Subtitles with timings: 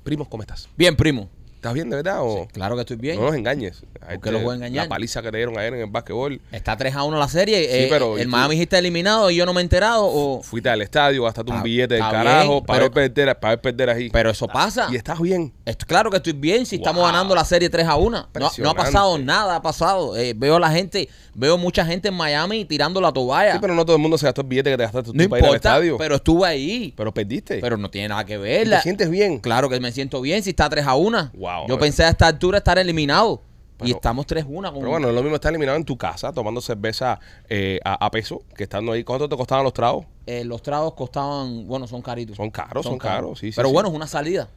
[0.03, 0.67] Primos, ¿cómo estás?
[0.79, 1.29] Bien, primo.
[1.63, 2.17] ¿Estás bien de verdad?
[2.23, 3.21] O Claro que estoy bien.
[3.21, 3.85] No nos engañes.
[4.01, 4.87] ¿Por qué los voy a engañar?
[4.87, 6.41] La paliza que te dieron ayer en el básquetbol.
[6.51, 7.61] Está 3 a 1 la serie.
[7.63, 8.27] Sí, eh, pero- ¿y el?
[8.27, 10.07] Miami está eliminado y yo no me he enterado.
[10.07, 10.43] O...
[10.43, 13.61] Fuiste al estadio, gastaste un billete del carajo bien, para, pero- ver perder, para ver
[13.61, 14.11] perder ahí.
[14.11, 14.89] Pero eso pasa.
[14.91, 15.53] y estás bien.
[15.65, 18.29] Esto- claro que estoy bien si estamos ganando la serie 3 a 1.
[18.35, 20.17] No, no ha pasado nada, ha pasado.
[20.17, 23.53] Eh, veo a la gente, veo mucha gente en Miami tirando la toalla.
[23.53, 25.29] Sí, pero no todo el mundo se gastó el billete que te gastaste tú no
[25.29, 25.99] para ir al importa, estadio.
[25.99, 26.93] pero estuve ahí.
[26.97, 27.59] Pero perdiste.
[27.61, 28.69] Pero no tiene nada que ¿Y ver.
[28.71, 29.39] ¿Te sientes bien?
[29.39, 31.31] Claro que me siento bien si está 3 a 1.
[31.35, 31.69] Wow.
[31.69, 33.41] Yo pensé a esta altura estar eliminado.
[33.85, 34.71] y estamos 3 a 1.
[34.73, 34.79] Con...
[34.81, 38.11] Pero bueno, es lo mismo estar eliminado en tu casa, tomando cerveza eh, a, a
[38.11, 39.05] peso, que estando ahí.
[39.05, 40.07] ¿Cuánto te costaban los tragos?
[40.27, 42.37] Eh, los tragos costaban, bueno, son caritos.
[42.37, 43.75] Son caros, son caros, sí, sí, Pero sí.
[43.75, 44.49] bueno, es una salida.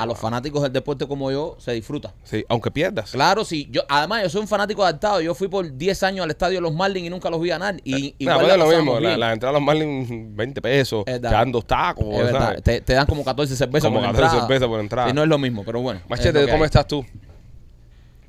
[0.00, 2.14] A los fanáticos del deporte como yo se disfruta.
[2.22, 3.10] Sí, aunque pierdas.
[3.10, 3.68] Claro, sí.
[3.70, 5.20] Yo, además, yo soy un fanático adaptado.
[5.20, 7.76] Yo fui por 10 años al estadio de los Marlins y nunca los vi ganar.
[7.82, 9.00] Y, igual pues la es lo mismo.
[9.00, 11.04] La, la entrada a los Marlins, 20 pesos.
[11.06, 12.06] Es Te dan dos tacos.
[12.14, 12.62] Es verdad.
[12.62, 14.46] Te, te dan como 14 cervezas Como por 14 entrada.
[14.46, 15.08] cervezas por entrada.
[15.08, 16.00] Sí, no es lo mismo, pero bueno.
[16.04, 16.66] es Machete, que ¿cómo hay.
[16.66, 17.04] estás tú?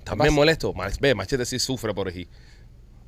[0.03, 0.73] ¿También molesto?
[0.99, 2.27] Ve, Machete sí sufre por aquí.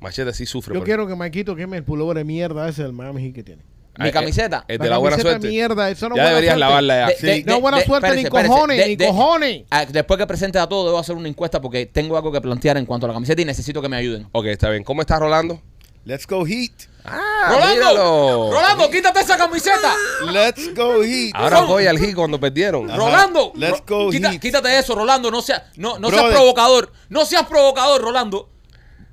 [0.00, 2.92] Machete sí sufre Yo por quiero que Maquito queme el pullover de mierda ese del
[2.92, 3.62] Miami Heat que tiene.
[3.98, 4.64] Mi camiseta.
[4.68, 5.48] eh, El de la buena camiseta suerte.
[5.48, 6.60] mierda, eso no ya buena deberías suerte.
[6.60, 7.06] lavarla ya.
[7.08, 7.26] De- Sí.
[7.26, 9.62] de- no de- buena de- suerte espérese, ni cojones, De- ni de- cojones.
[9.70, 12.78] Ah, Después que presente a todo, debo hacer una encuesta porque tengo algo que plantear
[12.78, 14.26] en cuanto a la camiseta y necesito que me ayuden.
[14.32, 14.82] Ok, está bien.
[14.82, 15.60] ¿Cómo estás, Rolando?
[16.04, 16.72] Let's go Heat.
[17.04, 17.74] ¡Ah, ¡Rolando!
[17.74, 18.50] míralo!
[18.52, 19.94] ¡Rolando, quítate esa camiseta!
[20.32, 21.32] Let's go Heat.
[21.34, 22.88] Ahora Son- voy al Heat cuando perdieron.
[22.90, 22.96] Ajá.
[22.98, 24.40] Rolando, Let's go quita- Heat.
[24.40, 25.30] quítate eso, Rolando.
[25.30, 26.90] No, sea, no, no seas provocador.
[27.08, 28.48] No seas provocador, Rolando.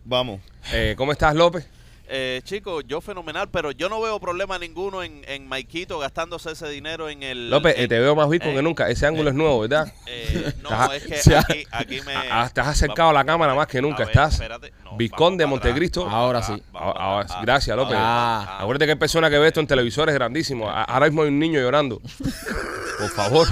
[0.05, 0.39] Vamos.
[0.71, 1.67] Eh, ¿Cómo estás, López?
[2.11, 6.67] Eh, chicos, yo fenomenal, pero yo no veo problema ninguno en, en Maikito gastándose ese
[6.67, 7.51] dinero en el...
[7.51, 8.89] López, eh, en- te veo más visco eh, que nunca.
[8.89, 9.93] Ese ángulo es nuevo, ¿verdad?
[10.07, 12.13] eh, no, es que aquí, aquí me...
[12.45, 14.03] Estás acercado a la cámara más que nunca.
[14.03, 14.39] A ver, estás.
[14.83, 14.97] No,
[15.37, 16.09] de atrás, Montecristo.
[16.09, 16.53] Ahora sí.
[16.71, 17.95] vamos Ah, ah, gracias, López.
[17.99, 18.57] Ah.
[18.59, 20.67] Acuérdate que hay personas que ves esto en televisores grandísimos.
[20.67, 22.01] A- Ahora mismo hay un niño llorando.
[22.99, 23.47] Por favor.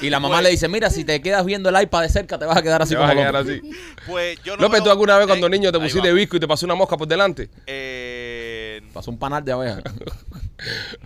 [0.00, 2.44] Y la mamá le dice, mira, si te quedas viendo el iPad de cerca, te
[2.44, 3.60] vas a quedar así Te vas a como quedar López.
[3.62, 3.70] así.
[4.06, 6.14] Pues yo no López, veo- ¿tú alguna vez cuando Eh, niño te pusiste vamos.
[6.14, 7.50] visco y te pasó una mosca por delante?
[7.66, 9.82] Eh, Pasó un panal de abeja.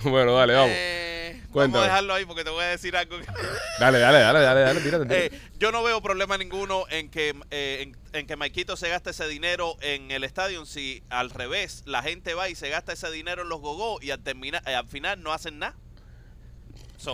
[0.05, 0.71] Bueno, dale, vamos.
[0.75, 1.85] eh, vamos Cuéntame.
[1.85, 3.19] a dejarlo ahí porque te voy a decir algo.
[3.19, 3.27] que-
[3.81, 5.27] Dale, dale, dale, dale, dale, tírate, tírate.
[5.37, 9.11] Eh, yo no veo problema ninguno en que eh, en, en que Maikito se gaste
[9.11, 13.11] ese dinero en el estadio si al revés la gente va y se gasta ese
[13.11, 15.75] dinero en los gogó y al terminar eh, al final no hacen nada.
[16.97, 17.13] So,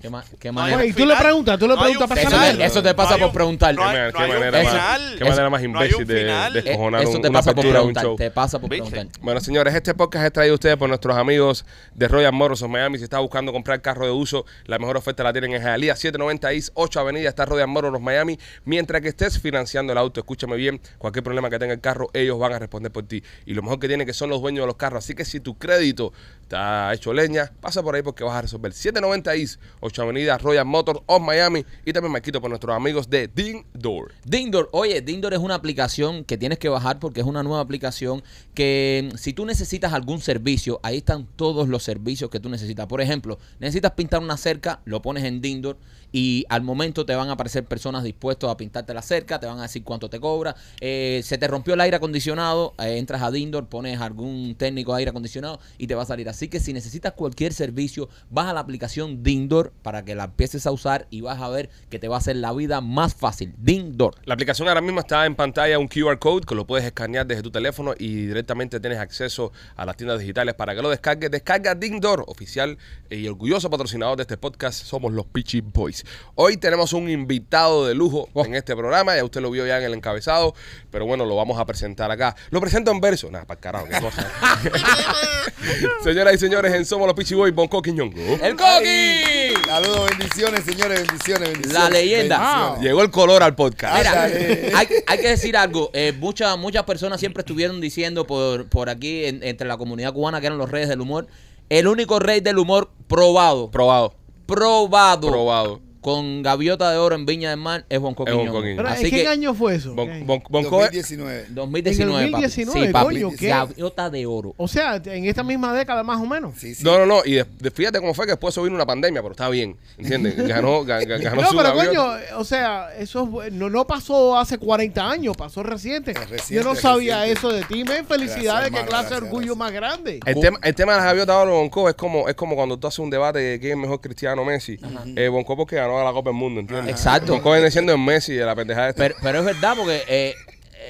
[0.00, 0.78] ¿Qué, ma- qué manera?
[0.78, 2.56] Oye, y tú le preguntas, tú le No preguntas personalmente.
[2.58, 3.74] te, eso te pasa No por un- preguntar.
[3.74, 5.14] no hay- Qué hay manera final.
[5.18, 7.86] qué manera más imbécil de, de descojonar eso un- te una pasa por apertura de
[7.86, 8.04] un preguntar.
[8.04, 8.16] show.
[8.16, 8.90] Te pasa por ¿Viste?
[8.90, 9.20] preguntar.
[9.22, 12.70] Bueno, señores, este podcast es traído a ustedes por nuestros amigos de Royal Motors of
[12.70, 12.98] Miami.
[12.98, 16.52] Si está buscando comprar carro de uso, la mejor oferta la tienen en Jalía 790
[16.52, 17.28] East 8 Avenida.
[17.28, 18.38] Está Royal Motors of Miami.
[18.64, 22.38] Mientras que estés financiando el auto, escúchame bien, cualquier problema que tenga el carro, ellos
[22.38, 23.22] van a responder por ti.
[23.44, 25.04] Y lo mejor que tienen que son los dueños de los carros.
[25.04, 26.12] Así que si tu crédito
[26.42, 28.72] está hecho leña, pasa por ahí porque vas a resolver.
[28.72, 31.64] 790 East 8 Avenida, Royal Motors of Miami.
[31.84, 34.12] Y también me quito por nuestros amigos de Ding Door.
[34.24, 38.22] Dindor, oye, Dindor es una aplicación que tienes que bajar porque es una nueva aplicación
[38.54, 42.86] que mm, si tú necesitas algún servicio, ahí están todos los servicios que tú necesitas.
[42.86, 45.78] Por ejemplo, necesitas pintar una cerca, lo pones en Dindor
[46.12, 49.58] y al momento te van a aparecer personas dispuestos a pintarte la cerca, te van
[49.58, 50.56] a decir cuánto te cobra.
[50.80, 55.00] Eh, se te rompió el aire acondicionado, eh, entras a Dindor, pones algún técnico de
[55.00, 56.28] aire acondicionado y te va a salir.
[56.28, 60.72] Así que si necesitas cualquier servicio, baja la aplicación Dindor para que la empieces a
[60.72, 63.54] usar y vas a ver que te va a hacer la vida más fácil.
[63.58, 64.16] Dindor.
[64.24, 67.42] La aplicación ahora mismo está en pantalla un QR code que lo puedes escanear desde
[67.42, 71.30] tu teléfono y directamente tienes acceso a las tiendas digitales para que lo descargues.
[71.30, 72.78] Descarga Dingdoor, oficial
[73.08, 74.84] y orgulloso patrocinador de este podcast.
[74.84, 75.99] Somos los Peachy Boys.
[76.34, 79.16] Hoy tenemos un invitado de lujo en este programa.
[79.16, 80.54] Ya usted lo vio ya en el encabezado,
[80.90, 82.34] pero bueno, lo vamos a presentar acá.
[82.50, 83.30] Lo presento en verso.
[83.30, 84.30] Nada, para el carajo, qué cosa.
[86.02, 88.16] Señoras y señores, en Somos los Peachy Boys, Bonco Quiñongo.
[88.42, 89.54] ¡El Coqui!
[89.66, 91.72] Saludos, bendiciones, señores, bendiciones, bendiciones.
[91.72, 92.38] La leyenda.
[92.38, 92.82] bendiciones.
[92.82, 93.96] Llegó el color al podcast.
[93.98, 95.90] Mira, hay, hay que decir algo.
[95.92, 100.40] eh, muchas, muchas personas siempre estuvieron diciendo por, por aquí, en- entre la comunidad cubana,
[100.40, 101.26] que eran los reyes del humor.
[101.68, 103.70] El único rey del humor probado.
[103.70, 104.14] Probado.
[104.46, 105.28] Probado.
[105.30, 105.80] Probado.
[106.00, 108.62] Con gaviota de oro en Viña del Mar es Bonco Es Bonco Quiñón.
[108.62, 108.76] Quiñón.
[108.78, 109.94] Pero, ¿En qué que año fue eso?
[109.94, 110.22] Bon- ¿Qué?
[110.24, 111.46] Bon- Bonco es- 2019.
[111.50, 112.42] 2019, En el papi.
[112.42, 113.06] 2019, Sí, papi.
[113.20, 113.48] coño, ¿qué?
[113.48, 114.54] Gaviota de oro.
[114.56, 116.54] O sea, en esta misma década más o menos.
[116.58, 116.82] Sí, sí.
[116.84, 117.20] No, no, no.
[117.24, 119.76] Y de- de- fíjate cómo fue que después vino una pandemia, pero está bien.
[119.98, 120.36] ¿Entiendes?
[120.48, 121.94] Ganó, ga- ga- ganó No, su pero gaviota.
[121.96, 126.12] coño, o sea, eso es bu- no, no pasó hace 40 años, pasó reciente.
[126.12, 127.38] Es reciente, Yo no sabía reciente.
[127.38, 128.06] eso de ti, men.
[128.06, 129.58] Felicidades, Gracias, qué hermano, clase de gracias, orgullo gracias.
[129.58, 130.20] más grande.
[130.26, 132.78] El tema, el tema de las gaviotas de oro, Bonco, es como, es como cuando
[132.78, 134.78] tú haces un debate de quién es mejor Cristiano o Messi.
[135.16, 136.90] Eh, Bonco porque ganó la Copa del Mundo, ¿entiendes?
[136.90, 137.40] Exacto.
[137.42, 139.02] Viene siendo el Messi de la pendejada esta.
[139.02, 140.34] Pero, pero es verdad porque eh,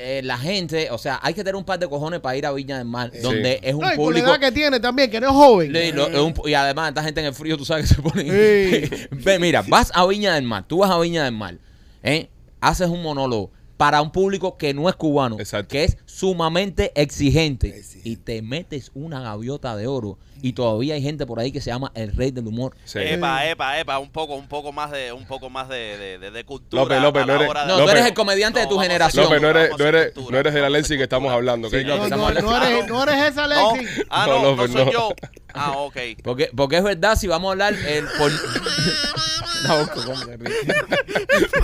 [0.03, 2.53] eh, la gente, o sea, hay que tener un par de cojones para ir a
[2.53, 4.27] Viña del Mar, donde es un No, y con la público...
[4.29, 5.73] edad que tiene también, que no es joven.
[5.73, 8.03] Le- lo- es un- y además, esta gente en el frío, tú sabes que se
[8.03, 8.23] pone.
[8.23, 8.91] Sí.
[9.11, 11.57] Ve, mira, vas a Viña del Mar, tú vas a Viña del Mar,
[12.03, 12.29] ¿eh?
[12.61, 13.51] haces un monólogo
[13.81, 15.69] para un público que no es cubano, Exacto.
[15.73, 18.09] que es sumamente exigente, Exigente.
[18.11, 20.19] y te metes una gaviota de oro.
[20.43, 22.77] Y todavía hay gente por ahí que se llama el rey del humor.
[22.85, 22.99] Sí.
[22.99, 26.31] Epa, epa, epa, un poco, un poco más de, un poco más de, de, de-
[26.31, 26.83] de cultura.
[26.83, 27.85] López, López, a no eres- No, López.
[27.85, 29.25] tú eres el comediante de tu generación.
[29.25, 33.17] López, no eres, no, eres, no eres Lexi que estamos hablando, no, eres, no eres
[33.33, 34.03] esa, No, Lexi.
[34.11, 34.93] ah, No, no, soy no.
[34.93, 35.09] yo.
[35.55, 35.97] Ah, ok.
[36.23, 38.31] Porque, porque es verdad, si vamos a hablar el por...
[39.67, 40.55] No, ¿cómo se ríe?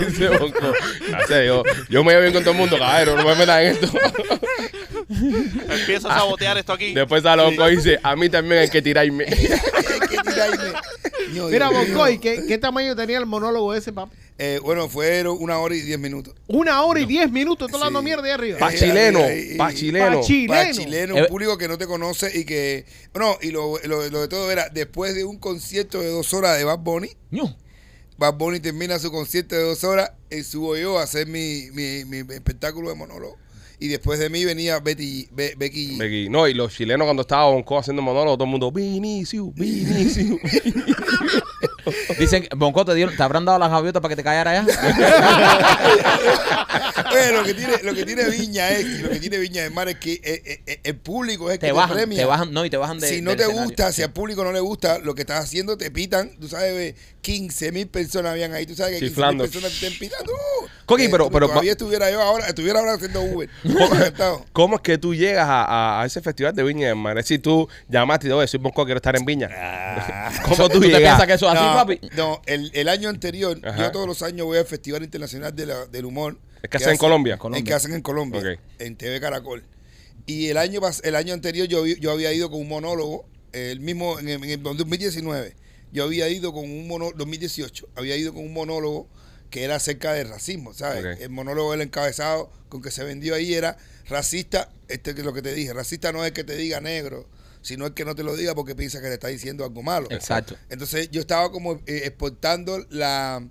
[0.07, 0.73] Dice Bonco.
[1.27, 3.67] Sé, yo, yo me llevo bien con todo el mundo, caballero, no me metas en
[3.73, 3.87] esto.
[5.69, 6.93] Empiezo a sabotear esto aquí.
[6.93, 9.25] Después sale Bonco y dice, a mí también hay que tirarme.
[9.99, 10.73] Hay que tirarme.
[11.33, 11.69] Ño, Mira.
[11.69, 14.13] Boncoy, ¿qué, ¿qué tamaño tenía el monólogo ese, papá?
[14.37, 16.33] Eh, bueno, fueron una hora y diez minutos.
[16.47, 18.05] Una hora y diez minutos, está hablando Sí.
[18.05, 18.59] mierda de arriba.
[18.59, 20.19] Pa' Eh, chileno, eh, pa' chileno.
[20.21, 20.53] Pa' chileno.
[20.53, 22.85] Para chileno, Eh, un público que no te conoce y que.
[23.15, 26.57] No, y lo, lo- lo de todo era, después de un concierto de dos horas
[26.57, 27.55] de Bad Bunny, Ño.
[28.17, 32.03] Bad Bunny termina su concierto de dos horas y subo yo a hacer mi, mi,
[32.05, 33.37] mi espectáculo de monólogo.
[33.79, 35.95] Y después de mí venía Betty, Be- Becky.
[35.95, 35.97] G.
[35.99, 40.39] Becky, No, y los chilenos cuando estaba Bonco haciendo monólogo, todo el mundo, Vinicius, Vinicius.
[42.19, 44.65] Dicen, Bonco, ¿te, dieron- ¿te habrán dado las gaviotas para que te callara allá?
[47.11, 49.87] Oye, lo que tiene, lo que tiene Viña es, lo que tiene Viña del Mar
[49.89, 52.17] es que eh, eh, el público es que te bajan, premia.
[52.19, 53.63] te bajan, no, y te bajan de si no te escenario.
[53.63, 56.37] gusta, si al público no le gusta lo que estás haciendo, te pitan.
[56.39, 58.65] Tú sabes, ve, 15 mil personas habían ahí.
[58.65, 60.31] Tú sabes que 15 mil personas te estén pitando.
[60.33, 60.67] ¡Uh!
[60.87, 63.47] Coqui, Eh, pero- pero- todavía estuviera yo ahora, estuviera ahora haciendo Uber.
[64.53, 67.17] ¿Cómo es que tú llegas a, a- a ese festival de Viña del Mar?
[67.17, 69.49] Es decir, tú llamaste y te oye, soy Bonco, quiero estar en Viña.
[70.45, 71.01] ¿Cómo tú, ¿Tú te llegas?
[71.01, 71.99] piensas que eso es así, no, papi?
[72.15, 73.77] no, el, el año anterior, Ajá.
[73.83, 76.37] yo todos los años voy al Festival Internacional de la- del Humor.
[76.63, 77.37] Es que hacen en Colombia.
[77.53, 79.63] El que hacen en Colombia, en TV Caracol.
[80.25, 84.19] Y el año el año anterior yo, yo había ido con un monólogo, el mismo,
[84.19, 85.55] en el, en el 2019,
[85.91, 89.07] yo había ido con un monólogo, 2018, había ido con un monólogo
[89.49, 91.03] que era acerca del racismo, ¿sabes?
[91.21, 93.77] El monólogo del encabezado con que se vendió ahí era
[94.09, 97.27] racista, este es lo que te dije, racista no es que te diga negro,
[97.61, 100.07] sino el que no te lo diga porque piensa que le está diciendo algo malo.
[100.11, 100.55] Exacto.
[100.69, 103.45] Entonces yo estaba como eh, exportando la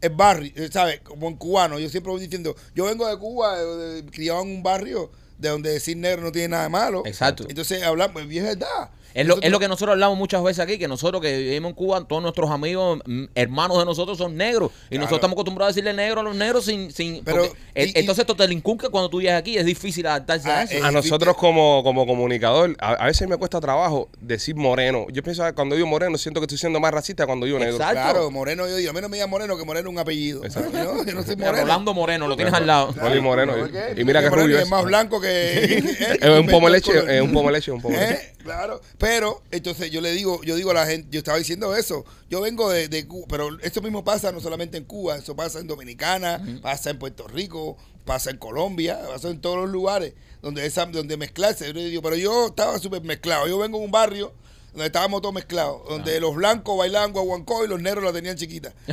[0.00, 1.00] el barrio, eh, ¿sabes?
[1.00, 1.78] Como en cubano.
[1.78, 5.48] Yo siempre voy diciendo, yo vengo de Cuba, de- de- criado en un barrio de
[5.48, 7.02] donde decir negro no tiene nada de malo.
[7.06, 7.46] Exacto.
[7.48, 8.90] Entonces hablamos, y es verdad.
[9.14, 11.74] Es lo, es lo que nosotros hablamos muchas veces aquí, que nosotros que vivimos en
[11.74, 14.70] Cuba, todos nuestros amigos, mm, hermanos de nosotros son negros.
[14.86, 15.00] Y Claro.
[15.02, 16.90] nosotros estamos acostumbrados a decirle negro a los negros sin...
[16.92, 19.56] sin Pero, porque, eh, y- y- entonces esto te lo inculca cuando tú llegas aquí,
[19.56, 20.74] es difícil adaptarse Ah, a eso.
[20.74, 25.06] eh, A nosotros como, como comunicador, a, a veces me cuesta trabajo decir moreno.
[25.12, 27.74] Yo pienso que cuando digo moreno, siento que estoy siendo más racista cuando digo negro.
[27.76, 27.92] Exacto.
[27.94, 30.44] Claro, Moreno, yo digo, a mí no me llamo Moreno, que Moreno es un apellido.
[30.44, 30.70] Exacto.
[30.82, 31.62] Yo, yo no soy Moreno.
[31.62, 32.92] Rolando Moreno, lo tienes al lado.
[32.96, 33.52] Rolly Moreno.
[33.54, 34.68] ¿Por y- mira que rubio es es.
[34.70, 35.82] más blanco que...
[36.22, 38.14] Es un pomo de leche, es un pomo de leche, un pomo de leche.
[38.22, 38.32] ¿Eh?
[38.42, 42.04] Claro, pero entonces yo le digo, yo digo a la gente, yo estaba diciendo eso,
[42.30, 45.58] yo vengo de, de Cuba, pero esto mismo pasa no solamente en Cuba, eso pasa
[45.58, 50.64] en Dominicana, pasa en Puerto Rico, pasa en Colombia, pasa en todos los lugares donde
[50.64, 51.66] esa, donde mezclarse.
[51.66, 54.32] Yo le digo, pero yo estaba súper mezclado, yo vengo de un barrio
[54.72, 58.72] donde estábamos todos mezclados, donde los blancos bailaban guaguancó y los negros la tenían chiquita.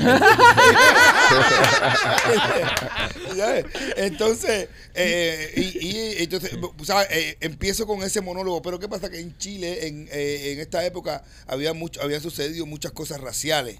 [3.97, 6.51] Entonces, eh, y, y entonces.
[7.11, 9.09] Eh, empiezo con ese monólogo, pero ¿qué pasa?
[9.09, 13.79] Que en Chile, en, eh, en esta época, había mucho, habían sucedido muchas cosas raciales.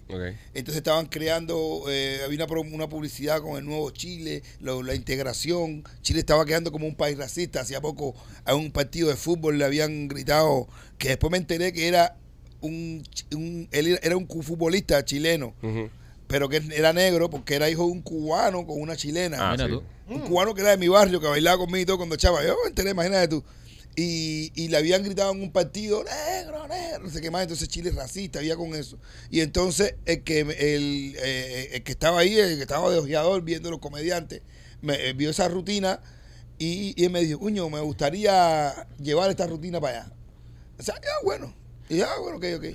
[0.54, 5.84] Entonces estaban creando, eh, había una, una publicidad con el nuevo Chile, lo- la integración.
[6.02, 7.62] Chile estaba quedando como un país racista.
[7.62, 8.16] Hacía poco
[8.46, 10.68] a un partido de fútbol le habían gritado,
[11.00, 12.16] que después me enteré que era
[12.62, 13.02] un,
[13.34, 15.56] un- él era- un futbolista chileno,
[16.28, 19.38] pero que era negro porque era hijo de un cubano con una chilena.
[19.40, 19.72] Ah, Mira sí.
[19.72, 19.84] tú.
[20.14, 22.44] Un cubano que era de mi barrio, que bailaba conmigo y todo cuando chava.
[22.46, 23.44] Yo me enteré, imagínate tú.
[23.96, 27.42] Y, y le habían gritado en un partido, negro, negro, no sé qué más.
[27.44, 28.98] Entonces Chile es racista, había con eso.
[29.30, 33.42] Y entonces el que, el, eh, el que estaba ahí, el que estaba de ojeador
[33.44, 34.42] viendo los comediantes,
[34.82, 36.02] me, eh, vio esa rutina
[36.58, 40.12] y, y él me dijo, cuño, me gustaría llevar esta rutina para allá.
[40.80, 41.54] O sea, ah, bueno.
[41.90, 42.66] Y yo, ah, bueno, ok, ok.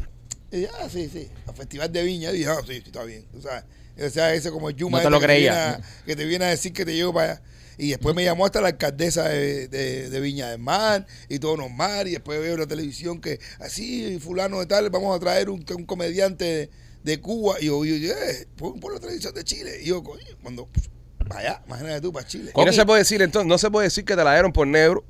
[0.52, 2.30] Y ah, sí, sí, al Festival de Viña.
[2.32, 3.25] Y dije, ah, sí, sí, está bien.
[3.37, 3.64] O sea,
[4.04, 5.50] o sea ese como el Yuma No te ese lo que creía.
[5.52, 7.42] viene a- que te viene a decir que te llevo para allá.
[7.76, 11.56] Y después me llamó hasta la alcaldesa de, de- de Viña del Mar y todo
[11.56, 12.06] normal.
[12.06, 15.84] Y después veo la televisión que así, fulano de tal, vamos a traer un, un
[15.87, 16.70] comediante de,
[17.02, 17.56] de Cuba.
[17.61, 19.80] Y yo, yo, yo, eh, pon, pon la televisión de Chile.
[19.82, 20.68] Y yo, coño, cuando,
[21.26, 22.52] vaya, imagínate tú, para Chile.
[22.54, 24.68] Y no se puede decir entonces, no se puede decir que te la dieron por
[24.68, 25.04] negro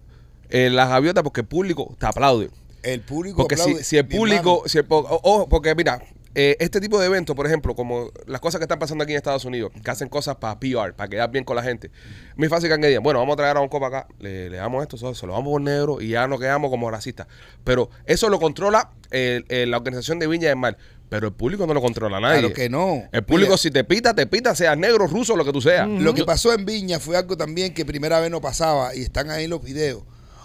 [0.48, 2.50] en las gaviotas porque el público te aplaude.
[2.84, 3.84] El público Porque si, aplaude.
[3.84, 6.02] si el público, si el po- o- ojo, porque mira,
[6.36, 9.16] eh, este tipo de eventos, por ejemplo, como las cosas que están pasando aquí en
[9.18, 11.90] Estados Unidos, que hacen cosas para PR, para quedar bien con la gente,
[12.36, 14.82] muy fácil que digan, bueno, vamos a traer a un copa acá, le, le damos
[14.82, 17.28] esto, se, lo vamos por negro y ya nos quedamos como racistas.
[17.62, 20.76] Pero eso lo controla el- el- la organización de Viña del Mar,
[21.08, 22.40] pero el público no lo controla nadie.
[22.40, 23.04] Claro que no.
[23.12, 25.86] El público, Mira, si te pita, te pita, seas negro, ruso, lo que tú seas.
[25.88, 29.30] Lo que pasó en Viña fue algo también que primera vez no pasaba y están
[29.30, 30.02] ahí los videos.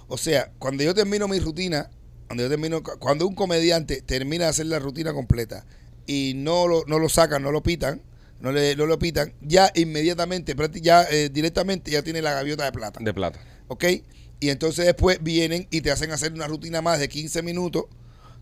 [0.08, 1.89] O sea, cuando yo termino mi rutina,
[2.30, 5.66] cuando yo termino, cuando un comediante termina de hacer la rutina completa
[6.06, 8.04] y no lo, no lo sacan, no lo pitan,
[8.40, 12.72] no, le, no lo pitan, ya inmediatamente, ya eh, directamente ya tiene la gaviota de
[12.72, 13.00] plata.
[13.02, 13.40] De plata.
[13.68, 13.84] ¿Ok?
[14.40, 17.86] Y entonces después vienen y te hacen hacer una rutina más de 15 minutos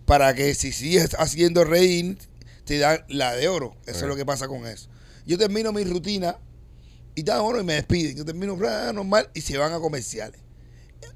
[0.06, 2.18] para que si sigues haciendo reír,
[2.66, 3.74] te dan la de oro.
[3.86, 4.90] Eso es lo que pasa con eso.
[5.26, 6.38] Yo termino mi rutina
[7.16, 8.18] y dan oro y me despiden.
[8.18, 10.42] Yo termino bla, normal y se van a comerciales.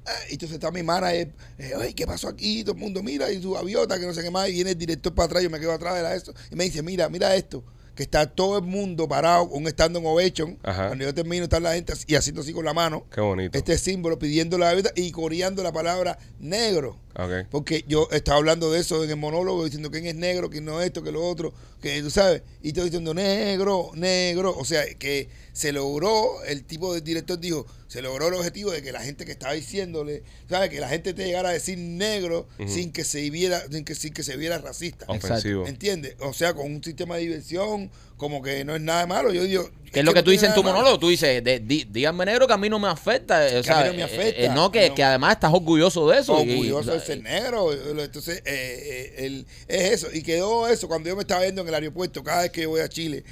[0.06, 2.62] Ah, y entonces está mi manager, eh, "Oye, ¿qué pasó aquí?
[2.64, 4.48] Todo el mundo mira y su gaviota, que no sé qué más.
[4.48, 6.32] Y viene el director para atrás, yo me quedo atrás de la esto.
[6.50, 7.62] Y me dice, mira, mira esto.
[7.94, 10.58] Que está todo el mundo parado, un stand en ovation.
[10.62, 10.86] Ajá.
[10.86, 13.58] Cuando yo termino, está la gente así- y haciendo así con la mano Qué bonito.
[13.58, 16.98] este símbolo pidiendo la gaviota y coreando la palabra negro.
[17.14, 17.48] Ok.
[17.50, 20.80] Porque yo estaba hablando de eso en el monólogo, diciendo quién es negro, quién no
[20.80, 24.56] esto, que lo otro, que tú sabes, y estoy diciendo negro, negro.
[24.56, 28.82] O sea, que se logró, el tipo de director dijo, se logró el objetivo de
[28.82, 30.70] que la gente que estaba diciéndole, ¿sabes?
[30.70, 34.14] Que la gente te llegara a decir negro sin que se viera, sin que, sin
[34.14, 35.04] que se viera racista.
[35.08, 35.66] Ofensivo.
[35.66, 36.16] ¿Entiendes?
[36.20, 39.32] O sea, con un sistema de diversión, como que no es nada malo.
[39.32, 39.70] Yo digo.
[39.92, 40.76] ¿Qué es lo que tú dices en tu de malo.
[40.78, 40.98] monólogo?
[41.00, 43.46] Tú dices, de- di- díganme negro que a mí no me afecta.
[43.46, 44.94] eh, O Que a mí no me eh, afecta, eh, no, que, no.
[44.94, 46.42] que además estás orgulloso de eso.
[46.42, 47.72] y- orgulloso de y- ser negro.
[48.02, 50.08] Entonces, eh, eh, el- es eso.
[50.10, 52.80] Y quedó eso cuando yo me estaba viendo en el aeropuerto, cada vez que voy
[52.80, 53.22] a Chile.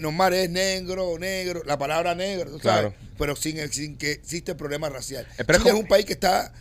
[0.00, 2.90] Normal es negro, negro, la palabra negro, tú sabes.
[2.92, 2.94] Claro.
[3.16, 5.28] Pero sin, sin que existe el problema racial.
[5.36, 6.52] Pero es Chile es como- un país que está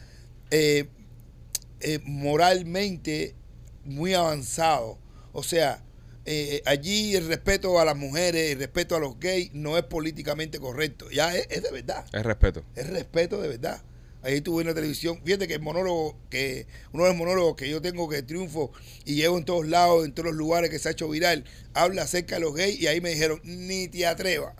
[2.05, 3.35] moralmente
[3.83, 4.97] muy avanzado.
[5.31, 5.83] O sea,
[6.25, 10.59] eh, allí el respeto a las mujeres, el respeto a los gays no es políticamente
[10.59, 11.09] correcto.
[11.11, 12.63] Ya es, es de verdad Es respeto.
[12.75, 13.81] es respeto de verdad.
[14.21, 15.19] Ahí estuve en la televisión.
[15.25, 18.71] Fíjate que el monólogo, que uno de los monólogos que yo tengo que triunfo
[19.03, 22.03] y llevo en todos lados, en todos los lugares que se ha hecho viral, habla
[22.03, 24.53] acerca de los gays y ahí me dijeron, ni te atrevas.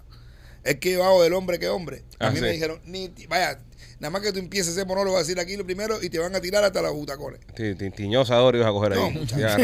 [0.65, 2.03] Es que va del hombre que hombre.
[2.19, 2.41] A Ah, mí sí.
[2.41, 3.59] me dijeron, ni te- vaya,
[4.03, 6.35] nada más que tú empieces ese monólogo a decir aquí lo primero y te van
[6.35, 7.39] a tirar hasta los butacones.
[7.55, 9.25] Ti- ti- Tiñosa Dori vas a coger No, ahí.
[9.37, 9.57] Ya.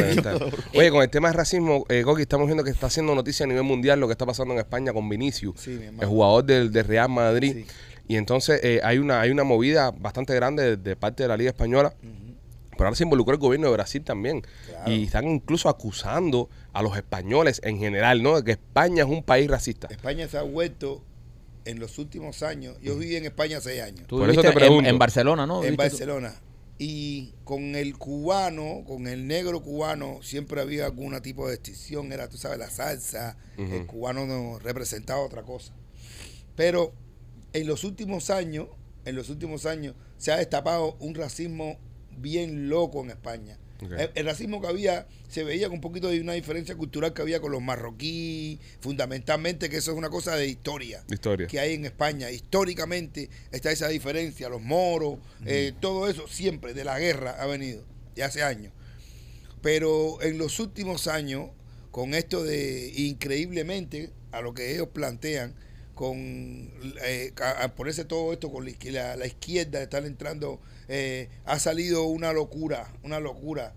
[0.76, 3.48] Oye, con el tema de racismo, eh, Coqui, estamos viendo que está haciendo noticia a
[3.48, 6.86] nivel mundial lo que está pasando en España con Vinicius, Sí, el jugador del, del
[6.86, 7.54] Real Madrid.
[7.54, 7.66] Sí.
[8.08, 11.38] Y entonces eh, hay una hay una movida bastante grande de, de parte de la
[11.38, 11.94] Liga Española.
[12.72, 14.42] Pero ahora se involucró el gobierno de Brasil también.
[14.68, 14.90] Claro.
[14.90, 18.38] Y están incluso acusando a los españoles en general, ¿no?
[18.38, 19.88] De que España es un país racista.
[19.92, 21.04] España se ha vuelto
[21.70, 22.78] en los últimos años.
[22.82, 24.08] Yo viví en España seis años.
[24.08, 24.90] Tú Por eso te en- pregunto.
[24.90, 25.64] En, Barcelona, ¿no?
[25.64, 25.76] en.
[25.76, 26.34] Barcelona.
[26.78, 32.12] Y con el cubano, con el negro cubano, siempre había algún tipo de distinción.
[32.14, 33.38] Era, tú sabes, la salsa.
[33.58, 35.74] El cubano no representaba otra cosa.
[36.56, 36.94] Pero
[37.54, 38.68] en los últimos años,
[39.06, 41.78] en los últimos años, se ha destapado un racismo
[42.18, 43.58] bien loco en España.
[44.02, 47.22] El, el racismo que había, se veía con un poquito de una diferencia cultural que
[47.22, 51.04] había con los marroquíes, fundamentalmente que eso es una cosa de historia
[51.48, 52.30] que hay en España.
[52.32, 57.84] Históricamente está esa diferencia, los moros, eh, todo eso siempre de la guerra ha venido,
[58.16, 58.74] de hace años.
[59.62, 61.50] Pero en los últimos años,
[61.92, 65.54] con esto de increíblemente, a lo que ellos plantean,
[65.96, 66.16] con
[67.04, 71.58] eh, a, a ponerse todo esto con la, la- la izquierda, están entrando, eh, ha
[71.60, 73.74] salido una locura, una locura.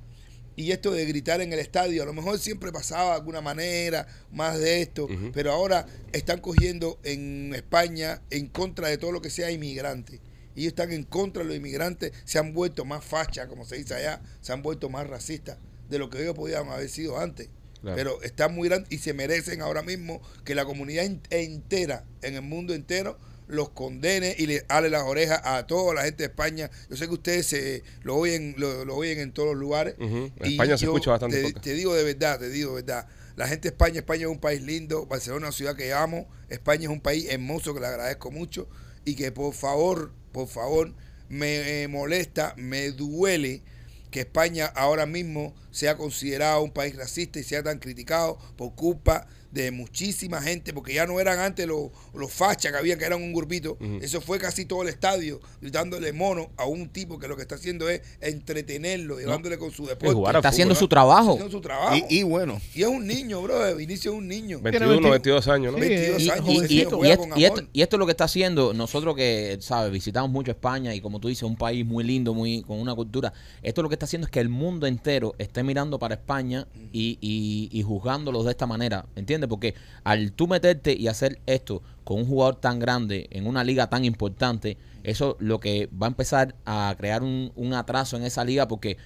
[0.56, 4.06] Y esto de gritar en el estadio, a lo mejor siempre pasaba de alguna manera,
[4.30, 9.30] más de esto, pero ahora están cogiendo en España en contra de todo lo que
[9.30, 10.20] sea inmigrante.
[10.54, 13.94] Ellos están en contra de los inmigrantes, se han vuelto más fachas, como se dice
[13.94, 15.56] allá, se han vuelto más racistas
[15.88, 17.48] de lo que ellos podían haber sido antes.
[17.80, 17.96] Claro.
[17.96, 22.34] Pero están muy grandes y se merecen ahora mismo que la comunidad en- entera, en
[22.34, 23.18] el mundo entero,
[23.52, 26.70] los condene y le ale las orejas a toda la gente de España.
[26.88, 29.94] Yo sé que ustedes se, lo, oyen, lo, lo oyen en todos los lugares.
[29.98, 30.32] Ujú.
[30.36, 33.06] En Y España se escucha bastante Te, te digo de verdad, te digo de verdad.
[33.36, 36.28] La gente de España, España es un país lindo, Barcelona es una ciudad que amo,
[36.48, 38.68] España es un país hermoso que le agradezco mucho
[39.04, 40.92] y que por favor, por favor,
[41.28, 43.62] me eh, molesta, me duele
[44.10, 49.26] que España ahora mismo sea considerado un país racista y sea tan criticado por culpa
[49.52, 53.22] de muchísima gente, porque ya no eran antes los, los fachas que había, que eran
[53.22, 53.76] un grupito.
[54.00, 57.54] Eso fue casi todo el estadio gritándole mono a un tipo que lo que está
[57.56, 60.36] haciendo es entretenerlo, llevándole con su deporte.
[60.36, 61.32] Está haciendo su trabajo.
[61.32, 61.96] Haciendo su trabajo.
[62.08, 63.76] Y, y bueno, Y es un niño, bro.
[63.76, 64.60] Vinicio es un niño.
[64.60, 65.78] 21, 20 22 años, ¿no?
[65.78, 66.80] Sí, 22 Y, años, y-
[67.44, 69.92] esto, y esto es lo que está haciendo nosotros que, ¿sabes?
[69.92, 73.32] Visitamos mucho España y como tú dices, un país muy lindo, muy con una cultura.
[73.62, 77.18] Esto lo que está haciendo es que el mundo entero esté mirando para España y,
[77.20, 79.41] y, y juzgándolos de esta manera, ¿entiendes?
[79.48, 83.88] Porque al tú meterte y hacer esto con un jugador tan grande en una liga
[83.88, 88.44] tan importante, eso lo que va a empezar a crear un, un atraso en esa
[88.44, 88.96] liga porque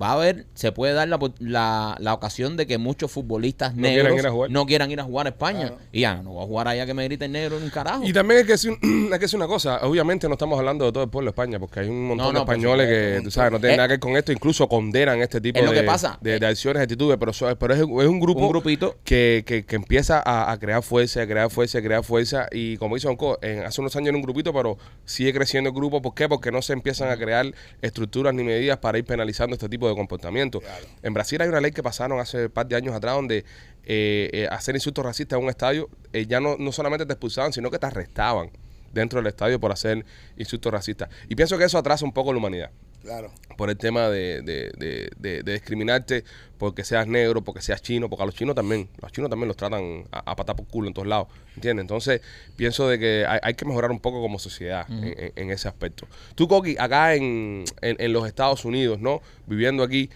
[0.00, 3.82] va a haber, se puede dar la, la, la ocasión de que muchos futbolistas No
[3.82, 5.68] negros no quieran ir a jugar a España.
[5.68, 5.78] Claro.
[5.92, 8.02] Y ya, no voy a jugar allá que me griten negro ni un carajo.
[8.04, 10.92] Y también hay que, decir, hay que decir una cosa, obviamente no estamos hablando de
[10.92, 13.30] todo el pueblo de España, porque hay un montón No, no, de españoles que, tú
[13.30, 15.72] sabes, no tienen Eh, nada que ver con esto, incluso condenan este tipo es lo
[15.72, 16.18] de, que pasa.
[16.20, 18.96] de, de Eh, acciones, actitudes, pero, so- pero es, es un grupo, un grupito.
[19.04, 22.76] que, que, que empieza a, a crear fuerza, a crear fuerza, a crear fuerza, y
[22.78, 26.00] como dice Onco, en, hace unos años era un grupito, pero sigue creciendo el grupo,
[26.00, 26.28] ¿por qué?
[26.28, 27.46] Porque no se empiezan a crear
[27.82, 30.60] estructuras ni medidas para ir penalizando este tipo de comportamiento.
[30.60, 30.86] Claro.
[31.02, 33.44] En Brasil hay una ley que pasaron hace un par de años atrás donde
[33.84, 37.52] eh, eh, hacer insultos racistas en un estadio eh, ya no, no solamente te expulsaban,
[37.52, 38.50] sino que te arrestaban
[38.92, 40.04] dentro del estadio por hacer
[40.36, 41.08] insultos racistas.
[41.28, 42.70] Y pienso que eso atrasa un poco la humanidad
[43.02, 43.32] Claro.
[43.56, 46.22] por el tema de, de, de, de- de discriminarte
[46.56, 49.56] porque seas negro, porque seas chino, porque a los chinos también, los chinos también los
[49.56, 51.82] tratan a, a patar por culo en todos lados, ¿entiendes?
[51.82, 52.20] Entonces,
[52.54, 55.66] pienso de que hay, hay que mejorar un poco como sociedad en, en- en ese
[55.66, 56.06] aspecto.
[56.36, 59.20] Tú, Coqui, acá en, en- en los Estados Unidos, ¿no?
[59.46, 60.08] Viviendo aquí,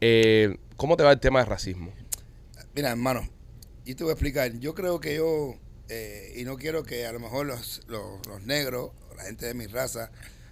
[0.00, 1.92] eh, ¿cómo te va el tema del racismo?
[2.74, 3.28] Mira, hermano,
[3.84, 4.52] yo te voy a explicar.
[4.58, 5.54] Yo creo que yo,
[5.88, 9.54] eh, y no quiero que a lo mejor los, los, los negros, la gente de
[9.54, 10.10] mi raza,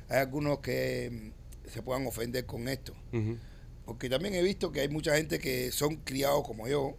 [0.09, 1.33] hay algunos que
[1.71, 2.95] se puedan ofender con esto.
[3.85, 6.97] Porque también he visto que hay mucha gente que son criados como yo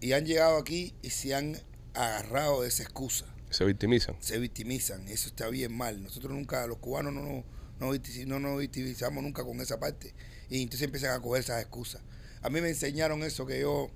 [0.00, 1.56] y han llegado aquí y se han
[1.94, 3.26] agarrado de esa excusa.
[3.50, 4.16] Se victimizan.
[4.20, 5.08] Se victimizan.
[5.08, 6.02] Eso está bien mal.
[6.02, 7.44] Nosotros nunca, los cubanos no, no,
[7.80, 7.92] no,
[8.26, 10.14] no nos victimizamos nunca con esa parte.
[10.50, 12.02] Y entonces empiezan a coger esas excusas.
[12.42, 13.90] A mí me enseñaron eso que yo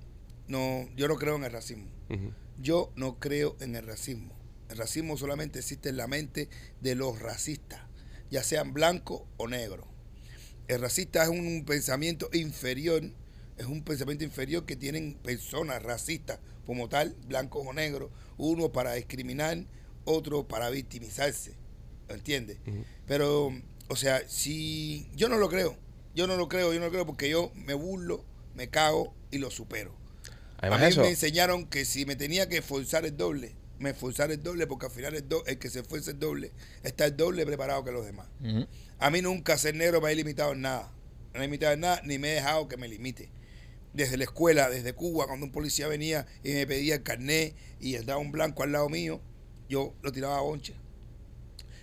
[0.47, 1.89] no, yo no creo en el racismo.
[2.59, 4.33] Yo no creo en el racismo.
[4.69, 6.49] El racismo solamente existe en la mente
[6.81, 7.81] de los racistas,
[8.31, 9.87] ya sean blancos o negros.
[10.67, 13.03] El racista es un pensamiento inferior,
[13.57, 18.93] es un pensamiento inferior que tienen personas racistas como tal, blancos o negros, uno para
[18.93, 19.65] discriminar,
[20.05, 21.53] otro para victimizarse.
[22.09, 22.57] ¿Entiendes?
[23.07, 23.51] Pero,
[23.87, 25.77] o sea, si yo no lo creo,
[26.15, 28.23] yo no lo creo, yo no lo creo porque yo me burlo,
[28.55, 29.95] me cago y lo supero.
[30.57, 33.89] Además a mí eso, me enseñaron que si me tenía que esforzar el doble, me
[33.91, 36.51] esforzar el doble porque al final el, do- el que se esfuerza el doble
[36.83, 38.27] está el doble preparado que los demás.
[38.99, 40.91] A mí nunca ser negro me ha limitado en nada.
[41.33, 43.29] No me ha limitado en nada, ni me he dejado que me limite.
[43.93, 47.95] Desde la escuela, desde Cuba, cuando un policía venía y me pedía el carnet y
[47.95, 49.19] estaba un blanco al lado mío,
[49.69, 50.73] yo lo tiraba a boncha.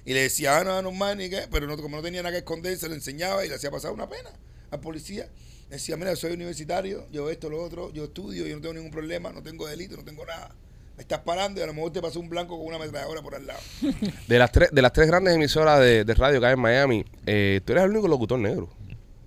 [0.05, 2.33] Y le decía, ah, no, no, man, ni qué, pero no, como no tenía nada
[2.33, 4.31] que esconder, se lo enseñaba y le hacía pasar una pena
[4.71, 5.29] al policía.
[5.69, 8.91] Le decía, mira, soy universitario, yo esto, lo otro, yo estudio, yo no tengo ningún
[8.91, 10.55] problema, no tengo delito, no tengo nada.
[11.01, 13.47] Estás parando y a lo mejor te pasó un blanco con una ametralladora por al
[13.47, 13.61] lado.
[14.29, 17.05] de las tres, de las tres grandes emisoras de, de radio que hay en Miami,
[17.27, 18.69] eh, tú eres el único locutor negro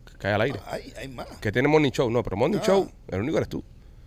[0.06, 0.60] que cae al aire.
[0.68, 1.28] Hay, hay más.
[1.42, 2.66] Que tiene Morning Show, no, pero Morning Ah.
[2.66, 3.64] Show, el único eres tú.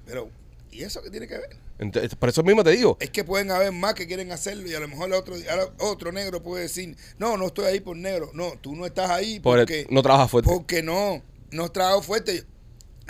[0.06, 0.30] Pero,
[0.70, 1.56] ¿y eso qué tiene que ver?
[1.78, 4.74] Entonces, por eso mismo te digo, Es que pueden haber más que quieren hacerlo y
[4.74, 5.34] a lo mejor el otro,
[5.80, 8.30] otro negro puede decir, no, no estoy ahí por negro.
[8.32, 10.48] No, tú no estás ahí por el- porque, no trabajas fuerte.
[10.50, 12.44] porque no, no trabajo fuerte.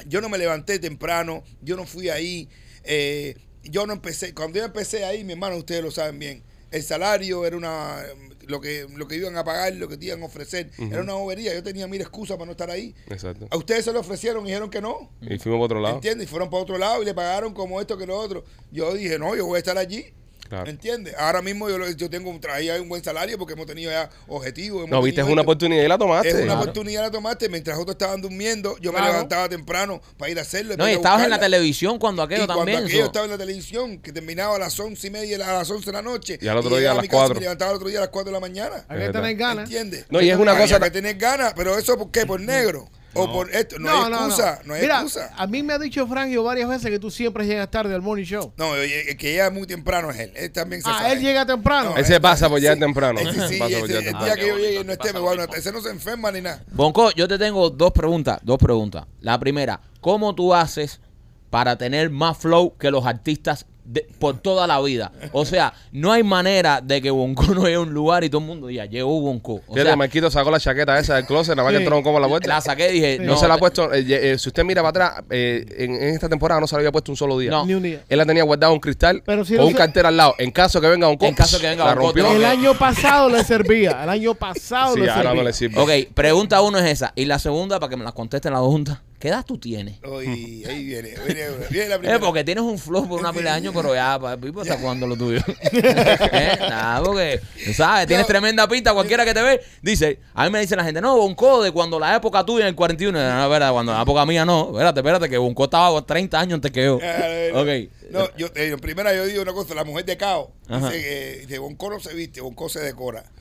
[0.07, 2.49] Yo no me levanté temprano, yo no fui ahí,
[2.83, 3.37] eh,
[3.71, 7.47] yo no empecé, cuando yo empecé ahí, mi hermano, ustedes lo saben bien, el salario
[7.47, 8.03] era una,
[8.47, 11.15] lo que, lo que iban a pagar, lo que te iban a ofrecer, era una
[11.15, 12.95] bobería, yo tenía mil excusas para no estar ahí.
[13.09, 13.47] Exacto.
[13.51, 15.11] A ustedes se lo ofrecieron y dijeron que no.
[15.21, 15.97] Y fuimos por otro lado.
[15.97, 16.27] ¿Entiendes?
[16.27, 18.45] Y fueron para otro lado y le pagaron como esto que lo otro.
[18.71, 20.13] Yo dije, no, yo voy a estar allí.
[20.49, 20.71] Claro.
[20.71, 21.15] ¿Entiendes?
[21.19, 24.09] Ahora mismo yo, lo- yo tengo un, traía un buen salario porque hemos tenido ya
[24.29, 24.81] objetivos.
[24.81, 26.29] hemos No, viste, es una oportunidad y la tomaste.
[26.29, 26.61] Es una Claro.
[26.61, 27.49] oportunidad la tomaste.
[27.49, 30.77] Mientras otros estaban durmiendo, yo me levantaba temprano para ir a hacerlo.
[30.77, 32.85] No, y estabas en la televisión cuando aquello y cuando también.
[32.85, 35.71] aquello so- estaba en la televisión, que terminaba a las once y media, a las
[35.71, 36.39] once de la noche.
[36.41, 37.35] Y al otro día a las cuatro.
[37.35, 38.85] Me levantaba el otro día a las cuatro de la mañana.
[38.89, 39.65] Hay que tener ganas.
[39.65, 40.07] ¿Entiendes?
[40.11, 42.25] No, y es una cosa que tener ganas, pero eso ¿por qué?
[42.27, 42.89] ¿Por negro?
[43.15, 43.79] ¿O por esto?
[43.79, 45.33] No, hay excusa, no, hay Mira, excusa.
[45.37, 48.25] a mí me ha dicho Frangio varias veces que tú siempre llegas tarde al morning
[48.25, 48.53] show.
[48.59, 50.33] No, oye, el que llega muy temprano es él.
[50.37, 51.13] Él también se Ah, sabe.
[51.15, 51.91] él llega temprano.
[51.91, 52.81] No, Él pasa por llegar sí.
[52.81, 53.19] temprano.
[53.21, 54.25] Ese sí, Pasa por ese- llegar el temprano.
[54.27, 55.45] día que yo qué llegue y no esté, me voy a.
[55.45, 56.63] Ese no se enferma ni nada.
[56.73, 59.07] Bonco, yo te tengo dos preguntas, dos preguntas.
[59.21, 61.01] La primera, ¿cómo tú haces
[61.49, 65.13] para tener más flow que los artistas de- por toda la vida.
[65.33, 68.41] O sea, no hay manera de que Bonco no llegue a un lugar y todo
[68.41, 69.55] el mundo diga, llegó Bonco.
[69.55, 72.19] O Fíjate, sea, Marquito sacó la chaqueta esa del closet, nada más que entró como
[72.21, 72.49] la puerta.
[72.49, 73.93] la saqué y dije, No, no, se la ha puesto.
[73.93, 76.81] eh, eh, si usted mira para atrás, eh, en, en esta temporada no se la
[76.81, 77.51] había puesto un solo día.
[77.51, 77.65] No.
[77.65, 78.03] Ni un día.
[78.09, 80.35] Él la tenía guardada un cristal Pero si no un se- cartero al lado.
[80.39, 82.33] En caso que venga un En caso que venga la Bonco, rompió.
[82.33, 84.03] El año pasado le servía.
[84.03, 85.41] El año pasado Sí, le ahora servía.
[85.43, 85.81] no le sirve.
[85.81, 87.13] Ok, pregunta uno es esa.
[87.15, 88.99] Y la segunda, para que me la contesten las dos juntas.
[89.27, 89.97] ¿Qué edad tú tienes?
[90.05, 92.21] Uy, ahí viene, viene, viene la Eh, primera.
[92.21, 95.05] porque tienes un flow por una pila de años, pero ya, papi, pues, ¿hasta cuándo
[95.05, 95.41] lo tuyo?
[95.73, 97.41] Eh, Nada, porque,
[97.75, 98.07] ¿sabes?
[98.07, 98.29] Tienes No.
[98.29, 101.61] tremenda pinta, cualquiera que te ve, dice, a mí me dice la gente, no, Bonco,
[101.61, 104.45] de cuando la época tuya en el 41, no, no, verdad, cuando la época mía
[104.45, 106.99] no, espérate, espérate, que Bonco estaba 30 años antes que yo.
[107.03, 107.96] Eh, Ok.
[108.11, 110.91] No, yo, eh, en primera yo digo una cosa, la mujer de Cao Ajá.
[110.91, 113.25] dice que dice, Bonco no se viste, Bonco se decora.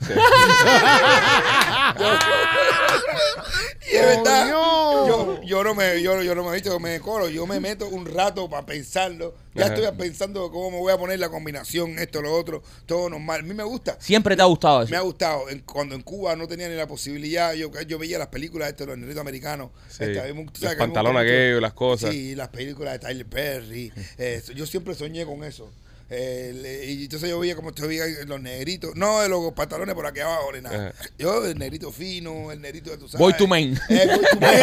[3.92, 7.46] y es verdad, yo, yo no me, yo, yo no me visto, me decoro, yo
[7.46, 9.34] me meto un rato para pensarlo.
[9.56, 13.40] Ya estoy pensando cómo me voy a poner la combinación, esto, lo otro, todo normal.
[13.40, 13.96] A mí me gusta.
[14.00, 14.90] Siempre te ha gustado eso.
[14.90, 15.48] Me ha gustado.
[15.48, 18.86] En- cuando en Cuba no tenía ni la posibilidad, yo, yo veía las películas de
[18.86, 19.70] los negritos americanos.
[19.88, 20.04] Sí.
[20.04, 21.72] Esta, a mí me- tú Los sabes que a mí me pantalones mucho- aquellos, las
[21.72, 22.10] cosas.
[22.10, 23.92] Sí, las películas de Tyler Perry.
[24.18, 25.70] eh, yo siempre soñé con eso.
[26.08, 29.92] Eh, le- y entonces yo veía como te veía los negritos, no de los pantalones
[29.96, 30.90] por aquí abajo ni nada.
[30.96, 31.08] Ajá.
[31.18, 33.18] Yo, el negrito fino, el negrito de tu sabes.
[33.18, 33.76] Boy to men.
[33.88, 34.60] Eh, boy to men.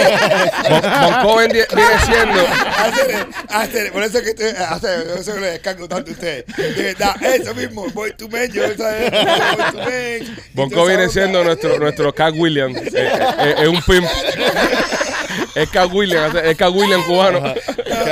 [0.69, 2.47] Bon- Bonco ven- viene siendo.
[2.47, 6.13] Hacer- hacer- por eso es que estoy, hacer, por eso que le descargo tanto a
[6.13, 6.45] ustedes.
[6.55, 9.11] De verdad, eso mismo, voy to men, yo ¿sabes?
[9.11, 9.89] voy to.
[9.91, 12.77] Y Bonco viene siendo nuestro, nuestro Cat Williams.
[12.77, 14.07] Eh, eh, Es un pimp.
[15.55, 17.39] Es Cat Williams, es Cat Williams cubano.
[17.39, 17.53] No,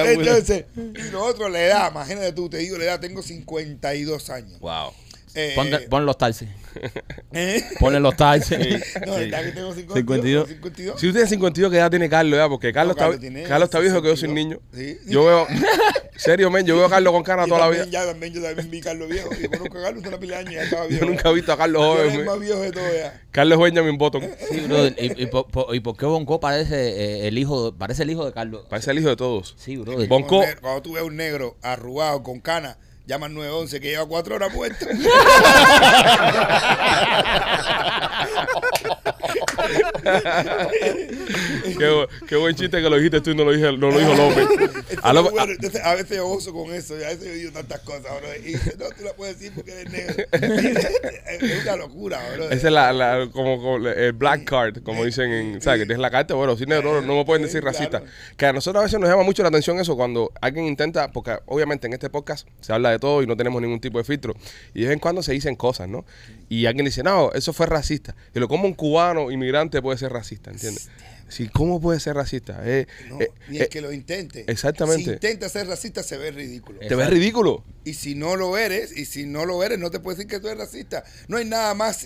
[0.06, 4.60] entonces, y lo otro, la edad, imagínate tú, te digo la edad, tengo 52 años.
[4.60, 4.92] Wow.
[5.34, 5.56] Eh,
[5.90, 6.50] pon los taxis.
[7.32, 7.64] ¿eh?
[7.80, 8.58] Ponle los taxis.
[9.06, 9.96] No, ¿verdad que tengo 52?
[9.96, 10.48] 52.
[10.50, 11.00] 52.
[11.00, 12.50] Si usted tiene 52, ¿qué edad tiene Carlos ya?
[12.50, 14.36] Porque Carlos, No, Carlos está, tiene Carlos está viejo que yo soy 62.
[14.36, 14.60] niño.
[14.74, 15.00] Sí.
[15.10, 15.48] Yo veo,
[16.18, 17.86] serio, men, yo veo a Carlos con cara Yo toda la vida.
[17.86, 19.30] Ya también, yo también vi a Carlos viejo.
[19.42, 21.06] Yo conozco a Carlos una pila de años, ya estaba Yo viejo.
[21.06, 22.26] nunca he visto a Carlos Yo joven.
[22.26, 23.22] más viejo de todo ya.
[23.32, 24.30] Carlos es Benjamin Button.
[24.52, 24.96] Sí, brother.
[25.00, 28.26] ¿Y, y, por, por- y por qué Bonco parece eh, el hijo, parece el hijo
[28.26, 28.66] de Carlos?
[28.70, 29.56] Parece el hijo de todos.
[29.58, 29.78] Sí.
[29.78, 34.06] Bon- Bonco- cuando tú ves un negro arrugado con cana, llama al 911 que lleva
[34.08, 34.86] cuatro horas puesto.
[41.82, 43.98] qué, bu- qué buen chiste que lo dijiste tú y no lo, dije, no lo
[44.00, 44.48] dijo López.
[45.04, 45.52] A es bueno.
[45.52, 48.36] Entonces, a veces yo gozo con eso, y a veces yo digo tantas cosas, bro.
[48.40, 50.26] Y dice, no, tú la puedes decir porque eres negro.
[50.32, 52.50] es una locura, bro.
[52.50, 55.82] Esa es la, la- como, como el black card, como dicen en, ¿sabes?
[55.82, 57.78] Que tienes la carta, bueno, si negro, no me pueden decir claro.
[57.78, 58.04] racista.
[58.38, 61.38] Que a nosotros a veces nos llama mucho la atención eso cuando alguien intenta, porque
[61.46, 64.36] obviamente en este podcast se habla de todo y no tenemos ningún tipo de filtro.
[64.74, 66.06] Y de vez en cuando se dicen cosas, ¿no?
[66.50, 68.16] Y alguien dice, no, eso fue racista.
[68.36, 70.90] Y lo como un cubano inmigrante puede ser racista, ¿entiendes?
[71.32, 72.62] Sí, ¿cómo puede ser racista?
[72.64, 74.44] Eh, No, eh, ni eh, es que lo intente.
[74.48, 75.04] exactamente.
[75.06, 76.80] Si intenta ser racista, se ve ridículo.
[76.80, 77.64] ¿Te ves ridículo?
[77.84, 80.40] Y si no lo eres, y si no lo eres, no te puedes decir que
[80.40, 81.04] tú eres racista.
[81.28, 82.06] No hay nada más,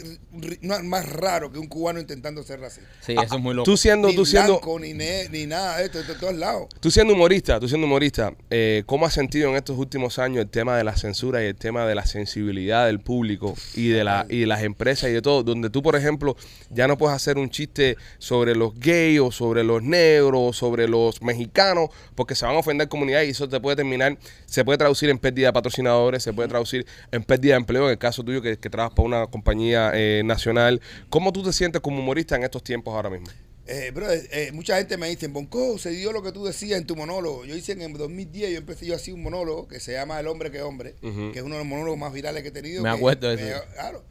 [0.61, 2.89] no- más raro que un cubano intentando ser racista.
[3.01, 3.65] Sí, eso es muy loco.
[3.65, 6.67] Tú siendo, ni tú siendo, blanco, ni, ne- ni nada de esto, de todos lados.
[6.79, 10.49] Tú siendo humorista, tú siendo humorista, eh, ¿cómo has sentido en estos últimos años el
[10.49, 14.25] tema de la censura y el tema de la sensibilidad del público y de la
[14.29, 15.43] y de las empresas y de todo?
[15.43, 16.37] Donde tú, por ejemplo,
[16.69, 21.89] ya no puedes hacer un chiste sobre los gays sobre los negros sobre los mexicanos
[22.15, 25.17] porque se van a ofender comunidad y eso te puede terminar, se puede traducir en
[25.17, 28.57] pérdida de patrocinadores, se puede traducir en pérdida de empleo, en el caso tuyo que,
[28.57, 30.81] que trabajas para una compañía eh, nacional.
[31.09, 33.27] ¿Cómo tú te sientes como humorista en estos tiempos ahora mismo?
[33.67, 36.85] Eh, brother, eh, mucha gente me dice, Bonco, se dio lo que tú decías en
[36.85, 37.45] tu monólogo.
[37.45, 40.27] Yo hice en el 2010, yo empecé yo así un monólogo que se llama El
[40.27, 42.83] hombre que hombre, que es uno de los monólogos más virales que he tenido.
[42.83, 43.61] Me que- acuerdo de me- eso.
[43.73, 44.03] Claro.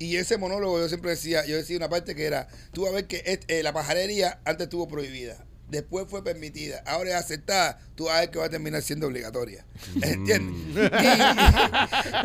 [0.00, 2.94] Y ese monólogo yo siempre decía, yo decía una parte que era, tú vas a
[2.96, 5.44] ver que eh, la pajarería antes estuvo prohibida.
[5.68, 9.06] Después fue permitida, ahora es aceptada, tú vas a ver que va a terminar siendo
[9.06, 9.64] obligatoria.
[10.02, 10.56] ¿Entiendes?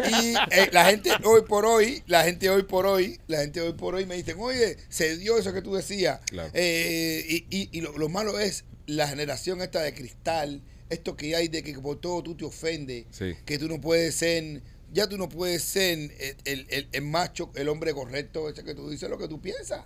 [0.09, 3.61] Y, y, eh, la gente hoy por hoy, la gente hoy por hoy, la gente
[3.61, 6.19] hoy por hoy me dicen, oye, se dio eso que tú decías.
[6.27, 6.49] Claro.
[6.53, 11.35] Eh, y y- y lo, lo malo es la generación esta de cristal, esto que
[11.35, 13.33] hay de que por todo tú te ofendes, Sí.
[13.45, 14.61] que tú no puedes ser,
[14.93, 18.73] ya tú no puedes ser el, el- el- el macho, el hombre correcto, ese que
[18.75, 19.85] tú dices lo que tú piensas.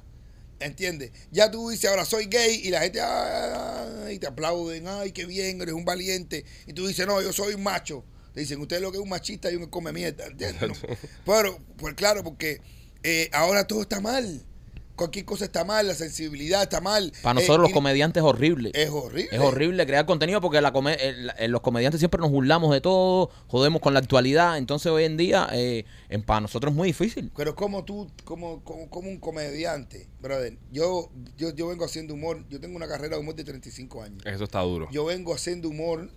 [0.59, 1.11] ¿Entiendes?
[1.31, 5.61] Ya tú dices ahora soy gay y la gente ay, te aplauden, ay, qué bien,
[5.61, 6.43] eres un valiente.
[6.67, 8.03] Y tú dices, no, yo soy un macho.
[8.33, 10.25] Te dicen, usted es lo que es un machista y un come mierda.
[10.27, 10.61] ¿Entiendes?
[10.67, 10.95] No.
[11.25, 12.61] Pero, pues claro, porque
[13.03, 14.45] eh, ahora todo está mal.
[14.99, 17.11] Cualquier cosa está mal, la sensibilidad está mal.
[17.23, 18.71] Para Eh, nosotros los comediantes es horrible.
[18.73, 19.29] Es horrible.
[19.31, 22.81] Es horrible crear contenido porque la come- el- el- los comediantes siempre nos burlamos de
[22.81, 24.57] todo, jodemos con la actualidad.
[24.57, 27.31] Entonces hoy en día, eh, en- para nosotros es muy difícil.
[27.35, 32.43] Pero como tú, como, como, como un comediante, brother, yo, yo, yo vengo haciendo humor,
[32.49, 34.21] yo tengo una carrera de humor de 35 años.
[34.25, 34.89] Eso está duro.
[34.91, 36.11] Yo vengo haciendo humor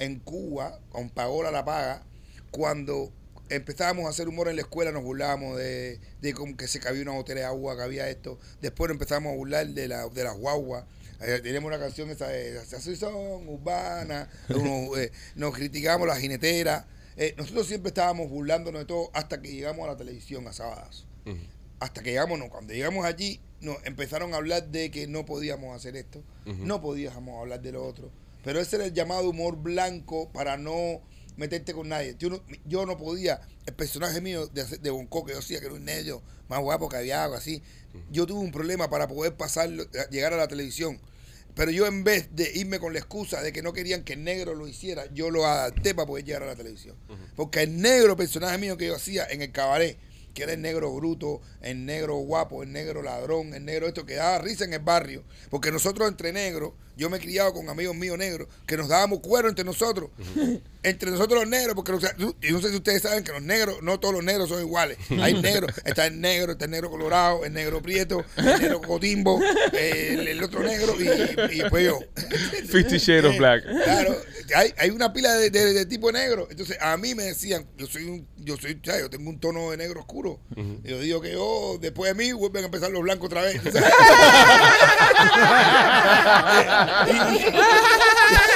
[0.00, 2.04] en Cuba, con Paola La Paga,
[2.50, 3.12] cuando
[3.56, 7.02] empezábamos a hacer humor en la escuela, nos burlábamos de, de como que se cabía
[7.02, 8.38] una botella de agua, que había esto.
[8.60, 10.84] Después nos empezamos a burlar de, la, de las guaguas.
[11.20, 13.14] Eh, tenemos una canción esa de así son,
[13.48, 16.84] urbana, uno, eh, nos criticamos las jineteras.
[17.16, 21.06] Eh, nosotros siempre estábamos burlándonos de todo hasta que llegamos a la televisión a sábados.
[21.78, 25.76] Hasta que llegamos, no, cuando llegamos allí, nos empezaron a hablar de que no podíamos
[25.76, 28.10] hacer esto, no podíamos hablar de lo otro.
[28.44, 31.00] Pero ese era el llamado humor blanco para no
[31.36, 32.16] meterte con nadie.
[32.18, 35.66] Yo no, yo no podía, el personaje mío de, de Bonco, que yo decía que
[35.66, 37.62] era un negro más guapo que había algo así,
[38.10, 41.00] yo tuve un problema para poder pasarlo, eh, llegar a la televisión.
[41.54, 44.24] Pero yo en vez de irme con la excusa de que no querían que el
[44.24, 46.96] negro lo hiciera, yo lo adapté para poder llegar a la televisión.
[47.36, 49.98] Porque el negro personaje mío que yo hacía en el cabaret,
[50.34, 54.14] que era el negro bruto, el negro guapo, el negro ladrón, el negro esto, que
[54.14, 55.22] daba risa en el barrio.
[55.50, 59.20] Porque nosotros entre negros, yo me he criado con amigos míos negros, que nos dábamos
[59.20, 60.10] cuero entre nosotros.
[60.82, 63.32] entre nosotros los negros, porque o sea, tú- y no sé si ustedes saben que
[63.32, 64.98] los negros, no todos los negros son iguales.
[65.20, 69.40] Hay negros, está el negro, está el negro colorado, el negro prieto, el negro cotimbo,
[69.72, 71.98] el, el otro negro y, y después yo.
[72.68, 73.62] Fifty Shades of Black.
[73.84, 74.16] Claro,
[74.54, 76.46] hay, hay una pila de, de- de tipo negro.
[76.50, 79.70] Entonces, a mí me decían, yo soy un, yo soy, sea, yo tengo un tono
[79.70, 80.40] de negro oscuro.
[80.56, 83.56] Y yo digo que yo, después de mí, vuelven a empezar los blancos otra vez.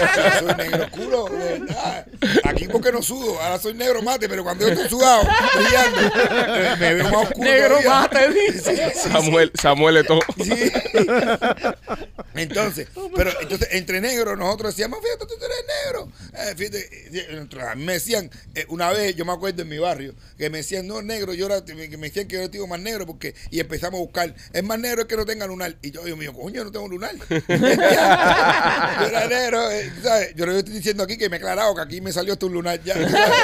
[0.00, 2.06] yo soy negro oscuro, de verdad.
[2.44, 5.22] Aquí porque no sudo, ahora soy negro mate, pero cuando yo estoy sudado,
[5.56, 7.44] brillando, me veo más oscuro.
[7.50, 7.90] Negro todavía.
[7.90, 8.32] mate.
[8.52, 10.20] Sí, sí, Samuel, Samuel Eto'o.
[10.42, 10.72] Sí.
[12.34, 16.08] Entonces, pero entonces entre negros nosotros decíamos, fíjate, tú eres negro.
[16.34, 16.78] Eh, fíjate,
[17.18, 20.14] eh, entre- a mí me decían, eh, una vez, yo me acuerdo en mi barrio,
[20.38, 22.66] que me decían, no, negro, yo era, que me decían que yo era el tipo
[22.66, 25.74] más negro porque, y empezamos a buscar, es más negro que no tenga lunar.
[25.82, 27.12] Y yo, Dios mío, coño, yo no tengo lunar.
[27.28, 30.34] yo era negro, eh, ¿sabes?
[30.34, 32.52] Yo le estoy diciendo aquí que me he aclarado que aquí me salió hasta un
[32.52, 32.94] lunar ya.
[32.94, 33.34] ¿sabes?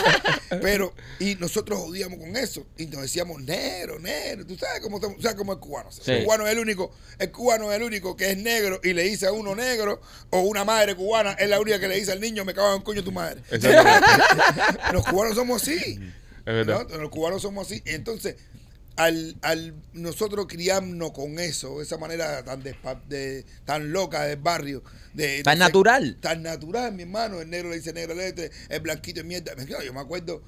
[0.62, 2.66] Pero, y nosotros odiamos con eso.
[2.78, 5.90] Y nos decíamos, negro, negro, tú sabes cómo, estamos- sabes cómo es cubano.
[5.90, 6.10] Sí.
[6.10, 9.02] El cubano es el único, el cubano es el único que es negro y le
[9.02, 12.20] dice a uno negro, o una madre cubana es la única que le dice al
[12.20, 13.42] niño, me cago en coño tu madre.
[14.92, 15.76] Los cubanos somos así.
[15.78, 16.86] Es verdad.
[16.88, 16.96] ¿no?
[16.98, 17.82] Los cubanos somos así.
[17.86, 18.36] Entonces,
[18.96, 24.82] al, al nosotros criarnos con eso, esa manera tan despa- de, tan loca del barrio,
[25.14, 26.16] de, Tan natural.
[26.20, 27.40] tan natural, mi hermano.
[27.40, 29.52] El negro le dice negro leche, el blanquito es mierda.
[29.84, 30.42] Yo me acuerdo,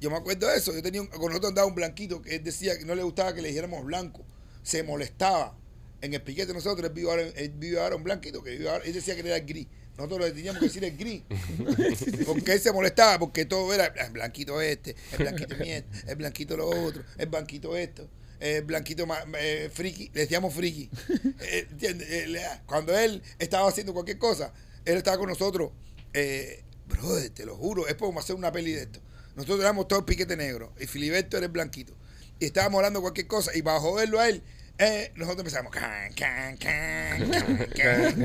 [0.00, 0.72] yo me acuerdo de eso.
[0.74, 3.34] Yo tenía un, con nosotros andaba un blanquito que él decía que no le gustaba
[3.34, 4.24] que le dijéramos blanco.
[4.62, 5.56] Se molestaba.
[6.00, 8.68] En el piquete de nosotros, él vive ahora, él vive ahora un blanquito, que vive
[8.68, 9.66] ahora- él decía que era el gris.
[9.96, 11.22] Nosotros le teníamos que decir el gris.
[12.26, 16.56] Porque él se molestaba, porque todo era el blanquito este, el blanquito mierda, el blanquito
[16.56, 18.08] lo otro, el blanquito esto,
[18.40, 19.06] el blanquito
[19.38, 20.90] eh, friki, le decíamos friki.
[21.40, 21.68] Eh.
[21.80, 24.52] Eh, le- Cuando él estaba haciendo cualquier cosa,
[24.84, 25.70] él estaba con nosotros.
[26.12, 29.00] Eh, brother, te lo juro, es como hacer una peli de esto.
[29.36, 31.96] Nosotros éramos todo el piquete negro y Filiberto era el blanquito.
[32.40, 34.42] Y estábamos hablando de cualquier cosa y para joderlo a él,
[34.78, 35.72] eh, nosotros empezamos.
[35.72, 38.14] Can, can, can, can, can,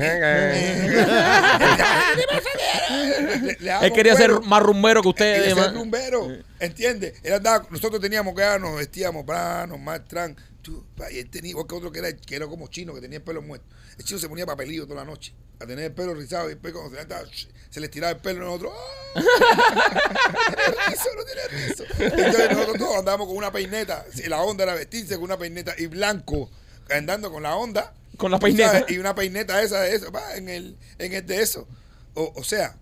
[3.44, 5.48] Le- le damos Él quería ser más rumbero que ustedes.
[5.48, 7.14] Quería ser rumbero, ¿entiendes?
[7.22, 10.36] Él andaba- nosotros teníamos que nos vestíamos planos, más tran.
[10.62, 13.18] tú, y él tenía igual que otro que era, que era como chino, que tenía
[13.18, 13.66] el pelo muerto.
[13.98, 16.72] El chino se ponía papelillo toda la noche, a tener el pelo rizado y después
[16.72, 17.30] cuando se levantaba,
[17.68, 18.72] se le tiraba el pelo a nosotros.
[18.74, 19.20] ¡ah!
[20.88, 21.84] rizo, no tiene rizo.
[21.98, 24.04] Entonces nosotros todos andábamos con una peineta.
[24.26, 26.50] La onda era vestirse con una peineta y blanco,
[26.88, 27.94] andando con la onda.
[28.16, 28.86] Con la sabes, peineta.
[28.90, 31.68] Y una peineta esa de eso, pa, en el, en el de eso.
[32.14, 32.76] O, o sea,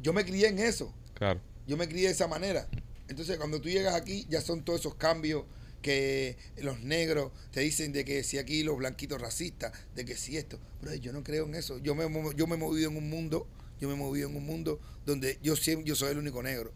[0.00, 0.94] yo me crié en eso.
[1.14, 1.40] Claro.
[1.66, 2.68] Yo me crié de esa manera.
[3.08, 5.44] Entonces, cuando tú llegas aquí, ya son todos esos cambios
[5.84, 10.38] que los negros te dicen de que si aquí los blanquitos racistas, de que si
[10.38, 10.58] esto.
[10.80, 11.76] Pero yo no creo en eso.
[11.76, 13.46] Yo me, yo me he movido en un mundo,
[13.78, 16.72] yo me he movido en un mundo donde yo siempre, yo soy el único negro.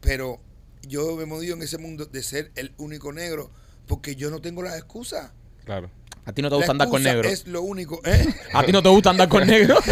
[0.00, 0.40] Pero
[0.82, 3.52] yo me he movido en ese mundo de ser el único negro
[3.86, 5.30] porque yo no tengo las excusas.
[5.64, 5.88] Claro.
[6.26, 7.28] A ti no te gusta andar con negro.
[7.28, 8.00] Es lo único.
[8.04, 8.26] ¿eh?
[8.52, 9.78] A ti no te gusta andar con negro.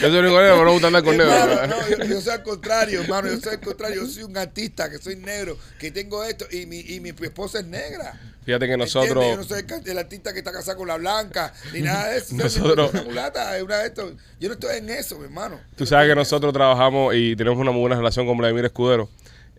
[0.00, 1.32] Yo soy único negro, pero no me gusta andar con negro.
[1.32, 3.28] Hermano, no, yo, yo soy al contrario, hermano.
[3.28, 4.02] Yo soy al contrario.
[4.02, 7.60] Yo soy un artista que soy negro, que tengo esto y mi, y mi esposa
[7.60, 8.12] es negra.
[8.44, 8.94] Fíjate que ¿Entiendes?
[8.94, 9.24] nosotros.
[9.24, 12.34] Yo no soy el, artista que está casado con la blanca, ni nada de eso.
[12.34, 14.12] Nosotros- Una mulata, es una de estos.
[14.40, 15.60] Yo no estoy en eso, mi hermano.
[15.76, 19.08] Tú sabes que nosotros trabajamos y tenemos una muy buena relación con Vladimir Escudero.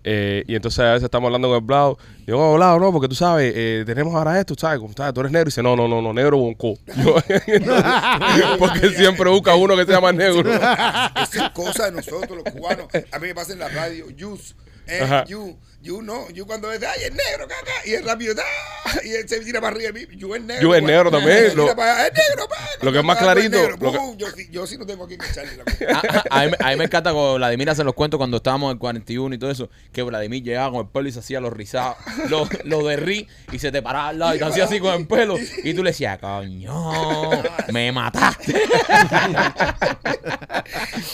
[0.08, 1.98] Eh, y entonces a veces estamos hablando con el Blau.
[2.28, 4.78] Digo, oh, Blau, no, porque tú sabes, eh, tenemos ahora esto, ¿sabes?
[4.80, 5.16] Como, ¿sabes?
[5.16, 5.48] Tú eres negro.
[5.48, 6.76] Y dice, no, no, no, no, negro bonco.
[6.96, 7.16] Yo-
[8.60, 10.48] porque siempre busca uno que sea más negro.
[10.54, 12.86] Esa es cosa de nosotros, los cubanos.
[13.12, 14.56] A mí me pasa en la radio, Yus.
[14.88, 18.92] Eh, you, you no, you cuando ves, ay, es negro, caca, y es rápido, ¡ah!
[19.04, 20.62] y él se tira para arriba, y you es negro.
[20.64, 20.92] You es pues.
[20.92, 22.56] negro también, lo- tira para allá, es negro, pa.
[22.82, 25.16] lo que es más clarito, negro, lo que- yo, sí- yo sí no tengo aquí
[25.18, 25.94] que echarle la culpa.
[25.94, 26.00] A,
[26.36, 28.72] a- a mí, me- a mí me encanta cuando Vladimir hace los cuentos cuando estábamos
[28.72, 31.40] en el 41 y todo eso, que Vladimir llegaba con el pelo y se hacía
[31.40, 31.98] los rizados,
[32.30, 35.06] lo, lo derrí y se te paraba al lado y te hacía así con el
[35.08, 35.38] pelo.
[35.64, 37.30] Y tú le decías, coño,
[37.72, 38.56] me mataste.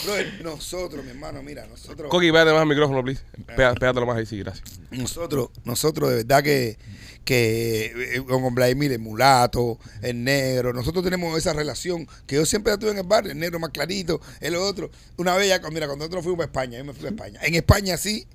[0.04, 2.08] Brother, nosotros, mi hermano, mira, nosotros.
[2.10, 3.22] Coqui, pégate más el micrófono, please.
[3.56, 4.61] Pégatelo más ahí, sí, gracias.
[4.90, 6.78] Nosotros, nosotros de verdad que,
[7.24, 12.72] que eh, con Vladimir, el mulato, el negro, nosotros tenemos esa relación que yo siempre
[12.72, 14.90] la tuve en el barrio, el negro más clarito, el otro.
[15.16, 17.40] Una vez ya, mira, cuando nosotros fuimos a España, yo me fui a España.
[17.42, 18.26] En España sí,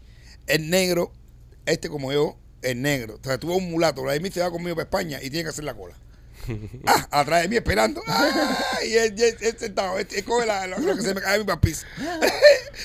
[0.48, 1.12] el negro,
[1.66, 3.20] este como yo, el negro.
[3.22, 5.64] O sea, tuvo un mulato, Vladimir se va conmigo para España y tiene que hacer
[5.64, 5.96] la cola.
[6.86, 8.02] Ah, atrás de mí esperando.
[8.08, 8.30] Ah,
[8.88, 11.36] y él, él- él sentado, él, él coge la- lo, lo que se me cae
[11.36, 11.86] a mi papiz.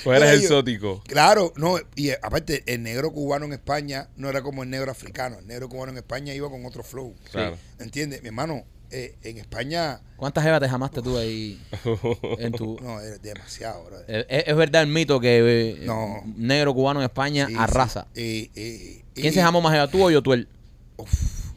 [0.04, 1.02] Pues eres Yo- exótico.
[1.06, 4.90] Claro, no, y eh, aparte, el negro cubano en España no era como el negro
[4.90, 5.38] africano.
[5.38, 7.14] El negro cubano en España iba con otro flow.
[7.30, 7.56] Claro.
[7.78, 8.22] ¿Entiendes?
[8.22, 11.60] Mi hermano, eh, en España, ¿Cuántas jevas te jamaste tú ahí
[12.38, 12.78] en tu...
[12.80, 13.88] no, es demasiado.
[14.06, 16.22] Eh, ¿Es, es verdad el mito que eh, No.
[16.36, 18.06] negro cubano en España Sí, arrasa?
[18.14, 18.50] sí.
[18.54, 20.46] Eh, eh, ¿Quién eh, se jamó más jeva, tú o Yotuel?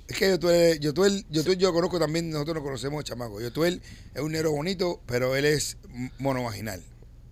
[0.08, 3.41] Es que Yotuel, Yotuel, Yotuel yo conozco también, nosotros nos conocemos, chamaco.
[3.41, 3.82] Yotuel
[4.13, 5.78] es un negro bonito, pero él es
[6.20, 6.82] monovaginal.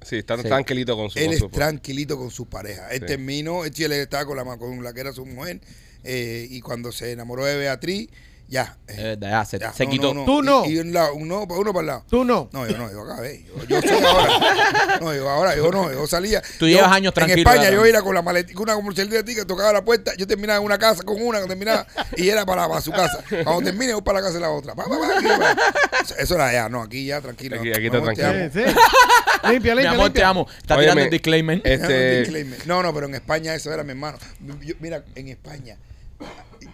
[0.02, 0.44] Sí, está Sí.
[0.44, 1.20] tranquilito con su.
[1.20, 2.90] Él con es tranquilito con su pareja.
[2.90, 3.06] Él Sí.
[3.06, 5.62] terminó, él estaba con la, con la que era su mujer,
[6.04, 8.10] eh, y cuando se enamoró de Beatriz,
[8.48, 8.78] ya.
[8.88, 10.14] eh, verdad, ya se, ya, se no, quitó.
[10.14, 10.66] no, Tú no.
[10.66, 12.06] Y, y un lado, uno, uno para el lado.
[12.10, 12.50] Tú no.
[12.52, 13.44] No, yo no, yo acabé.
[13.46, 15.00] Yo, yo soy ahora.
[15.02, 16.42] No, yo ahora, yo no, yo salía.
[16.60, 19.24] Tú yo- llevas años tranquilo, En España yo iba con la maletica, una comercial de
[19.24, 22.30] ti que tocaba la puerta, yo terminaba en una casa con una, que terminaba, y
[22.30, 23.24] era para, para su casa.
[23.44, 24.76] Cuando termine, voy para la casa de la otra.
[24.76, 25.56] Pa, pa, pa, aquí, pa.
[26.04, 27.60] Eso, eso era ya, no, aquí ya tranquilo.
[27.60, 28.44] Aquí- aquí Mi está amor, te tranquilo.
[28.44, 28.54] amo.
[28.54, 29.50] Sí, sí.
[29.50, 30.22] Limpia, Mi limpia, amor, limpia.
[30.22, 30.48] te amo.
[30.58, 31.58] Está Óyeme, tirando el disclaimer.
[31.58, 32.68] eh, Este- Disclaimer.
[32.68, 34.18] No, no, pero en España eso era mi hermano.
[34.62, 35.78] Yo- mira, en España,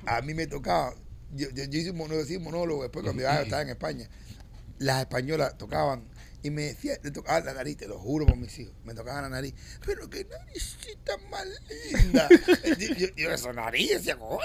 [0.06, 0.94] a, a mí me tocaba.
[1.34, 4.10] Yo, yo, yo hice un monólogo, después cuando yo estaba en España.
[4.80, 6.04] Las españolas tocaban
[6.42, 9.24] y me decían, le tocaba la nariz, te lo juro por mis hijos, me tocaban
[9.24, 9.54] la nariz.
[9.86, 11.46] Pero qué naricita más
[11.92, 12.30] linda.
[12.78, 14.40] yo, yo, yo, esa nariz, decía, coño.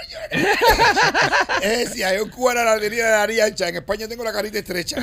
[1.61, 4.97] Decía, yo en Cuba la tenía la nariz ancha, en España tengo la carita estrecha.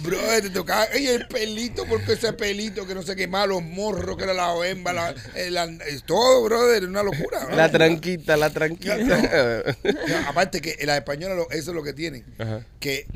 [0.00, 3.62] Bro, te tocaba, ey, el pelito, porque ese pelito que no sé qué más, los
[3.62, 7.48] morros, que era la hemba, la, eh, la- eh, todo, brother, una locura.
[7.54, 8.96] La tranquita, la tranquita.
[9.08, 13.06] No, aparte que las españolas, eso es lo que tienen, Ajá, que,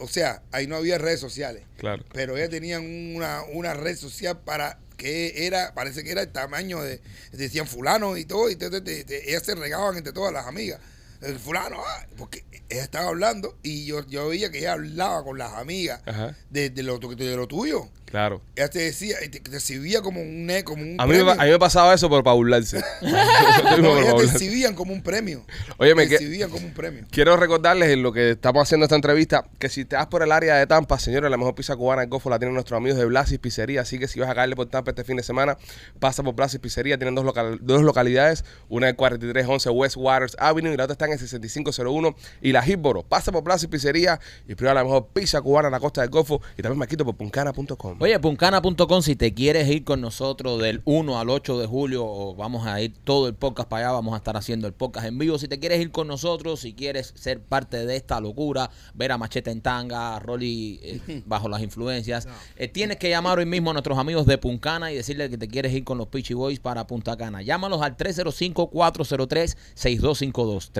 [0.00, 2.04] o sea, ahí no había redes sociales, claro.
[2.12, 6.82] pero ellas tenían una, una red social para que era, parece que era el tamaño
[6.82, 7.00] de,
[7.32, 10.80] decían fulano y todo, y te- te- te- ellas se regaban entre todas las amigas.
[11.22, 15.36] El fulano, ah, porque ella estaba hablando y yo, yo veía que ella hablaba con
[15.36, 16.00] las amigas
[16.48, 17.90] de, de lo, de lo tuyo.
[18.10, 18.42] Claro.
[18.56, 21.40] Ella te decía, te, te exhibía como un, ne- como un A mí, me, premio.
[21.40, 22.82] a mí me pasaba eso, pero para burlarse.
[23.80, 25.44] No, ellas te exhibían como un premio.
[25.78, 27.04] Óyeme, te que- exhibían como un premio.
[27.10, 30.32] Quiero recordarles en lo que estamos haciendo esta entrevista que si te vas por el
[30.32, 33.04] área de Tampa, señores, la mejor pizza cubana del Golfo la tienen nuestros amigos de
[33.06, 33.82] Blasis Pizzería.
[33.82, 35.56] Así que si vas a caerle por Tampa este fin de semana,
[35.98, 36.98] pasa por Blasis Pizzería.
[36.98, 41.06] Tienen dos, local- dos localidades, una en 4311 West Waters Avenue y la otra está
[41.06, 43.02] en el 6501 y la Hillboro.
[43.02, 44.18] Pasa por Blasis Pizzería
[44.48, 47.04] y prueba la mejor pizza cubana en la costa del Golfo y también me quito
[47.04, 47.98] por puncana.com.
[48.02, 52.66] Oye, puncana.com, si te quieres ir con nosotros del 1 al 8 de julio, vamos
[52.66, 55.38] a ir todo el podcast para allá, vamos a estar haciendo el podcast en vivo.
[55.38, 59.18] Si te quieres ir con nosotros, si quieres ser parte de esta locura, ver a
[59.18, 63.68] Machete en tanga, a Rolly eh, bajo las influencias, eh, tienes que llamar hoy mismo
[63.68, 66.58] a nuestros amigos de Puncana y decirle que te quieres ir con los Peachy Boys
[66.58, 67.42] para Punta Cana.
[67.42, 70.70] Llámalos al 305-403-6252.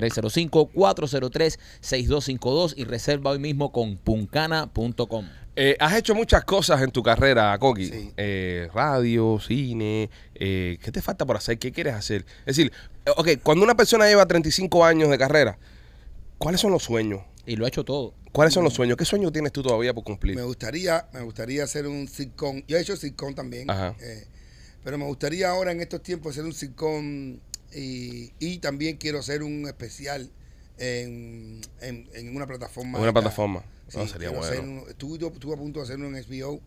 [1.83, 5.27] 305-403-6252 y reserva hoy mismo con puncana.com.
[5.55, 7.87] Eh, has hecho muchas cosas en tu carrera, Coqui.
[7.87, 8.11] Sí.
[8.17, 10.09] Eh, radio, cine.
[10.35, 11.59] eh, ¿Qué te falta por hacer?
[11.59, 12.25] ¿Qué quieres hacer?
[12.45, 12.71] Es decir,
[13.05, 15.57] eh, ok, cuando una persona lleva 35 años de carrera,
[16.37, 17.21] ¿cuáles son los sueños?
[17.45, 18.13] Y lo ha hecho todo.
[18.31, 18.95] ¿Cuáles son los sueños?
[18.95, 20.37] ¿Qué sueños tienes tú todavía por cumplir?
[20.37, 22.61] Me gustaría, me gustaría hacer un sitcom.
[22.67, 23.69] Yo he hecho sitcom también.
[23.69, 23.93] Ajá.
[23.99, 24.25] eh,
[24.85, 27.37] pero me gustaría ahora en estos tiempos hacer un sitcom
[27.75, 30.29] y, y también quiero hacer un especial
[30.77, 32.99] en, en, en una plataforma.
[32.99, 33.63] Una plataforma.
[33.91, 34.45] Sí, No, sería quiero bueno.
[34.53, 36.59] hacer un- estuve, estuve a punto de hacerlo en HBO.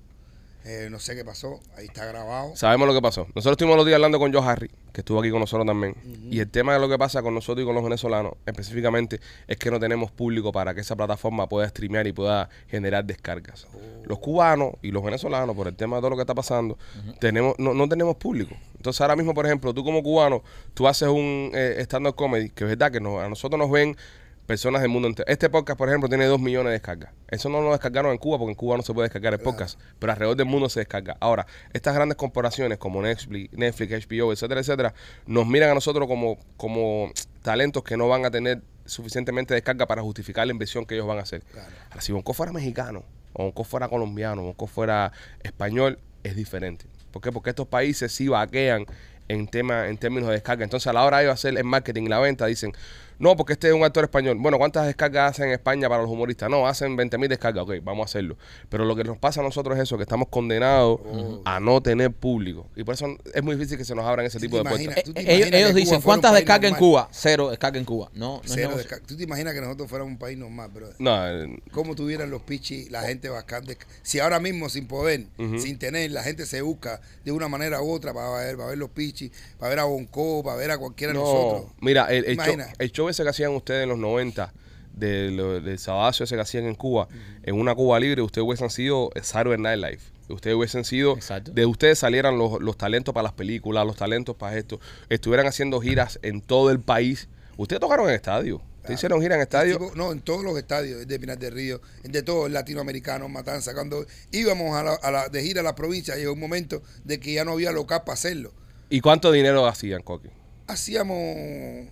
[0.66, 1.60] eh, no sé qué pasó.
[1.76, 2.56] Ahí está grabado.
[2.56, 3.26] Sabemos lo que pasó.
[3.34, 5.94] Nosotros estuvimos los días hablando con Joe Harry, que estuvo aquí con nosotros también.
[6.30, 9.58] Y el tema de lo que pasa con nosotros y con los venezolanos, específicamente, es
[9.58, 13.66] que no tenemos público para que esa plataforma pueda streamear y pueda generar descargas.
[14.04, 16.78] Los cubanos y los venezolanos, por el tema de todo lo que está pasando,
[17.20, 18.54] tenemos no, no tenemos público.
[18.78, 22.64] Entonces, ahora mismo, por ejemplo, tú como cubano, tú haces un eh, stand-up comedy, que
[22.64, 23.98] es verdad que no- a nosotros nos ven
[24.46, 25.26] personas del mundo entero.
[25.28, 27.12] Este podcast, por ejemplo, tiene 2 millones de descargas.
[27.28, 29.80] Eso no lo descargaron en Cuba porque en Cuba no se puede descargar el podcast,
[29.98, 31.16] pero alrededor del mundo se descarga.
[31.20, 34.94] Ahora, estas grandes corporaciones como Netflix, Netflix, HBO, etcétera, etcétera,
[35.26, 37.10] nos miran a nosotros como, como
[37.42, 41.18] talentos que no van a tener suficientemente descarga para justificar la inversión que ellos van
[41.18, 41.42] a hacer.
[41.90, 46.86] Ahora, si Bonco fuera mexicano, o Bonco fuera colombiano, o Bonco fuera español, es diferente.
[47.10, 47.32] ¿Por qué?
[47.32, 48.86] Porque estos países sí vaquean
[49.28, 50.64] en, tema, en términos de descarga.
[50.64, 52.72] Entonces, a la hora de ellos hacer el marketing y la venta, dicen,
[53.18, 54.36] no, porque este es un actor español.
[54.38, 56.50] Bueno, ¿cuántas descargas hacen en España para los humoristas?
[56.50, 57.64] No, hacen 20 mil descargas.
[57.64, 58.36] Ok, vamos a hacerlo.
[58.68, 61.00] Pero lo que nos pasa a nosotros es eso, que estamos condenados
[61.44, 62.66] a no tener público.
[62.76, 65.04] Y por eso es muy difícil que se nos abran ese tipo de puertas.
[65.14, 66.78] Eh, ellos dicen, ¿cuántas descargas en?
[66.78, 67.08] Cuba?
[67.10, 68.10] Cero descarga en Cuba.
[68.14, 70.96] No, no Cero ¿Tú te imaginas que nosotros fuéramos un país normal, brother?
[70.98, 73.78] No, eh, ¿Cómo tuvieran los pichis, la gente bastante?
[74.02, 75.26] Si ahora mismo sin poder,
[75.58, 78.78] sin tener, la gente se busca de una manera u otra para ver, para ver
[78.78, 81.72] los pichis, para ver a Bonco, para ver a cualquiera de nosotros.
[81.80, 84.52] Mira, el, el, show, el show ese que hacían ustedes en los 90,
[84.94, 87.08] de lo- del sabazo ese que hacían en Cuba,
[87.42, 90.00] en una Cuba libre, ustedes hubiesen sido Saturday Night Live.
[90.28, 91.50] Ustedes hubiesen sido, Exacto.
[91.52, 95.80] de ustedes salieran los, los talentos para las películas, los talentos para esto, estuvieran haciendo
[95.80, 97.28] giras en todo el país.
[97.56, 98.62] Ustedes tocaron en estadio.
[98.78, 99.78] Ustedes hicieron gira en estadio.
[99.78, 103.72] Tipo, no, en todos los estadios de Pinar del Río, de todos latinoamericanos, Matanza.
[103.74, 107.18] Cuando íbamos a la, a la- de gira a la provincia, llegó un momento de
[107.18, 108.52] que ya no había local para hacerlo.
[108.90, 110.28] ¿Y cuánto dinero hacían, Coqui?
[110.66, 111.88] Hacíamos,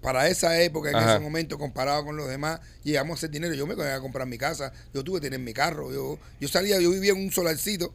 [0.00, 1.12] para esa época, en Ajá.
[1.14, 3.54] ese momento, comparado con los demás, llegamos a hacer dinero.
[3.54, 5.92] Yo me iba a comprar mi casa, yo tuve que tener mi carro.
[5.92, 7.94] Yo, yo salía, yo vivía en un solarcito.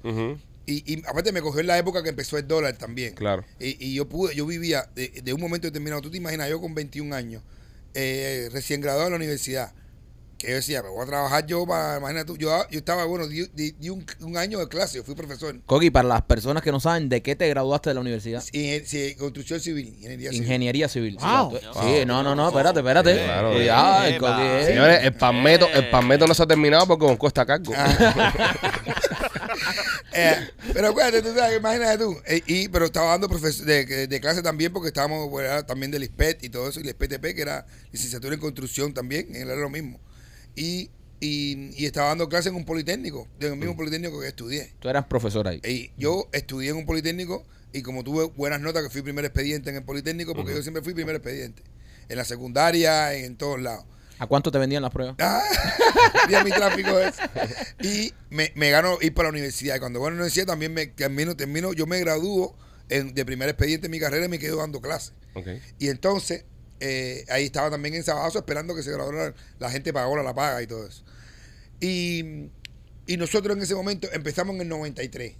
[0.66, 3.16] Y, y aparte me cogió en la época que empezó el dólar también.
[3.16, 3.44] Claro.
[3.60, 6.02] Y, y yo pude, yo vivía de, de un momento determinado.
[6.02, 7.44] Tú te imaginas, yo con 21 años,
[7.94, 9.74] eh, recién graduado de la universidad,
[10.44, 13.28] que yo decía, me voy a trabajar yo para, imagínate tú, yo, yo estaba, bueno,
[13.28, 15.60] di, di- di un, un año de clase, yo fui profesor.
[15.66, 18.44] Coqui, para las personas que no saben, ¿de qué te graduaste de la universidad?
[18.54, 20.44] Ingen- sí, construcción civil, ingeniería civil.
[20.44, 21.18] Ingeniería civil.
[21.20, 21.52] Wow.
[21.58, 21.68] Sí,
[22.00, 23.14] Sí, no, no, no, espérate, espérate.
[23.24, 23.52] Claro.
[23.54, 24.18] Cuidado, el.
[24.20, 27.46] Coqui es- Señores, el palmeto, el palmeto no se ha terminado porque Bonco está a
[27.46, 27.74] cargo.
[30.16, 30.36] Eh,
[30.74, 32.16] pero acuérdate, tú sabes, imagínate tú.
[32.28, 35.92] Eh, y, pero estaba dando profes- de, de- de clase también porque estábamos bueno, también
[35.92, 39.56] del ISPET y todo eso, y el ISPTP, que era licenciatura en construcción también, era
[39.56, 40.00] lo mismo.
[40.56, 40.90] Y,
[41.20, 44.74] y, y estaba dando clase en un politécnico, en el mismo politécnico que estudié.
[44.80, 45.62] Tú eras profesor ahí.
[45.66, 49.70] Y yo estudié en un politécnico y como tuve buenas notas que fui primer expediente
[49.70, 51.64] en el politécnico, porque yo siempre fui primer expediente.
[52.10, 53.86] En la secundaria, en todos lados.
[54.20, 55.16] ¿A cuánto te vendían las pruebas?
[55.20, 55.42] Ah,
[56.46, 57.16] mi tráfico es.
[57.82, 59.76] Y me, me gano ir para la universidad.
[59.78, 62.56] Y cuando voy a la universidad también me termino, termino yo me gradúo
[62.90, 65.14] en- de primer expediente en mi carrera y me quedo dando clases.
[65.34, 65.48] Ok.
[65.80, 66.46] Y entonces,
[66.86, 70.62] eh, ahí estaba también en Sabazo esperando que se graduara la gente pagó la paga
[70.62, 71.06] y todo eso.
[71.80, 72.50] Y,
[73.08, 75.34] y nosotros en ese momento empezamos en el 93,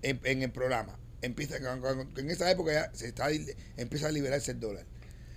[0.00, 0.98] en, en el programa.
[1.20, 3.28] Empieza, en esa época ya se está,
[3.76, 4.86] empieza a liberarse el dólar.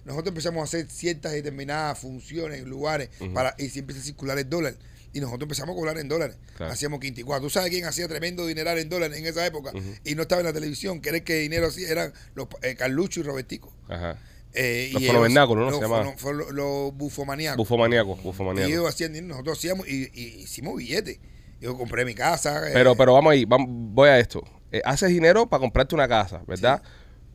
[0.06, 4.50] Nosotros empezamos a hacer ciertas determinadas funciones lugares para y se empieza a circular el
[4.50, 4.76] dólar.
[5.12, 6.38] Y nosotros empezamos a cobrar en dólares.
[6.56, 6.72] Claro.
[6.72, 7.46] Hacíamos 54.
[7.46, 9.74] ¿Tú sabes quién hacía tremendo dineral en dólares en esa época?
[10.06, 11.02] Y no estaba en la televisión.
[11.02, 13.76] Que era el que dinero hacía, eran los eh, Carlucho y Robertico.
[13.90, 14.18] Ajá.
[14.54, 15.72] Eh, Los y fonovernáculos, ¿no?
[15.72, 17.58] Los, Se fono- fue lo- los bufomaníacos.
[17.58, 21.20] Bufomaníaco, y ellos hacían dinero, nosotros hacíamos y, y hicimos billetes.
[21.62, 22.68] Yo compré mi casa.
[22.68, 24.44] eh, Pero, pero vamos ahí, vamos, voy a esto.
[24.72, 26.82] Eh, haces dinero para comprarte una casa, ¿verdad?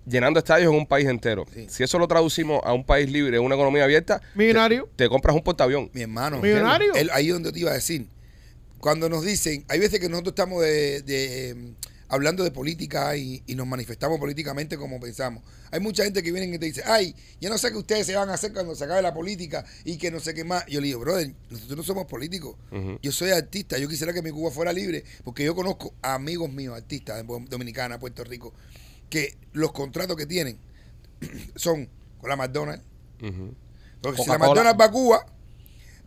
[0.07, 1.45] Llenando estadios en un país entero.
[1.53, 1.67] Sí.
[1.69, 4.89] Si eso lo traducimos a un país libre, una economía abierta, Millonario.
[4.97, 5.91] te compras un portaavión.
[5.95, 6.41] mi hermano.
[6.41, 6.95] Millonario.
[6.95, 8.09] Él- ahí donde te iba a decir.
[8.79, 11.55] Cuando nos dicen, hay veces que nosotros estamos de, de, eh,
[12.09, 15.43] hablando de política y, y nos manifestamos políticamente como pensamos.
[15.71, 18.15] Hay mucha gente que viene y te dice, ay, yo no sé qué ustedes se
[18.15, 20.65] van a hacer cuando se acabe la política y que no sé qué más.
[20.67, 22.57] Yo le digo, brother, nosotros no somos políticos.
[23.03, 23.79] Yo soy artista.
[23.79, 27.41] Yo quisiera que mi Cuba fuera libre porque yo conozco a amigos míos, artistas de
[27.49, 28.53] Dominicana, Puerto Rico,
[29.11, 30.59] que los contratos que tienen
[31.57, 31.89] son
[32.21, 32.85] con la McDonald's.
[34.01, 34.39] Porque si la.
[34.39, 35.27] McDonald's va a Cuba,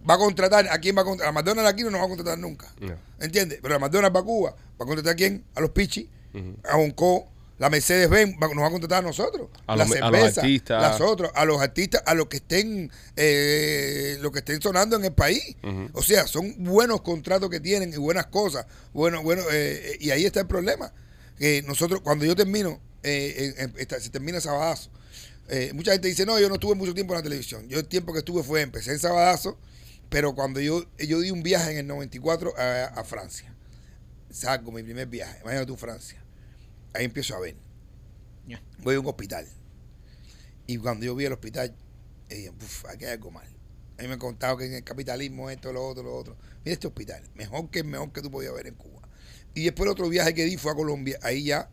[0.07, 1.33] va a contratar a quién va a contratar.
[1.33, 2.71] La McDonald's aquí no nos va a contratar nunca.
[2.79, 2.95] No.
[3.19, 3.59] ¿Entiendes?
[3.61, 5.43] Pero la McDonald's va a Cuba, va a contratar a quién?
[5.55, 6.55] A los Pichis, Ujú.
[6.69, 7.27] a Bonco,
[7.57, 9.49] la Mercedes Benz va- nos va a contratar a nosotros.
[9.67, 10.81] A la los- a los cerveza, artistas.
[10.81, 15.05] las otras, a los artistas, a los que estén, eh, los que estén sonando en
[15.05, 15.55] el país.
[15.93, 18.65] O sea, son buenos contratos que tienen y buenas cosas.
[18.93, 20.93] Bueno, bueno, eh, y ahí está el problema.
[21.37, 24.89] Que nosotros, cuando yo termino, eh, esta- se termina Sabadazo,
[25.49, 27.67] eh, mucha gente dice, no, yo no estuve mucho tiempo en la televisión.
[27.67, 29.57] Yo el tiempo que estuve fue, empecé en Sabadazo,
[30.09, 33.53] pero cuando yo, yo di un viaje en el 94 a, a Francia.
[34.29, 35.39] Salgo, mi primer viaje.
[35.41, 36.23] Imagínate tú, Francia.
[36.93, 37.55] Ahí empiezo a ver.
[38.79, 39.47] Voy a un hospital.
[40.65, 41.75] Y cuando yo vi el hospital,
[42.29, 43.47] eh, uf, aquí hay algo mal.
[43.97, 46.37] A mí me han contado que en el capitalismo esto, lo otro, lo otro.
[46.63, 49.01] Mira este hospital, mejor que el mejor que tú podías ver en Cuba.
[49.53, 51.19] Y después el otro viaje que di fue a Colombia.
[51.21, 51.69] Ahí ya,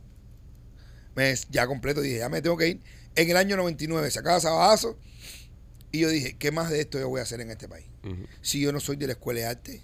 [1.14, 2.80] me, ya completo, dije, ya me tengo que ir.
[3.14, 4.98] En el año 99 se acaba Sabadazo
[5.90, 7.85] Y yo dije, ¿qué más de esto yo voy a hacer en este país?
[8.42, 9.82] Si yo no soy de la escuela de arte,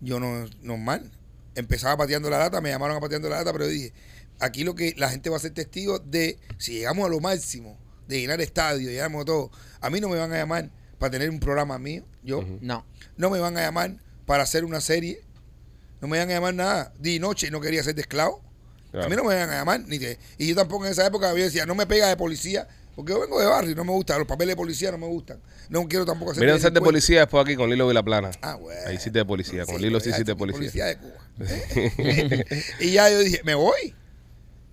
[0.00, 1.10] yo no, normal.
[1.54, 3.92] Empezaba pateando la lata, me llamaron a pateando la lata, pero yo dije,
[4.40, 7.78] aquí lo que la gente va a ser testigo de, si llegamos a lo máximo,
[8.06, 11.30] de llenar estadio, llegamos a todo, a mí no me van a llamar para tener
[11.30, 12.44] un programa mío, yo.
[12.60, 12.84] No.
[13.16, 15.20] no me van a llamar para hacer una serie,
[16.02, 18.42] no me van a llamar nada, di noche no quería ser de esclavo,
[18.90, 19.06] Claro.
[19.06, 21.30] a mí no me van a llamar, ni de- y yo tampoco en esa época
[21.30, 24.16] yo decía, no me pega de policía, porque yo vengo de barrio, no me gusta,
[24.16, 25.38] los papeles de policía no me gustan,
[25.68, 28.30] no quiero tampoco hacer Miren ser de policía después aquí con Lilo y la Plana.
[28.40, 28.80] Ah, bueno.
[28.86, 29.66] Ahí sí te de policía.
[29.66, 30.86] Con Lilo sí sí ya, te policía.
[30.86, 31.14] de Cuba.
[32.80, 33.94] y ya yo dije, me voy.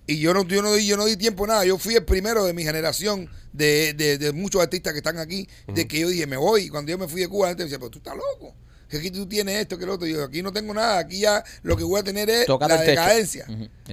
[0.08, 1.66] Y yo no, yo no di, yo no di tiempo a nada.
[1.66, 5.48] Yo fui el primero de mi generación, de, de, de muchos artistas que están aquí,
[5.68, 6.64] de que yo dije, me voy.
[6.64, 8.56] Y cuando yo me fui de Cuba, la gente me decía, pero tú estás loco.
[8.94, 10.06] Que aquí tú tienes esto, que lo otro.
[10.06, 11.00] Y yo, aquí no tengo nada.
[11.00, 13.48] Aquí ya lo que voy a tener es la decadencia.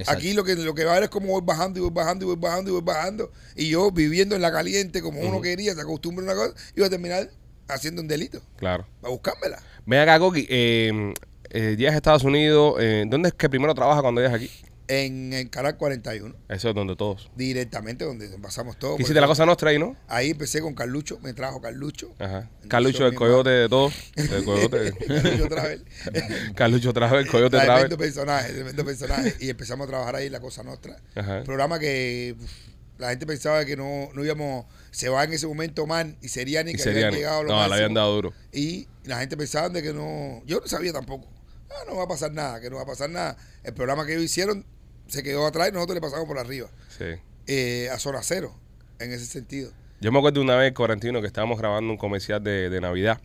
[0.07, 2.27] Aquí lo que, lo que va a ver es como voy bajando y voy bajando
[2.27, 3.33] y voy bajando y voy bajando.
[3.57, 6.87] Y yo viviendo en la caliente como uno quería, se acostumbra a una cosa, iba
[6.87, 7.31] a terminar
[7.67, 8.43] haciendo un delito.
[8.59, 8.87] Claro.
[9.03, 9.63] A buscármela.
[9.87, 10.47] Ven acá, Coqui.
[10.51, 11.15] Eh,
[11.49, 12.75] eh, llegas a Estados Unidos.
[12.79, 14.51] eh, ¿Dónde es que primero trabajas cuando llegas aquí?
[14.91, 16.35] En el Canal 41.
[16.49, 17.31] Eso es donde todos.
[17.37, 18.97] directamente donde pasamos todo.
[18.97, 19.95] ¿Qué hiciste la cosa nuestra ahí, no?
[20.09, 22.13] Ahí empecé con Carlucho, me trajo Carlucho.
[22.19, 22.51] Ajá.
[22.67, 23.95] Carlucho, el coyote de todos.
[24.17, 24.93] El coyote.
[25.07, 25.83] Carlucho otra vez.
[26.57, 29.37] Carlucho otra vez, el coyote otra tremendo personaje, tremendo personaje.
[29.39, 30.97] Y empezamos a trabajar ahí en La Cosa Nostra.
[31.15, 31.45] Ajá.
[31.45, 32.51] Programa que uf,
[32.99, 36.63] la gente pensaba que no, no íbamos, se va en ese momento man y sería
[36.65, 37.75] ni Y que habían llegado a lo No, le máximo.
[37.75, 38.33] habían dado duro.
[38.53, 41.29] Y la gente pensaba de que no, yo no sabía tampoco.
[41.71, 43.37] Ah, no va a pasar nada, que no va a pasar nada.
[43.63, 44.67] El programa que ellos hicieron
[45.11, 46.69] se quedó atrás y nosotros le pasamos por arriba.
[46.89, 47.05] Sí.
[47.47, 48.55] Eh, a zona cero,
[48.99, 49.73] en ese sentido.
[50.01, 53.21] Yo me acuerdo una vez, Corantino, que estábamos grabando un comercial de, de Navidad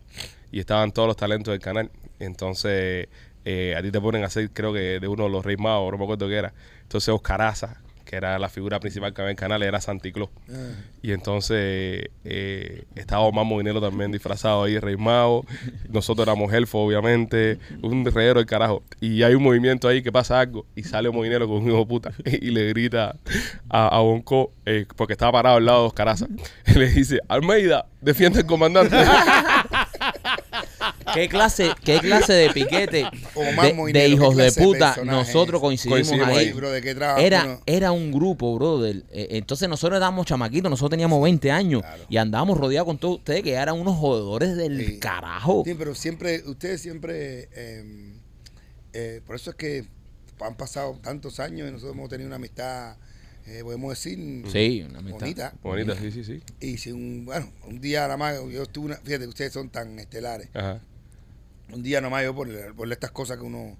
[0.50, 1.90] y estaban todos los talentos del canal.
[2.18, 3.08] Entonces,
[3.44, 5.92] eh, a ti te ponen a hacer, creo que de uno de los Reyes Magos,
[5.92, 6.52] no me acuerdo qué era.
[6.82, 10.30] Entonces, Oscaraza, que era la figura principal que había en el canal, era Santi Claus.
[10.48, 10.70] Ah.
[11.02, 15.44] Y entonces eh, estaba Omar Movinelo también disfrazado ahí, Rey Mago.
[15.90, 17.58] Nosotros éramos elfos, obviamente.
[17.82, 18.82] Un reguero del carajo.
[19.00, 20.64] Y hay un movimiento ahí que pasa algo.
[20.74, 22.12] Y sale Movinelo con un hijo de puta.
[22.46, 23.16] Y le grita
[23.68, 26.26] a, a Bonco, eh, porque estaba parado al lado de Oscaraza.
[26.66, 28.96] Y le dice: Almeida, defiende al comandante.
[31.16, 33.04] ¿Qué clase, qué clase de piquete
[33.34, 36.46] Omar de, Moinelo, de ¿qué hijos de puta nosotros coincidimos, Coincidimos ahí?
[36.48, 36.52] ahí.
[36.52, 37.60] bro, ¿de qué trabajo Era, uno?
[37.66, 39.02] era un grupo, brother.
[39.10, 42.04] Eh, entonces nosotros éramos chamaquitos, nosotros teníamos 20 años Claro.
[42.08, 44.98] y andábamos rodeados con todos ustedes que eran unos jodedores del Sí.
[44.98, 45.62] carajo.
[45.64, 48.12] Sí, pero siempre, ustedes siempre, eh,
[48.92, 49.86] eh, por eso es que
[50.40, 52.96] han pasado tantos años y nosotros hemos tenido una amistad,
[53.46, 55.20] eh, podemos decir, Sí, una amistad.
[55.20, 55.54] bonita.
[55.62, 56.42] Bonita, sí, sí, sí.
[56.60, 59.98] Y si un, bueno, un día nada más, yo estuve, una, fíjate, ustedes son tan
[59.98, 60.48] estelares.
[60.52, 60.80] Ajá.
[61.72, 63.76] Un día nomás yo por, por estas cosas que uno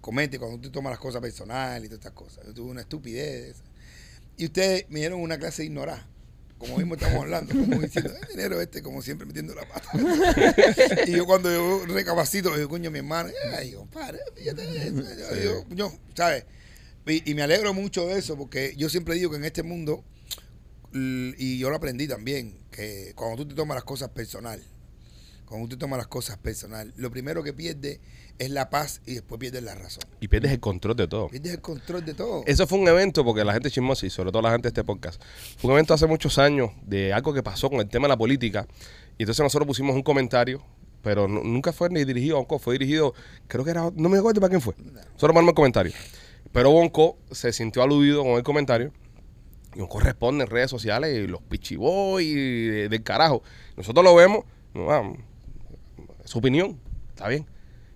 [0.00, 2.46] comete cuando tú tomas las cosas personales y todas estas cosas.
[2.46, 3.56] Yo tuve una estupidez.
[4.36, 6.06] Y ustedes me dieron una clase de ignorar.
[6.58, 9.90] Como mismo estamos hablando, como diciendo, el dinero este, como siempre metiendo la pata.
[11.06, 15.02] y yo cuando yo recapacito, yo, coño, mi hermano, ay, compadre, fíjate eso.
[15.34, 16.44] Yo, yo, yo, ¿sabes?
[17.06, 20.04] Y, y me alegro mucho de eso, porque yo siempre digo que en este mundo,
[20.92, 24.62] y yo lo aprendí también, que cuando tú te tomas las cosas personal,
[25.50, 28.00] cuando tú te tomas las cosas personal, lo primero que pierdes
[28.38, 30.04] es la paz y después pierdes la razón.
[30.20, 31.28] Y pierdes el control de todo.
[31.28, 32.42] Pierdes el control de todo.
[32.46, 34.84] Eso fue un evento, porque la gente chismosa y sobre todo la gente de este
[34.84, 35.20] podcast,
[35.58, 38.16] fue un evento hace muchos años de algo que pasó con el tema de la
[38.16, 38.66] política.
[39.18, 40.62] Y entonces nosotros pusimos un comentario,
[41.02, 43.12] pero no- nunca fue ni dirigido a Bonco, fue dirigido,
[43.48, 44.74] creo que era, no me acuerdo para quién fue.
[44.78, 45.92] Nosotros mandamos el comentario.
[46.52, 48.92] Pero Bonco se sintió aludido con el comentario.
[49.74, 53.42] Y Bonco responde en redes sociales, y los pichiboy de- del carajo.
[53.76, 54.44] Nosotros lo vemos,
[54.74, 55.12] no, ah,
[56.30, 56.78] su opinión,
[57.08, 57.44] está bien.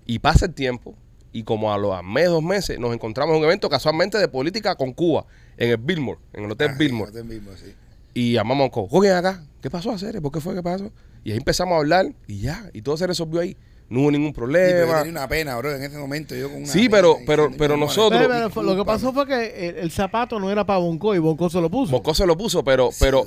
[0.07, 0.97] Y pasa el tiempo
[1.32, 4.74] y como a los mes, dos meses, nos encontramos en un evento casualmente de política
[4.74, 5.24] con Cuba,
[5.57, 7.11] en el Billmore, en el Hotel Ah, Billmore.
[7.11, 7.74] Hotel Billmore, sí.
[8.12, 10.20] Y llamamos a oye acá, ¿qué pasó a hacer?
[10.20, 10.53] ¿Por qué fue?
[10.55, 10.91] ¿Qué pasó?
[11.22, 13.57] Y ahí empezamos a hablar y ya, y todo se resolvió ahí.
[13.87, 14.99] No hubo ningún Sí, pero problema.
[15.03, 17.74] tenía una pena, bro, en ese momento yo con una Sí, pena pero- pero- pero
[17.74, 18.85] "Coño, nosotros- Pero, pero, lo que discúlpame".
[18.87, 21.93] pasó fue que el, el zapato no era para Bonco y Bonco se lo puso.
[21.93, 23.24] Bocó se lo puso, pero, Sí, pero,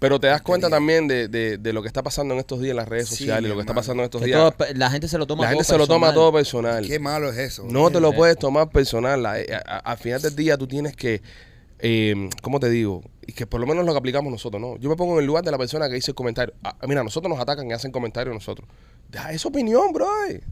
[0.00, 2.70] pero te das cuenta también de, de- de lo que está pasando en estos días
[2.72, 4.52] en las redes Sí, sociales, mi lo que está pasando en estos Que días.
[4.56, 6.14] todo- la gente se lo toma La todo gente se lo toma personal.
[6.14, 6.86] todo personal.
[6.88, 7.64] Qué malo es eso.
[7.70, 8.16] No te lo Sí.
[8.16, 9.24] puedes tomar personal.
[9.36, 11.22] Eh, a- a- Al final del día tú tienes que,
[11.78, 13.02] eh, ¿cómo te digo?
[13.26, 14.76] Y que por lo menos lo que aplicamos nosotros, ¿no?
[14.78, 16.52] Yo me pongo en el lugar de la persona que dice el comentario.
[16.64, 18.68] Ah, mira, nosotros nos atacan y hacen comentarios nosotros.
[19.32, 20.06] Es opinión, bro.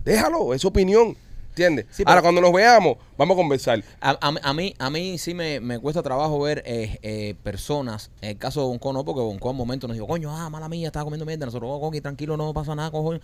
[0.05, 1.17] Déjalo, es opinión.
[1.51, 1.87] ¿Entiendes?
[1.91, 3.83] Sí, Ahora, cuando nos veamos, vamos a conversar.
[4.01, 8.13] A, a- a mí, a mí sí me, me cuesta trabajo ver eh, eh, personas,
[8.21, 10.69] en el caso de Bonco no, porque Bonco al momento nos dijo, coño, ah, mala
[10.69, 13.19] mía, estaba comiendo mierda, nosotros, oh, Coqui, tranquilo, no pasa nada, coño.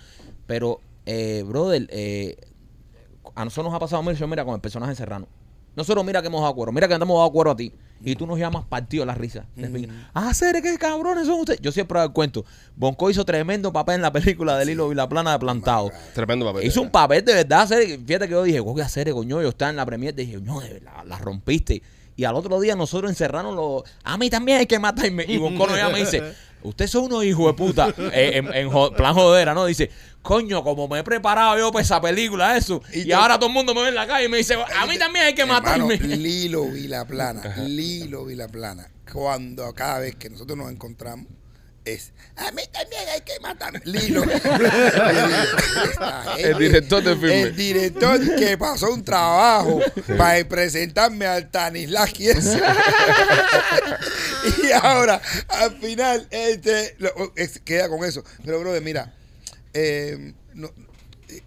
[0.48, 2.36] Pero, eh, brother, eh,
[3.36, 5.28] a nosotros nos ha pasado mucho, mira, con el personaje Serrano.
[5.76, 7.72] Nosotros mira que hemos dado cuero, mira que hemos dado cuero a ti.
[8.02, 9.46] Y tú nos llamas partido la risa.
[10.12, 11.60] Ah, Cere, qué cabrones son ustedes.
[11.60, 12.44] Yo siempre el cuento.
[12.76, 15.90] Bonco hizo tremendo papel en la película del hilo y la plana de plantado.
[16.14, 16.66] Tremendo papel.
[16.66, 17.98] Hizo un papel de verdad, Cere.
[17.98, 20.60] Fíjate que yo dije, voy a hacer, coño, yo estaba en la premier, dije, no,
[20.60, 21.82] de verdad, la rompiste.
[22.16, 23.82] Y al otro día nosotros encerraron los...
[24.04, 25.24] A mí también hay que matarme.
[25.26, 26.22] Y Bonco nos llama y dice,
[26.64, 27.94] ustedes son unos hijos de puta.
[28.12, 29.64] Eh, en, en jo- plan jodera, ¿no?
[29.66, 29.90] Dice,
[30.22, 32.82] coño, como me he preparado yo para esa película, eso.
[32.92, 34.98] Y ahora todo el mundo me ve en la calle y me dice, a mí
[34.98, 35.96] también hay que Hermano, matarme.
[36.16, 38.90] Lilo y la plana, Lilo y la plana.
[39.12, 41.26] Cuando cada vez que nosotros nos encontramos
[41.84, 43.80] es a mí también hay que matarme.
[43.84, 44.24] Lilo.
[46.38, 47.40] El director del filme.
[47.42, 49.80] El director que pasó un trabajo
[50.18, 52.60] para presentarme al Tanislavski ese.
[54.64, 58.24] y ahora, al final, este lo- es- queda con eso.
[58.44, 59.14] Pero, brother, mira,
[59.72, 60.72] eh, no-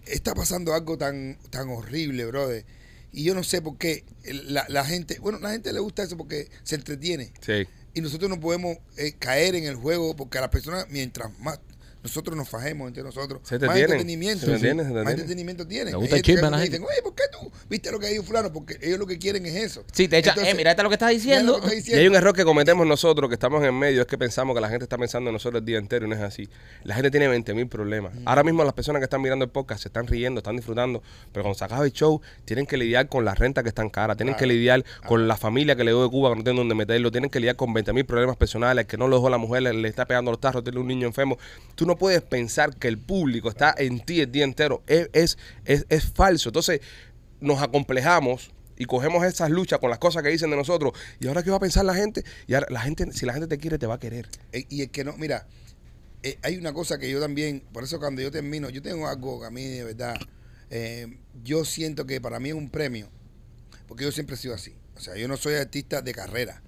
[0.06, 2.64] está pasando algo tan, tan horrible, brother.
[3.12, 6.16] Y yo no sé por qué la, la gente, bueno, la gente le gusta eso
[6.16, 7.32] porque se entretiene.
[7.40, 7.66] Sí.
[7.98, 11.58] Y nosotros no podemos eh, caer en el juego porque a las personas, mientras más
[12.02, 13.82] nosotros nos fajemos entre nosotros, Se más entretienen.
[13.92, 15.08] entretenimiento, Se se más entretienen.
[15.08, 15.92] entretenimiento tienen.
[15.92, 16.78] Le gusta el chisme a la me gente.
[16.78, 18.52] dicen, oye, ¿por qué tú viste lo que dijo fulano?
[18.52, 19.84] Porque ellos lo que quieren es eso.
[19.92, 21.52] Sí, te echan, Entonces, eh, mira, esto es lo que estás diciendo.
[21.52, 22.00] lo que está Y diciendo.
[22.00, 24.68] hay un error que cometemos nosotros, que estamos en medio, es que pensamos que la
[24.68, 26.48] gente está pensando en nosotros el día entero y no es así.
[26.84, 28.12] La gente tiene 20 mil problemas.
[28.24, 31.42] Ahora mismo las personas que están mirando el podcast se están riendo, están disfrutando, pero
[31.44, 34.34] cuando se acaba el show, tienen que lidiar con la renta que están cara, tienen
[34.36, 37.10] que lidiar con la familia que le dio de Cuba, que no tienen dónde meterlo,
[37.10, 39.72] tienen que lidiar con 20 mil problemas personales, que no lo dejó la mujer, le,
[39.72, 41.38] le está pegando los tarros, tiene un niño enfermo.
[41.74, 44.84] Tú no puedes pensar que el público está en ti el día entero.
[44.86, 46.50] Es, es, es, es falso.
[46.50, 46.80] Entonces,
[47.40, 50.92] nos acomplejamos y cogemos esas luchas con las cosas que dicen de nosotros.
[51.18, 52.24] ¿Y ahora qué va a pensar la gente?
[52.46, 54.28] Y ahora la gente, si la gente te quiere, te va a querer.
[54.52, 55.48] Eh, Y el que no, mira,
[56.22, 59.40] eh, hay una cosa que yo también, por eso cuando yo termino, yo tengo algo
[59.40, 60.16] que a mí de verdad,
[60.70, 63.08] eh, yo siento que para mí es un premio,
[63.86, 64.74] porque yo siempre he sido así.
[64.96, 66.62] O sea, yo no soy artista de carrera.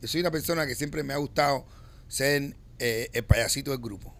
[0.00, 1.66] Yo soy una persona que siempre me ha gustado
[2.08, 4.13] ser eh, el payasito del grupo.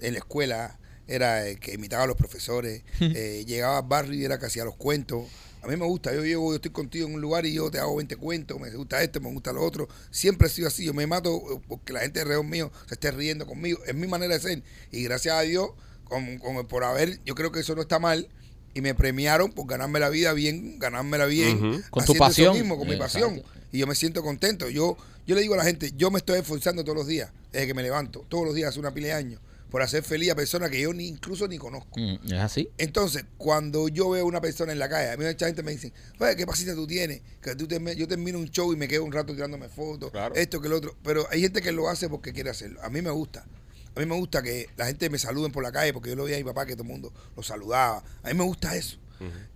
[0.00, 4.24] En la escuela era el que imitaba a los profesores, eh, llegaba al barrio y
[4.24, 5.26] era que hacía los cuentos.
[5.62, 7.78] A mí me gusta, yo llego, yo estoy contigo en un lugar y yo te
[7.78, 9.88] hago 20 cuentos, me gusta esto, me gusta lo otro.
[10.10, 13.10] Siempre he sido así, yo me mato eh, porque la gente alrededor mío se esté
[13.10, 13.78] riendo conmigo.
[13.86, 14.62] Es mi manera de ser.
[14.90, 15.70] Y gracias a Dios,
[16.04, 18.28] con, con- por haber, yo creo que eso no está mal.
[18.72, 21.56] Y me premiaron por ganarme la vida bien, ganármela bien.
[21.56, 21.82] Ujú.
[21.90, 22.54] Con tu eso pasión.
[22.54, 23.42] mismo, con mi pasión.
[23.72, 24.68] Y yo me siento contento.
[24.70, 24.96] Yo,
[25.26, 27.74] yo le digo a la gente, yo me estoy esforzando todos los días, desde que
[27.74, 29.40] me levanto, todos los días hace una pila de años,
[29.70, 31.98] por hacer feliz a personas que yo ni incluso ni conozco.
[31.98, 32.68] Mm, ¿Es así?
[32.78, 35.92] Entonces, cuando yo veo una persona en la calle, a mí mucha gente me dice,
[36.18, 37.22] oye, ¿qué pasita tú tienes?
[37.40, 40.34] Que tú termi- yo termino un show y me quedo un rato tirándome fotos, Claro.
[40.34, 40.96] esto que lo otro.
[41.02, 42.80] Pero hay gente que lo hace porque quiere hacerlo.
[42.82, 43.46] A mí me gusta.
[43.94, 46.24] A mí me gusta que la gente me saluden por la calle porque yo lo
[46.24, 48.04] veía a mi papá que todo el mundo lo saludaba.
[48.22, 48.98] A mí me gusta eso.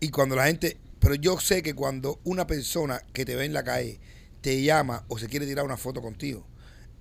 [0.00, 3.52] Y cuando la gente, pero yo sé que cuando una persona que te ve en
[3.54, 3.98] la calle
[4.42, 6.46] te llama o se quiere tirar una foto contigo,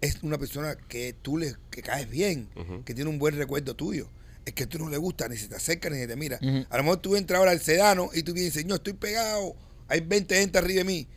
[0.04, 2.50] es una persona que tú le que caes bien,
[2.84, 4.10] que tiene un buen recuerdo tuyo.
[4.46, 6.40] Es que tú no le gusta, ni se te acerca ni se te mira.
[6.70, 9.56] A lo mejor tú entras ahora al sedano y tú dices, no, estoy pegado,
[9.88, 11.08] hay 20 gente arriba de mí.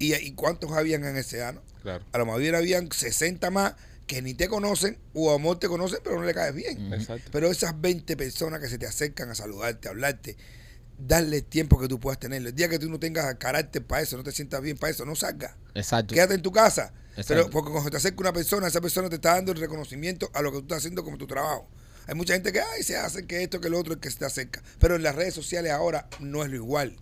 [0.00, 1.62] ¿Y, y cuántos habían en el sedano?
[1.82, 2.04] Claro.
[2.10, 3.74] A lo mejor habían 60 más
[4.08, 6.92] que ni te conocen o a lo mejor te conocen pero no le caes bien.
[6.92, 7.30] Exacto.
[7.30, 10.36] Pero esas 20 personas que se te acercan a saludarte, a hablarte,
[11.06, 12.48] darle el tiempo que tú puedas tenerlo.
[12.50, 15.04] El día que tú no tengas carácter para eso, no te sientas bien para eso,
[15.04, 15.52] no salgas.
[15.74, 16.14] Exacto.
[16.14, 16.92] Quédate en tu casa.
[17.16, 17.34] Exacto.
[17.34, 20.42] Pero porque cuando te acerca una persona, esa persona te está dando el reconocimiento a
[20.42, 21.68] lo que tú estás haciendo como tu trabajo.
[22.06, 24.24] Hay mucha gente que ay, se hace que esto, que lo otro, que se te
[24.24, 24.62] acerca.
[24.78, 26.96] Pero en las redes sociales ahora no es lo igual.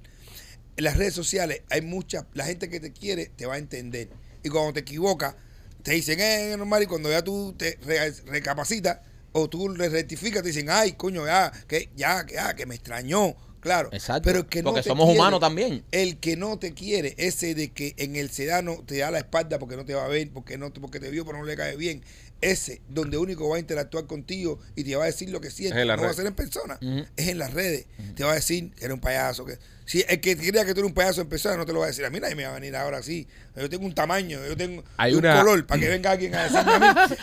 [0.76, 4.08] En las redes sociales hay mucha, la gente que te quiere te va a entender.
[4.42, 5.34] Y cuando te equivocas,
[5.82, 6.82] te dicen, eh, es normal.
[6.82, 9.00] Y cuando ya tú te re- recapacitas
[9.32, 12.74] o tú le rectificas, te dicen, ay, coño, ya, que ya, que, ya, que me
[12.74, 13.36] extrañó.
[13.60, 13.90] Claro.
[13.92, 14.22] Exacto.
[14.26, 15.84] Pero que no Porque te somos quiere- humanos también.
[15.92, 19.58] el que no te quiere, ese de que en el sedano te da la espalda
[19.58, 21.76] porque no te va a ver, porque no porque te vio pero no le cae
[21.76, 22.02] bien,
[22.40, 25.78] ese donde único va a interactuar contigo y te va a decir lo que siente,
[25.84, 26.12] no va a red.
[26.14, 26.78] ser en persona,
[27.16, 27.86] es en las redes.
[28.16, 30.80] Te va a decir que eres un payaso, que si el que crea que tú
[30.80, 32.04] eres un payaso en persona no te lo va a decir.
[32.04, 33.26] A mí nadie me va a venir ahora así.
[33.56, 36.44] Yo tengo un tamaño, yo tengo Hay un una- color para que venga alguien a
[36.44, 37.16] decirme a mí.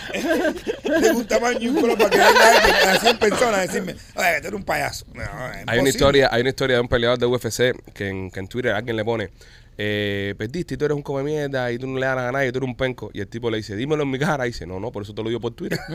[1.02, 3.96] tengo un tamaño y un color para que venga alguien a 100 personas a decirme,
[4.16, 5.06] oye, que tú eres un payaso.
[5.14, 5.24] No,
[5.66, 8.48] Hay una historia, hay una historia de un peleador de UFC que en, que en
[8.50, 9.30] Twitter alguien le pone,
[9.78, 12.52] eh, perdiste y tú eres un come mierda y tú no le ganas a nadie,
[12.52, 13.12] tú eres un penco.
[13.14, 14.46] Y el tipo le dice, dímelo en mi cara.
[14.48, 15.80] Y dice, no, no, por eso te lo digo por Twitter.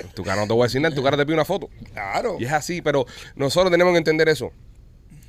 [0.00, 1.44] En tu cara no te voy a decir nada, en tu cara te pido una
[1.44, 1.68] foto.
[1.92, 2.36] Claro.
[2.38, 3.06] Y es así, pero
[3.36, 4.52] nosotros tenemos que entender eso.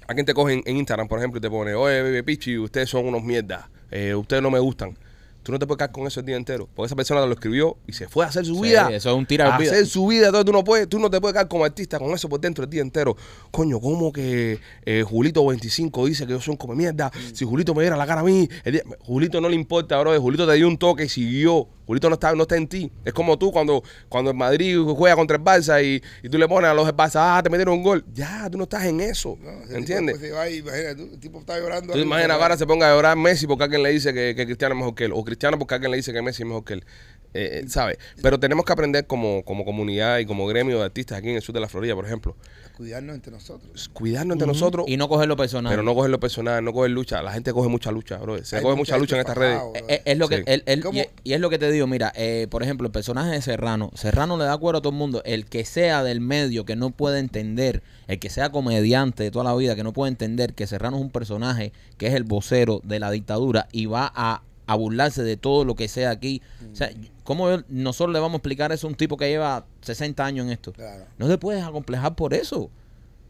[0.08, 2.90] Alguien te coge en, en Instagram, por ejemplo, y te pone, oye, bebé Pichi, ustedes
[2.90, 4.98] son unos mierdas, eh, ustedes no me gustan.
[5.44, 6.70] Tú no te puedes quedar con eso el día entero.
[6.76, 8.90] Porque esa persona te lo escribió y se fue a hacer su Sí, vida.
[8.92, 9.72] eso es un tira a olvida.
[9.72, 10.28] hacer su vida.
[10.28, 12.64] Entonces tú no puedes, tú no te puedes quedar como artista con eso por dentro
[12.64, 13.16] el día entero.
[13.52, 17.12] Coño, ¿cómo que eh, Julito 25 dice que yo soy un come mierda?
[17.34, 20.20] Si Julito me diera la cara a mí, el día- Julito no le importa, bro.
[20.22, 21.68] Julito te dio un toque y siguió.
[21.88, 22.90] Julito no está, no está en ti.
[23.04, 26.48] Es como tú cuando, cuando el Madrid juega contra el Barça y, y tú le
[26.48, 28.06] pones a los del Barça, ah, te metieron un gol.
[28.14, 29.38] Ya, tú no estás en eso.
[29.42, 30.22] No, tipo ¿Entiendes?
[30.22, 31.92] y, imagínate, tú, el tipo está llorando.
[31.92, 34.74] Tú imaginas ahora se ponga a llorar Messi porque alguien le dice que, que Cristiano
[34.76, 35.12] es mejor que él.
[35.14, 36.86] O Cristiano porque alguien le dice que Messi es mejor que él.
[37.34, 37.98] Eh, eh, ¿Sabes?
[38.22, 41.42] Pero tenemos que aprender como, como comunidad y como gremio de artistas aquí en el
[41.42, 42.36] sur de la Florida, por ejemplo.
[42.76, 43.90] Cuidarnos entre nosotros.
[43.94, 45.72] Cuidarnos entre nosotros, Y no cogerlo personal.
[45.72, 47.22] pero no cogerlo personal, no coger lucha.
[47.22, 48.44] La gente coge mucha lucha, bro.
[48.44, 49.62] Se Hay coge mucha lucha en estas redes.
[49.76, 50.44] Eh, eh, es lo que Sí.
[50.46, 51.00] él- él- ¿Cómo?
[51.00, 53.92] y, y es lo que te digo mira eh, por ejemplo el personaje de Serrano
[53.96, 56.90] Serrano le da acuerdo a todo el mundo el que sea del medio que no
[56.92, 60.68] puede entender el que sea comediante de toda la vida que no puede entender que
[60.68, 64.42] Serrano es un personaje que es el vocero de la dictadura y va a,
[64.72, 66.42] a burlarse de todo lo que sea aquí
[66.72, 66.90] o sea
[67.24, 70.46] cómo yo- nosotros le vamos a explicar eso a un tipo que lleva 60 años
[70.46, 71.06] en esto Claro.
[71.18, 72.70] no te puedes acomplejar por eso.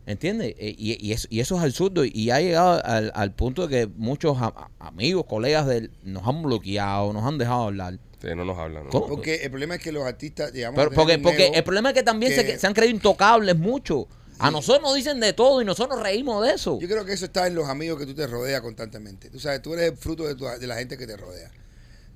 [0.08, 0.56] ¿Entiendes?
[0.58, 2.04] Eh, Y, y eso, y eso es absurdo.
[2.04, 6.26] Y ha llegado al, al punto de que muchos a- amigos, colegas de él, nos
[6.28, 8.00] han bloqueado, nos han dejado hablar.
[8.20, 8.86] Sí, no nos hablan.
[8.86, 8.90] ¿no?
[8.90, 9.08] ¿Cómo?
[9.08, 12.04] Porque el problema es que los artistas llegamos Pero, porque, porque el problema es que
[12.04, 14.08] también se, se han creído intocables mucho.
[14.42, 16.80] A nosotros nos dicen de todo y nosotros nos reímos de eso.
[16.80, 19.30] Yo creo que eso está en los amigos que tú te rodeas constantemente.
[19.30, 21.52] Tú sabes, tú eres el fruto de, tu- de la gente que te rodea.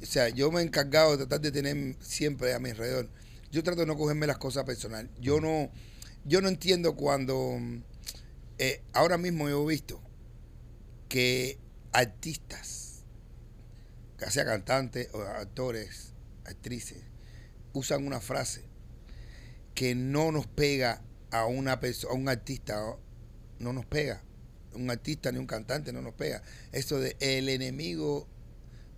[0.02, 3.10] O sea, yo me he encargado de tratar de tener siempre a mi alrededor.
[3.52, 5.10] Yo trato de no cogerme las cosas personal.
[5.20, 5.70] Yo no,
[6.26, 7.58] yo no entiendo cuando
[8.58, 10.02] eh, ahora mismo yo he visto
[11.10, 11.60] que
[11.94, 13.04] artistas,
[14.20, 16.14] ya sea cantantes o actores,
[16.46, 17.04] actrices,
[17.74, 18.64] usan una frase
[19.74, 21.02] que no nos pega
[21.40, 22.96] a una persona, a un artista,
[23.60, 24.22] no nos pega.
[24.74, 26.42] Un artista ni un cantante no nos pega.
[26.74, 28.28] Eso de el enemigo,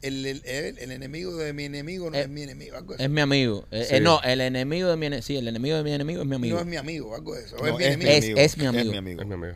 [0.01, 2.75] el, el, el- el enemigo de mi enemigo no Eh, es mi enemigo.
[2.77, 3.09] Algo de Es eso.
[3.13, 3.65] mi amigo.
[3.71, 3.95] Eh, Sí.
[3.95, 5.23] eh, no, el enemigo de mi enemigo.
[5.25, 6.55] Sí, el enemigo de mi enemigo es mi amigo.
[6.55, 7.57] No es mi amigo, algo de eso.
[7.57, 8.09] No, es mi es mi enemigo.
[8.09, 8.39] Es- amigo.
[8.39, 8.91] es mi amigo.
[8.91, 9.21] mi amigo.
[9.21, 9.53] Es mi amigo.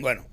[0.00, 0.26] Bueno,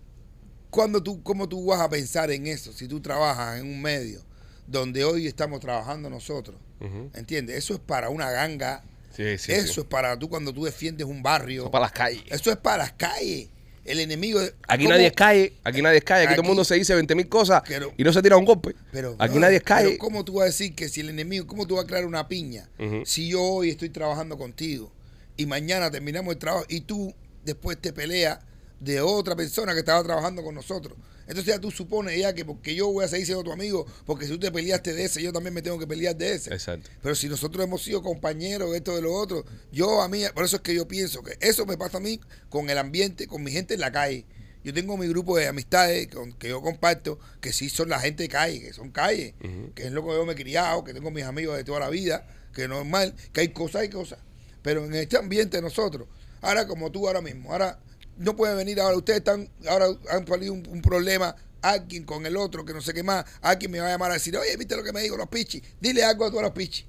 [0.70, 4.24] cuando tú, ¿cómo tú vas a pensar en eso si tú trabajas en un medio
[4.68, 6.58] donde hoy estamos trabajando nosotros?
[6.80, 7.12] Ujú.
[7.14, 7.58] ¿Entiendes?
[7.58, 8.84] Eso es para una ganga.
[9.16, 9.52] Sí, sí.
[9.52, 9.80] eso sí.
[9.82, 11.64] es para tú cuando tú defiendes un barrio.
[11.64, 12.24] Eso para las calles.
[12.30, 13.50] Eso es para las calles.
[13.84, 14.40] El enemigo.
[14.68, 14.94] Aquí ¿cómo?
[14.94, 17.28] nadie es calle, aquí nadie es calle, aquí, todo el mundo se dice 20 mil
[17.28, 18.76] cosas Pero- y no se tira un golpe.
[18.92, 19.88] Pero, aquí brother, nadie es calle.
[19.90, 22.06] pero ¿Cómo tú vas a decir que si el enemigo, cómo tú vas a crear
[22.06, 22.70] una piña?
[23.06, 24.92] Si yo hoy estoy trabajando contigo
[25.36, 28.40] y mañana terminamos el trabajo y tú después te peleas
[28.80, 30.96] de otra persona que estaba trabajando con nosotros.
[31.32, 34.26] Entonces ya tú supones ya que porque yo voy a seguir siendo tu amigo, porque
[34.26, 36.54] si tú te peleaste de ese, yo también me tengo que pelear de ese.
[36.54, 36.90] Exacto.
[37.02, 40.58] Pero si nosotros hemos sido compañeros, esto de lo otro, yo a mí, por eso
[40.58, 42.20] es que yo pienso que eso me pasa a mí
[42.50, 44.26] con el ambiente, con mi gente en la calle.
[44.64, 48.24] Yo tengo mi grupo de amistades con, que yo comparto, que sí son la gente
[48.24, 49.74] de calle, que son calle, Ujú.
[49.74, 51.90] que es lo que yo me he criado, que tengo mis amigos de toda la
[51.90, 54.20] vida, que es normal, que hay cosas y cosas.
[54.62, 56.08] Pero en este ambiente de nosotros,
[56.42, 57.80] ahora como tú ahora mismo, ahora
[58.18, 58.80] no pueden venir.
[58.80, 62.94] Ahora, ustedes están, ahora han salido un, problema, alguien con el otro, que no sé
[62.94, 65.18] qué más, alguien me va a llamar a decir, oye, viste lo que me dijo
[65.18, 66.86] los pichis, dile algo a todos los pichis.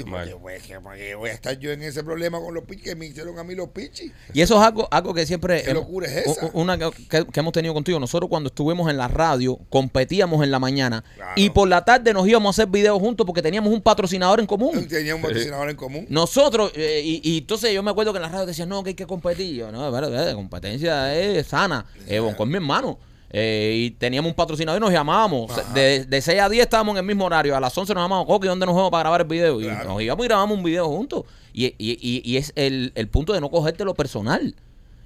[0.00, 0.28] Y por Mal.
[0.28, 2.84] qué, güey, que- por qué voy a estar yo en ese problema con los pichis
[2.84, 4.12] que me hicieron a mí los pichis.
[4.32, 5.62] Y eso es algo, algo que siempre...
[5.62, 6.50] ¿Qué locura es esa?
[6.52, 6.90] Una que,
[7.34, 7.98] hemos tenido contigo.
[8.00, 11.32] Nosotros cuando estuvimos en la radio, competíamos en la mañana Claro.
[11.36, 14.46] y por la tarde nos íbamos a hacer videos juntos porque teníamos un patrocinador en
[14.46, 14.86] común.
[14.88, 16.06] Tenía un patrocinador en común.
[16.08, 18.90] Nosotros, eh, y, y entonces yo me acuerdo que en la radio decían, no, que
[18.90, 19.54] hay que competir.
[19.54, 21.86] Yo, no, espérate, espérate, competencia es sana.
[22.06, 22.98] Eh, es mi hermano.
[23.30, 25.50] Eh, y teníamos un patrocinador y nos llamábamos.
[25.74, 27.54] De, de 6 a 10 estábamos en el mismo horario.
[27.56, 29.60] A las 11 nos llamábamos, Coqui, ¿dónde nos vamos para grabar el video?
[29.60, 29.90] Y Claro.
[29.90, 31.24] nos íbamos y grabamos un video juntos.
[31.52, 34.54] Y, y, y, y es el, el punto de no cogerte lo personal.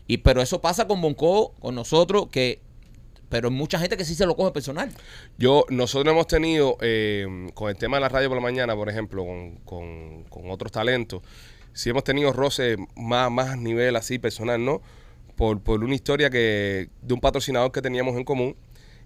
[0.06, 2.60] Y pero eso pasa con Bonco, con nosotros, que
[3.28, 4.90] pero hay mucha gente que sí se lo coge personal.
[5.38, 8.90] Yo, nosotros hemos tenido, eh, con el tema de la radio por la mañana, por
[8.90, 11.22] ejemplo, con, con- con otros talentos,
[11.72, 14.82] sí hemos tenido roce más, más nivel así personal, ¿no?
[15.42, 18.54] Por, por una historia que de un patrocinador que teníamos en común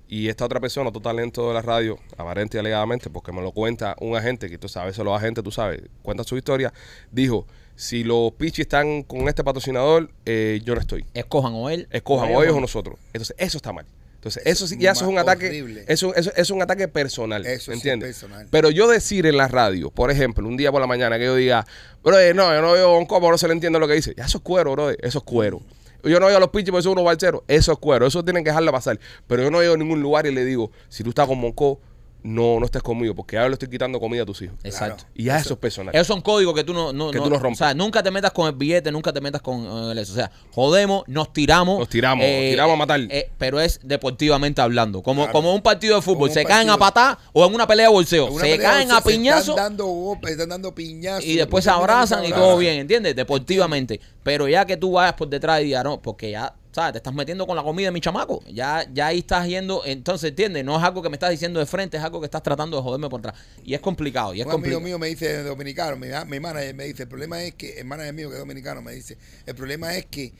[0.07, 3.53] y esta otra persona, otro talento de la radio, aparente y alegadamente, porque me lo
[3.53, 6.75] cuenta un agente, que tú sabes, los agentes, tú sabes, cuenta su historia,
[7.11, 11.89] dijo, si los pichis están con este patrocinador, eh, yo no estoy Escojan o él.
[11.91, 12.99] escojan o ellos o nosotros.
[13.15, 13.87] Entonces, eso está mal.
[14.17, 15.85] Entonces, eso, sí, ya eso es un ataque.
[15.89, 17.47] Eso, eso, eso es un ataque personal.
[17.47, 18.47] Eso sí es personal.
[18.51, 21.35] Pero yo decir en la radio, por ejemplo, un día por la mañana que yo
[21.35, 21.67] diga,
[22.05, 24.13] bro, no, yo no veo un copo, no se le entiende lo que dice.
[24.15, 24.91] Ya eso es cuero, bro.
[24.91, 25.63] Eso es cuero.
[26.03, 27.43] Yo no veo a los pinches porque son unos balcheros.
[27.49, 28.07] Eso es cuero.
[28.07, 28.99] Eso tienen que dejarla pasar.
[29.27, 31.81] Pero yo no veo a ningún lugar y le digo, si tú estás con Monco,
[32.27, 34.57] no, no estés conmigo, porque ahora le estoy quitando comida a tus hijos.
[34.65, 35.05] Exacto.
[35.15, 35.95] Y ya eso, es personal.
[35.95, 37.61] Esos son códigos que tú no, no, Que no- tú los rompes.
[37.61, 39.65] O sea, nunca te metas con el billete, nunca te metas con
[39.97, 40.13] eh, eso.
[40.13, 41.79] O sea, jodemos, nos tiramos.
[41.79, 43.01] Nos tiramos, nos tiramos a matar.
[43.11, 45.03] eh, pero es deportivamente hablando.
[45.03, 45.33] Como, Claro.
[45.33, 46.29] como un partido de fútbol.
[46.29, 48.27] Como Se caen a patá o en una pelea de bolseo.
[48.33, 51.25] Una Se caen a piñazo Están dando golpes, están dando piñazos.
[51.25, 53.15] y después se abrazan y todo bien, ¿entiendes?
[53.15, 54.01] Deportivamente.
[54.23, 56.93] Pero ya que tú vayas por detrás y ya no, porque ya, ¿sabes?
[56.93, 58.45] Te estás metiendo con la comida de mi chamaco.
[58.53, 60.63] Ya, ya ahí estás yendo, entonces, ¿entiendes?
[60.63, 62.83] No es algo que me estás diciendo de frente, es algo que estás tratando de
[62.83, 63.35] joderme por atrás.
[63.65, 66.85] Y es complicado, y es Un amigo mío me dice dominicano, mi, mi manager me
[66.85, 69.17] dice, el problema es que, el manager mío que es dominicano me dice,
[69.47, 70.35] el problema es que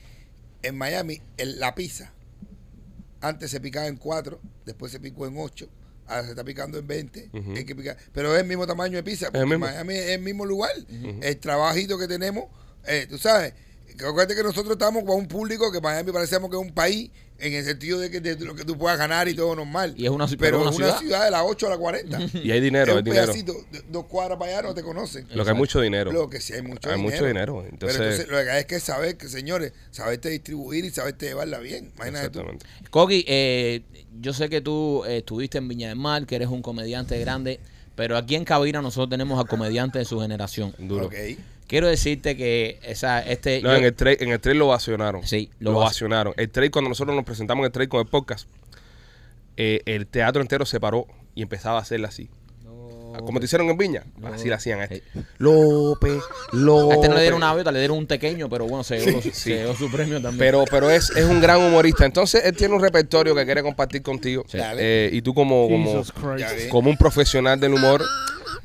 [0.61, 2.13] en Miami el- la pizza
[3.19, 5.67] antes se picaba en cuatro, después se picó en ocho,
[6.05, 7.51] ahora se está picando en 20, Ujú.
[7.55, 9.65] hay que picar, pero es el mismo tamaño de pizza, porque el mismo.
[9.65, 10.71] Miami es el mismo lugar,
[11.21, 12.45] el trabajito que tenemos,
[12.85, 13.55] eh, tú sabes,
[14.05, 17.53] acuérdate que nosotros estamos con un público que Miami parecemos que es un país en
[17.53, 19.93] el sentido de que de lo que tú puedas ganar y todo normal.
[19.95, 20.99] Y es una- pero pero una es una ciudad.
[20.99, 22.19] ciudad de las 8 a las 40.
[22.43, 23.53] Y hay dinero, Es un pedacito,
[23.89, 25.27] dos cuadras para allá no te conocen.
[25.33, 26.11] Lo que hay mucho dinero.
[26.11, 27.15] Lo que sí hay mucho Hay dinero.
[27.15, 30.83] mucho dinero, entonces- Pero entonces lo que hay es que saber, que señores, saberte distribuir
[30.85, 31.91] y saberte llevarla bien.
[31.95, 32.39] Imagínate tú.
[32.39, 32.65] Exactamente.
[32.89, 33.83] Coqui, eh,
[34.19, 37.59] yo sé que tú eh, estuviste en Viña del Mar, que eres un comediante grande,
[37.95, 40.73] pero aquí en Cabina nosotros tenemos al comediante de su generación.
[40.79, 41.05] Duro.
[41.05, 41.13] Ok.
[41.67, 43.61] Quiero decirte que esa, este...
[43.61, 45.27] No, yo- en el trade, en el trade lo vacionaron.
[45.27, 46.33] Sí, lo lo, vac- vacionaron.
[46.37, 48.47] El trade, cuando nosotros nos presentamos en el trade con el podcast,
[49.57, 52.29] eh, el teatro entero se paró y empezaba a hacerla así.
[53.25, 55.01] Como te hicieron en Viña, así la hacían a este.
[55.39, 56.91] López, López.
[56.91, 58.99] A este no le dieron una beta, le dieron un pequeño, pero bueno, se
[59.33, 60.37] se llevó su premio también.
[60.37, 62.05] Pero, pero es, es un gran humorista.
[62.05, 64.45] Entonces, él tiene un repertorio que quiere compartir contigo.
[64.47, 64.59] Sí.
[64.61, 66.03] Eh, y tú como, como,
[66.69, 68.03] como un profesional del humor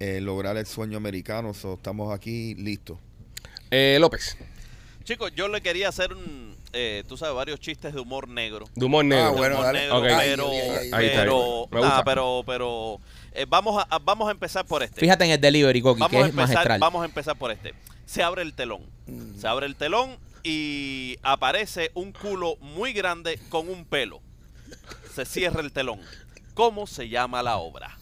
[0.00, 1.54] eh, lograr el sueño americano.
[1.54, 2.98] So, estamos aquí listos.
[3.70, 4.36] Eh, López,
[5.04, 8.66] Chicos, yo le quería hacer, un, eh, tú sabes, varios chistes de humor negro.
[8.74, 9.26] de humor negro.
[9.26, 9.80] Ah, bueno, humor dale.
[9.82, 10.90] negro, pero, Ahí, ahí, ahí.
[10.92, 11.88] Ahí está, pero, me gusta.
[11.88, 13.00] nada, pero, pero
[13.36, 15.00] eh, vamos, a, vamos a empezar por este.
[15.00, 16.80] Fíjate en el delivery, Coqui, vamos que a es empezar, magistral.
[16.80, 17.74] vamos a empezar por este.
[18.06, 18.82] Se abre el telón.
[19.06, 19.38] Mm.
[19.40, 24.20] Se abre el telón y aparece un culo muy grande con un pelo.
[25.14, 26.00] Se cierra el telón.
[26.54, 27.96] ¿Cómo se llama la obra?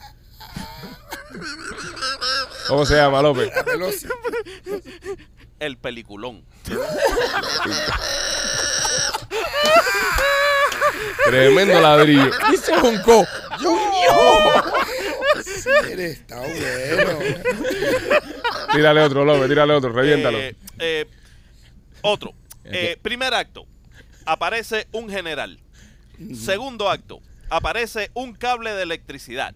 [2.68, 3.50] ¿Cómo se llama, López?
[5.58, 6.44] El peliculón.
[11.24, 12.30] Tremendo ladrillo.
[12.52, 13.26] Y se juncó.
[15.90, 17.18] Eres, está bueno.
[18.72, 20.38] Tírale otro, López, tírale otro, reviéntalo.
[20.38, 21.06] Eh, eh,
[22.02, 22.34] otro.
[22.64, 23.66] Eh, primer acto.
[24.26, 25.58] Aparece un general.
[26.34, 27.20] Segundo acto.
[27.50, 29.54] Aparece un cable de electricidad.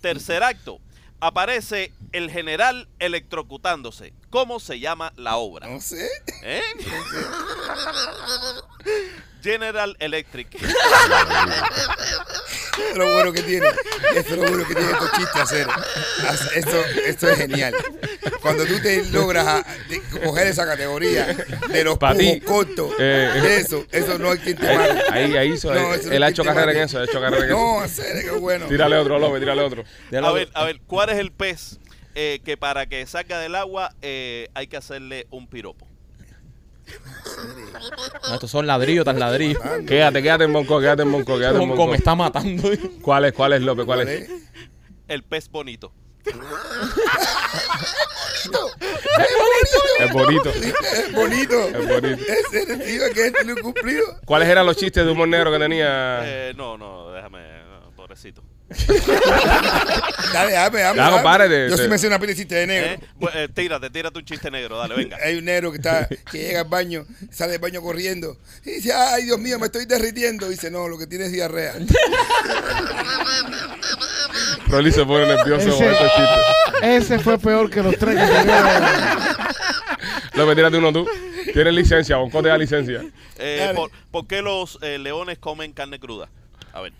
[0.00, 0.80] Tercer acto.
[1.20, 4.12] Aparece el general electrocutándose.
[4.30, 5.68] ¿Cómo se llama la obra?
[5.68, 6.08] No sé.
[6.42, 6.62] ¿Eh?
[9.42, 10.48] General Electric.
[12.78, 13.66] Eso es lo bueno que tiene.
[14.14, 15.66] Eso es lo bueno que tiene estos chistes hacer.
[16.54, 17.74] Esto, esto es genial.
[18.40, 21.26] Cuando tú te logras a- de- coger esa categoría
[21.68, 22.40] de los Pa' ti.
[22.40, 23.58] pujos cortos, Eh.
[23.60, 25.02] eso, eso no hay quien te Ahí, mate.
[25.12, 25.72] ahí, ahí hizo.
[25.72, 27.50] No, él eso no ha hecho quien te carrera en eso, ha hecho carrera en
[27.50, 27.56] eso.
[27.58, 28.66] No, hacer, qué bueno.
[28.66, 29.84] Tírale otro, López, tírale otro.
[30.22, 31.78] A ver, a ver, ¿cuál es el pez
[32.14, 35.85] eh, que para que salga del agua eh, hay que hacerle un piropo?
[38.28, 39.60] No, estos son ladrillos tras ladrillos.
[39.86, 41.90] Quédate, quédate en Bonco, quédate en Bonco, quédate en Juncó, Bonco.
[41.92, 42.68] me está matando.
[43.02, 44.28] ¿Cuál es, cuál es, López, cuál ¿Cuál es?
[44.30, 44.42] es?
[45.08, 45.92] El pez bonito.
[49.98, 50.50] Es bonito.
[50.50, 51.60] Es bonito.
[51.68, 52.22] Es bonito.
[52.50, 54.04] Ese tío que este he cumplido.
[54.24, 56.20] ¿Cuáles eran los chistes de humor negro que tenía?
[56.24, 57.40] Eh, no, no, déjame,
[57.82, 58.42] no, pobrecito.
[60.32, 60.96] Dale, dame, dame.
[60.96, 61.12] Ya, dame.
[61.12, 62.90] compadre, te- Yo sí me sé una pila de chiste de negro.
[62.90, 65.16] Eh, bu- eh, tírate, tírate un chiste negro, dale, venga.
[65.24, 68.92] Hay un negro que está, que llega al baño, sale del baño corriendo y dice,
[68.92, 70.46] ay Dios mío, me estoy derritiendo.
[70.46, 71.74] Y dice, no, lo que tiene es diarrea.
[74.68, 76.82] Rolly se pone nervioso con Ese- estos chistes.
[76.82, 79.18] Ese fue peor que los tres que tenía.
[80.34, 81.08] López, tírate uno tú.
[81.52, 83.00] Tienes licencia, Bonco te da licencia.
[83.38, 83.74] Eh, Dale.
[83.74, 86.28] por, por qué los eh, leones comen carne cruda?
[86.72, 86.92] A ver.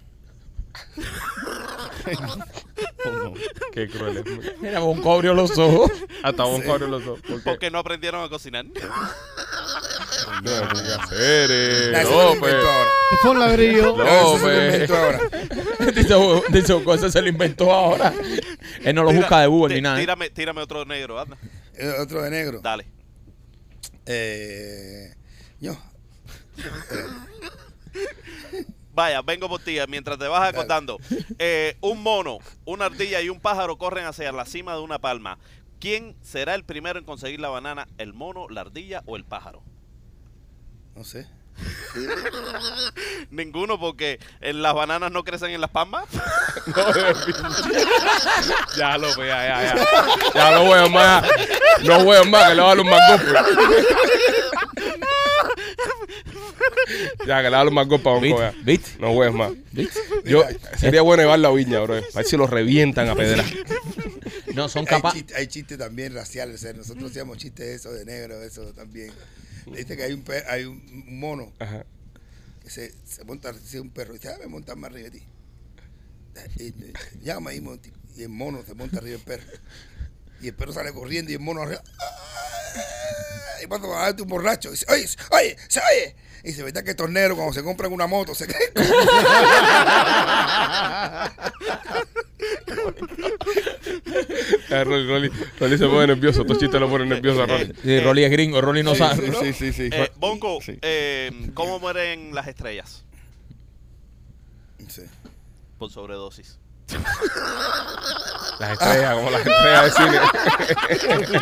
[3.72, 4.60] Qué cruel es.
[4.60, 5.90] Mira, un cobrio los ojos.
[6.22, 7.20] Hasta un cobro los dos.
[7.20, 7.50] ¿Por qué?
[7.50, 8.64] Porque no aprendieron a cocinar.
[12.64, 12.90] Ahora.
[13.22, 13.94] Fue un ladrillo.
[13.94, 14.90] Pues.
[14.90, 15.20] ahora.
[15.94, 16.14] dice,
[16.50, 18.12] dice, cosa se lo inventó ahora.
[18.82, 19.96] Él no lo Tira- busca de Google ni nada.
[19.96, 20.00] ¿eh?
[20.00, 21.36] Tírame, tírame otro negro, anda.
[21.74, 22.60] Eh, Otro de negro.
[22.62, 22.86] Dale.
[24.06, 25.14] Eh,
[25.60, 25.76] yo.
[28.96, 29.76] Vaya, vengo por ti.
[29.88, 30.98] Mientras te vas acordando.
[31.38, 35.38] Eh, un mono, una ardilla y un pájaro corren hacia la cima de una palma.
[35.78, 37.86] ¿Quién será el primero en conseguir la banana?
[37.98, 39.62] ¿El mono, la ardilla o el pájaro?
[40.94, 41.28] No sé.
[43.30, 46.04] Ninguno, porque eh, las bananas no crecen en las palmas.
[48.76, 49.86] Ya lo pues, ya, ya, ya.
[50.34, 51.24] Ya no voy más.
[51.84, 52.90] No voy más, que le va a dar un.
[57.26, 58.90] Ya, que le dar un más golpe a Bonco, ¿Viste?
[59.00, 59.52] No juegues más.
[59.72, 59.98] ¿Viste?
[60.24, 60.44] Yo,
[60.76, 61.94] sería bueno llevarlo a Viña, bro.
[61.94, 63.44] A ver si lo revientan a pedra.
[64.54, 65.24] No, son capaces.
[65.34, 66.56] hay chistes también raciales.
[66.56, 69.12] o sea, nosotros hacíamos chistes de eso, de negro, eso también.
[69.66, 71.84] Dice que hay un, pe- hay un mono Ajá.
[72.62, 75.26] que se, se monta, dice un perro, y dice, me montar más arriba de ti.
[76.58, 76.74] Y,
[77.24, 77.62] llama ahí.
[78.16, 79.46] Y el mono se monta arriba del perro.
[80.40, 81.82] Y el perro sale corriendo y el mono arriba.
[81.98, 83.62] ¡ah!
[83.62, 86.16] Y cuando va a darte un borracho, dice, oye, oye, se oye.
[86.44, 88.70] Y dice, ¿verdad que estos negros cuando se compran una moto se creen?
[94.70, 96.42] Eh, Rolly, Rolly, Rolly se pone nervioso.
[96.42, 97.72] Estos chistes lo ponen nervioso a Rolly.
[97.82, 99.32] Sí, Rolly es gringo, Rolly no Sí, sabe.
[99.32, 99.88] sí, sí, sí, sí.
[99.92, 100.78] Eh, Bonco, Sí.
[100.82, 103.04] eh, ¿cómo mueren las estrellas?
[104.88, 105.02] Sí.
[105.78, 106.58] Por sobredosis.
[108.58, 110.18] Las estrellas, como las estrellas de cine.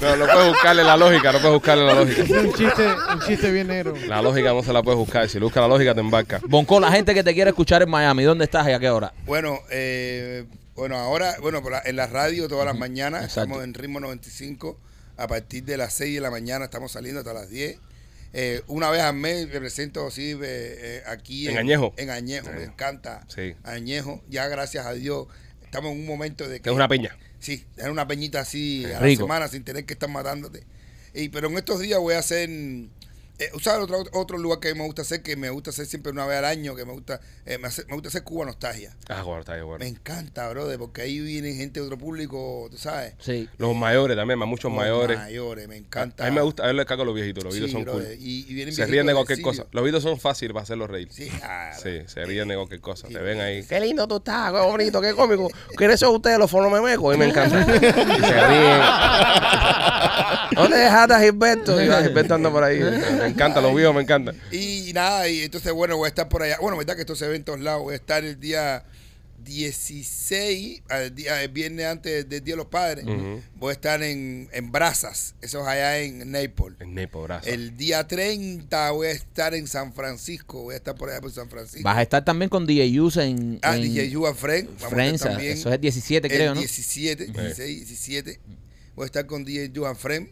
[0.00, 2.22] no, no puedes buscarle la lógica, no puedes buscarle la lógica.
[2.22, 3.94] Es un chiste, un chiste bien negro.
[4.06, 5.28] La lógica no se la puedes buscar.
[5.28, 6.40] Si buscas la lógica, te embarca.
[6.46, 9.12] Bonco, la gente que te quiere escuchar en Miami, ¿dónde estás y a qué hora?
[9.26, 10.44] Bueno, eh,
[10.76, 13.40] bueno, ahora, bueno, por la- en la radio todas las mañanas, Exacto.
[13.42, 14.78] estamos en ritmo 95,
[15.16, 17.78] a partir de las 6 de la mañana estamos saliendo hasta las 10.
[18.36, 21.94] Eh, una vez al mes me presento así eh, aquí En Añejo.
[21.96, 23.24] En Añejo, me encanta.
[23.28, 23.54] Sí.
[23.62, 25.28] Añejo, ya gracias a Dios,
[25.62, 27.16] estamos en un momento de Que es una peña.
[27.38, 29.22] Sí, tener una peñita así a Rico.
[29.22, 30.64] la semana sin tener que estar matándote.
[31.14, 32.50] Y, pero en estos días voy a hacer.
[33.38, 35.22] Eh, ¿Sabes otro, otro lugar que me gusta hacer?
[35.22, 36.76] Que me gusta hacer siempre una vez al año.
[36.76, 38.94] Que me gusta eh, me, hace- me gusta hacer Cuba Nostalgia.
[39.08, 39.84] Ah, está bien, bueno.
[39.84, 43.14] Me encanta, brother, porque ahí vienen gente de otro público, tú sabes.
[43.18, 43.48] Sí.
[43.58, 45.18] Los mayores también, más muchos Los mayores.
[45.18, 46.24] Mayores, me encanta.
[46.26, 47.42] A mí me gusta, a él le cago a los viejitos.
[47.42, 48.02] Los Sí, viejitos son cool.
[48.02, 49.66] brother, Y, y vienen Se viejitos ríen de cualquier cosa.
[49.72, 51.08] Los videos son fáciles para hacerlos reír.
[51.10, 51.76] Sí, claro.
[51.82, 53.08] Sí, se ríen de cualquier cosa.
[53.08, 53.64] Sí, Te ven ahí.
[53.64, 55.50] Qué lindo tú estás, qué bonito, qué cómico.
[55.76, 57.14] ¿Quiénes son ustedes los fonomemecos?
[57.14, 57.60] Y me encanta.
[57.74, 58.80] Y se ríen.
[60.54, 61.82] ¿Dónde dejaste a Gilberto?
[61.82, 62.78] Y va Gilberto anda por ahí.
[63.24, 64.36] Me encanta, los videos me encantan.
[64.52, 66.58] Y nada, y entonces, bueno, voy a estar por allá.
[66.60, 67.82] Bueno, verdad que esto se ve en todos lados.
[67.82, 68.84] Voy a estar el día
[69.44, 73.04] 16, el, día, el viernes antes del Día de los Padres.
[73.56, 76.76] Voy a estar en, en Brazas, eso es allá en Naples.
[76.80, 77.48] El Nepo, brazo.
[77.48, 80.62] El día 30 voy a estar en San Francisco.
[80.62, 81.82] Voy a estar por allá por San Francisco.
[81.84, 84.66] Vas a estar también con DJ Yus en, Ah, en DJ Yuba Friend.
[84.66, 86.60] Vamos a estar Friends, también eso es 17 creo, el ¿no?
[86.60, 88.40] 17, 16, 17.
[88.94, 90.28] Voy a estar con DJ Johan Frem.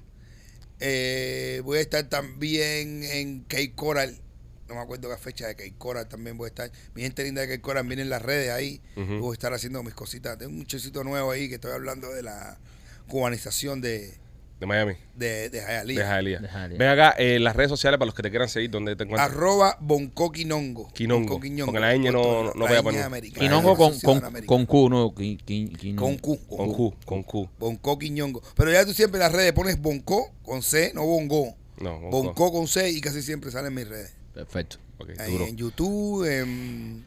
[0.85, 4.21] Eh, voy a estar también en Cape Coral.
[4.69, 6.09] No me acuerdo la fecha de Cape Coral.
[6.09, 6.73] También voy a estar.
[6.95, 8.81] Mi gente linda de Cape Coral viene en las redes ahí.
[8.97, 10.37] Voy a estar haciendo mis cositas.
[10.39, 12.59] Tengo un chocito nuevo ahí que estoy hablando de la
[13.07, 14.19] cubanización de,
[14.63, 14.95] De Miami.
[15.17, 15.85] de, de Hialeah.
[15.85, 16.39] De Hialeah.
[16.41, 16.79] De Hialeah.
[16.79, 19.29] Ven acá, eh, las redes sociales para los que te quieran seguir, donde te encuentras.
[19.29, 20.93] Arroba Bonco Quinongo.
[20.93, 23.23] Quinongo, porque la ñ no- no- voy a poner.
[23.33, 25.13] Quinongo con, con, con Q, ¿no?
[25.13, 26.07] Qui- qui- Quinongo.
[26.07, 26.39] Con Q.
[26.47, 27.49] Con Q, con Q.
[27.59, 28.41] Bonco Quiñongo.
[28.55, 31.57] Pero ya tú siempre en las redes pones Bonco con C, no Bongo.
[31.81, 32.11] No, Bonco.
[32.23, 34.15] Bonco con C y casi siempre sale en mis redes.
[34.33, 34.77] Perfecto.
[34.99, 35.47] Ok, Ahí duro.
[35.49, 37.05] en YouTube, en,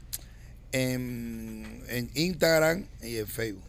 [0.73, 3.63] en, en Instagram y en Facebook.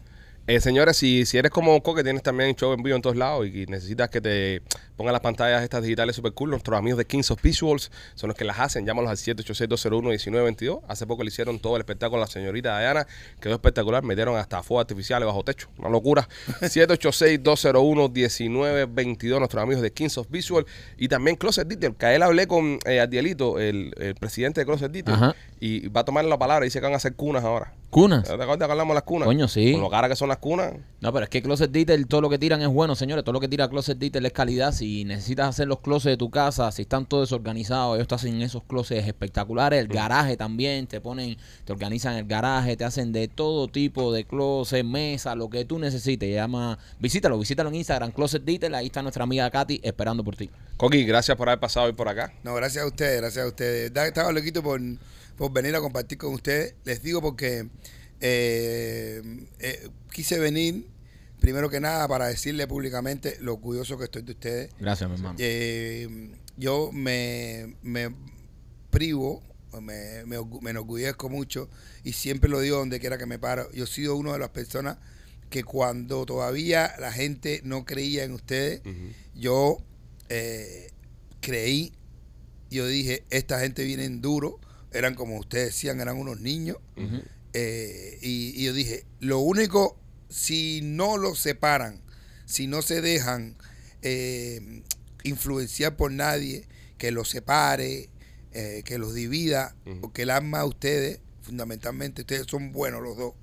[0.47, 3.17] Eh, señores, si, si eres como Bonco, que tienes también show en vivo en todos
[3.17, 4.61] lados y necesitas que te
[4.95, 8.37] pongan las pantallas estas digitales super cool, nuestros amigos de Kings of Visuals son los
[8.37, 8.85] que las hacen.
[8.85, 10.83] Llámalos al 786-201-1922.
[10.87, 13.05] Hace poco le hicieron todo el espectáculo a la señorita Diana.
[13.41, 14.03] Quedó espectacular.
[14.03, 15.67] Metieron hasta fuegos artificiales bajo techo.
[15.77, 16.29] Una locura.
[16.61, 19.39] 786-201-1922.
[19.39, 20.65] Nuestros amigos de Kings of Visual.
[20.97, 21.93] Y también Closet Detail.
[21.95, 25.15] Que a él hablé con eh, Adielito, el, el presidente de Closet Detail.
[25.15, 25.35] Ajá.
[25.59, 26.63] Y va a tomar la palabra.
[26.63, 27.73] Dice que van a hacer cunas ahora.
[27.89, 28.25] ¿Cunas?
[28.25, 29.27] ¿Te acuerdas que hablamos de las cunas?
[29.27, 29.71] Coño, sí.
[29.71, 30.73] Con lo caras que son las cunas.
[30.99, 33.23] No, pero es que Closet Detail, todo lo que tiran es bueno, señores.
[33.23, 34.71] Todo lo que tira Closet Detail es calidad.
[34.71, 38.41] Si necesitas hacer los closets de tu casa, si están todos desorganizados, ellos te hacen
[38.41, 39.79] esos closets espectaculares.
[39.79, 44.25] El garaje también, te ponen, te organizan el garaje, te hacen de todo tipo de
[44.25, 46.33] closet, mesa, lo que tú necesites.
[46.33, 48.73] Llama, visítalo, visítalo en Instagram, Closet Detail.
[48.73, 50.49] Ahí está nuestra amiga Katy esperando por ti.
[50.77, 52.33] Coqui, gracias por haber pasado hoy por acá.
[52.43, 53.91] No, gracias a ustedes, gracias a ustedes.
[53.95, 54.81] Estaba loquito por,
[55.37, 56.73] por venir a compartir con ustedes.
[56.85, 57.67] Les digo porque
[58.19, 59.21] Eh,
[59.59, 60.87] eh, quise venir,
[61.39, 64.71] primero que nada, para decirle públicamente lo curioso que estoy de ustedes.
[64.79, 65.35] Gracias, mi hermano.
[65.39, 68.13] Eh, yo me, me
[68.89, 69.43] privo,
[69.81, 71.69] me, me, me enorgullezco mucho
[72.03, 73.71] y siempre lo digo donde quiera que me paro.
[73.73, 74.97] Yo he sido una de las personas
[75.49, 78.81] que cuando todavía la gente no creía en ustedes,
[79.35, 79.77] yo
[80.29, 80.91] eh,
[81.39, 81.93] creí,
[82.69, 84.59] yo dije, esta gente viene duro,
[84.91, 86.77] eran como ustedes decían, eran unos niños.
[87.53, 89.97] Eh, y, y yo dije, lo único,
[90.29, 92.01] si no los separan,
[92.45, 93.55] si no se dejan
[94.01, 94.83] eh,
[95.23, 96.67] influenciar por nadie,
[96.97, 98.09] que los separe,
[98.53, 100.01] eh, que los divida, Ujú.
[100.01, 103.33] porque el alma de ustedes, fundamentalmente, ustedes son buenos los dos.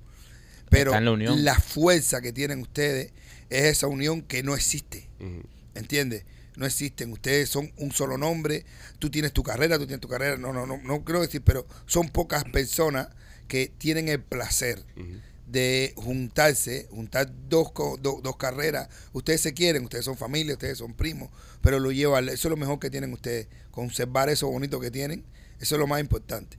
[0.69, 1.43] Pero la unión.
[1.45, 3.11] la fuerza que tienen ustedes
[3.49, 5.07] es esa unión que no existe.
[5.19, 5.43] Ujú.
[5.75, 6.25] ¿Entiendes?
[6.57, 7.11] No existen.
[7.11, 8.65] Ustedes son un solo nombre.
[8.97, 10.37] Tú tienes tu carrera, tú tienes tu carrera.
[10.37, 13.09] No, no, no, no quiero decir, pero son pocas personas
[13.47, 14.83] que tienen el placer
[15.47, 18.89] de juntarse, juntar dos, co- do- dos carreras.
[19.13, 21.29] Ustedes se quieren, ustedes son familia, ustedes son primos,
[21.61, 22.27] pero lo llevan.
[22.29, 23.47] Eso es lo mejor que tienen ustedes.
[23.71, 25.23] Conservar eso bonito que tienen,
[25.59, 26.57] eso es lo más importante.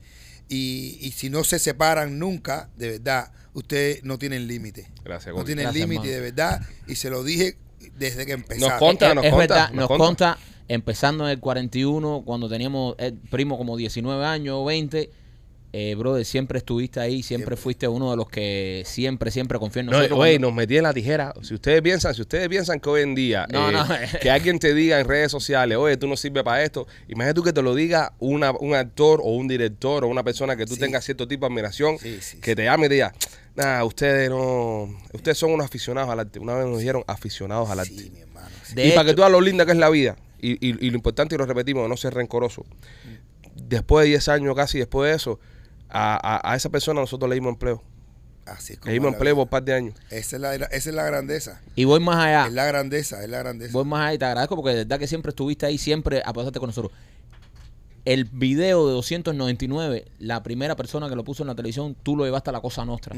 [0.49, 4.87] Y, y si no se separan nunca, de verdad, ustedes no tienen límite.
[5.05, 6.61] Gracias, No tienen límite, de verdad.
[6.87, 7.57] Y se lo dije
[7.99, 8.71] desde que empezaron.
[8.71, 10.05] Nos conta, nos es conta, verdad, nos nos conta.
[10.07, 10.39] conta.
[10.69, 15.11] empezando en el 41, cuando teníamos el primo como 19 años o 20.
[15.79, 17.57] Eh, brother, siempre estuviste ahí, siempre Siempre.
[17.59, 20.17] fuiste uno de los que siempre, siempre confió en No, nosotros.
[20.17, 21.35] güey, cuando- nos metí en la tijera.
[21.43, 23.85] Si ustedes piensan, si ustedes piensan que hoy en día No, eh, no.
[24.23, 27.43] que alguien te diga en redes sociales, oye, tú no sirves para esto, imagínate tú
[27.43, 30.75] que te lo diga una, un actor o un director o una persona que tú
[30.77, 30.81] Sí.
[30.81, 33.13] tengas cierto tipo de admiración, Sí, sí, que te llame y te diga,
[33.55, 36.39] nah, ustedes no, ustedes son unos aficionados al arte.
[36.39, 37.93] Una vez nos dijeron aficionados al arte.
[37.99, 38.49] Sí, mi hermano.
[38.77, 40.97] y para que tú veas lo linda que es la vida, y, y- y lo
[40.97, 42.65] importante y lo repetimos, no ser rencoroso.
[43.55, 45.39] Después de 10 años casi, después de eso,
[45.89, 47.83] a, a- a esa persona nosotros le dimos empleo.
[48.47, 49.95] Así es como Le dimos empleo por un par de años.
[50.11, 51.61] Esa es la, esa es la grandeza.
[51.75, 52.47] Y voy más allá.
[52.47, 53.73] Es la grandeza, es la grandeza.
[53.73, 56.59] Voy más allá y te agradezco porque de verdad que siempre estuviste ahí, siempre apoyaste
[56.61, 56.93] con nosotros.
[58.07, 62.25] El video de 299, la primera persona que lo puso en la televisión, tú lo
[62.25, 63.17] llevaste a la Cosa Nostra.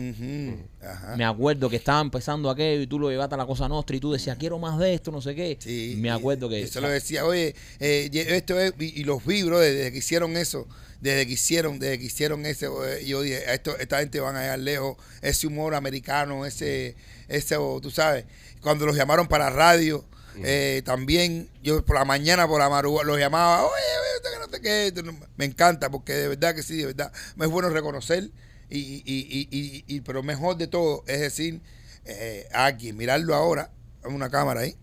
[0.82, 1.14] Ajá.
[1.16, 4.00] Me acuerdo que estaba empezando aquello y tú lo llevaste a la Cosa Nostra y
[4.00, 5.58] tú decías, quiero más de esto, no sé qué.
[5.60, 6.62] Sí, Me acuerdo que...
[6.62, 9.98] Eso lo decía, oye, eh, y- esto es, y, y los vi, bro, desde que
[9.98, 10.66] hicieron eso,
[11.02, 14.36] desde que hicieron, desde que hicieron ese, eh, yo dije, a esto, esta gente van
[14.36, 16.96] a llegar lejos, ese humor americano, ese,
[17.28, 18.24] ese, tú sabes,
[18.62, 20.02] cuando los llamaron para radio,
[20.44, 24.38] eh, también, yo por la mañana, por la madrugada, los llamaba, oye, oye, esto que
[24.38, 27.44] no te qué", esto no- me encanta, porque de verdad que sí, de verdad, me
[27.46, 28.30] es bueno reconocer,
[28.70, 31.62] y, y, y, y, pero mejor de todo es decir,
[32.04, 33.70] eh, a alguien, mirarlo ahora,
[34.04, 34.76] a una cámara ahí,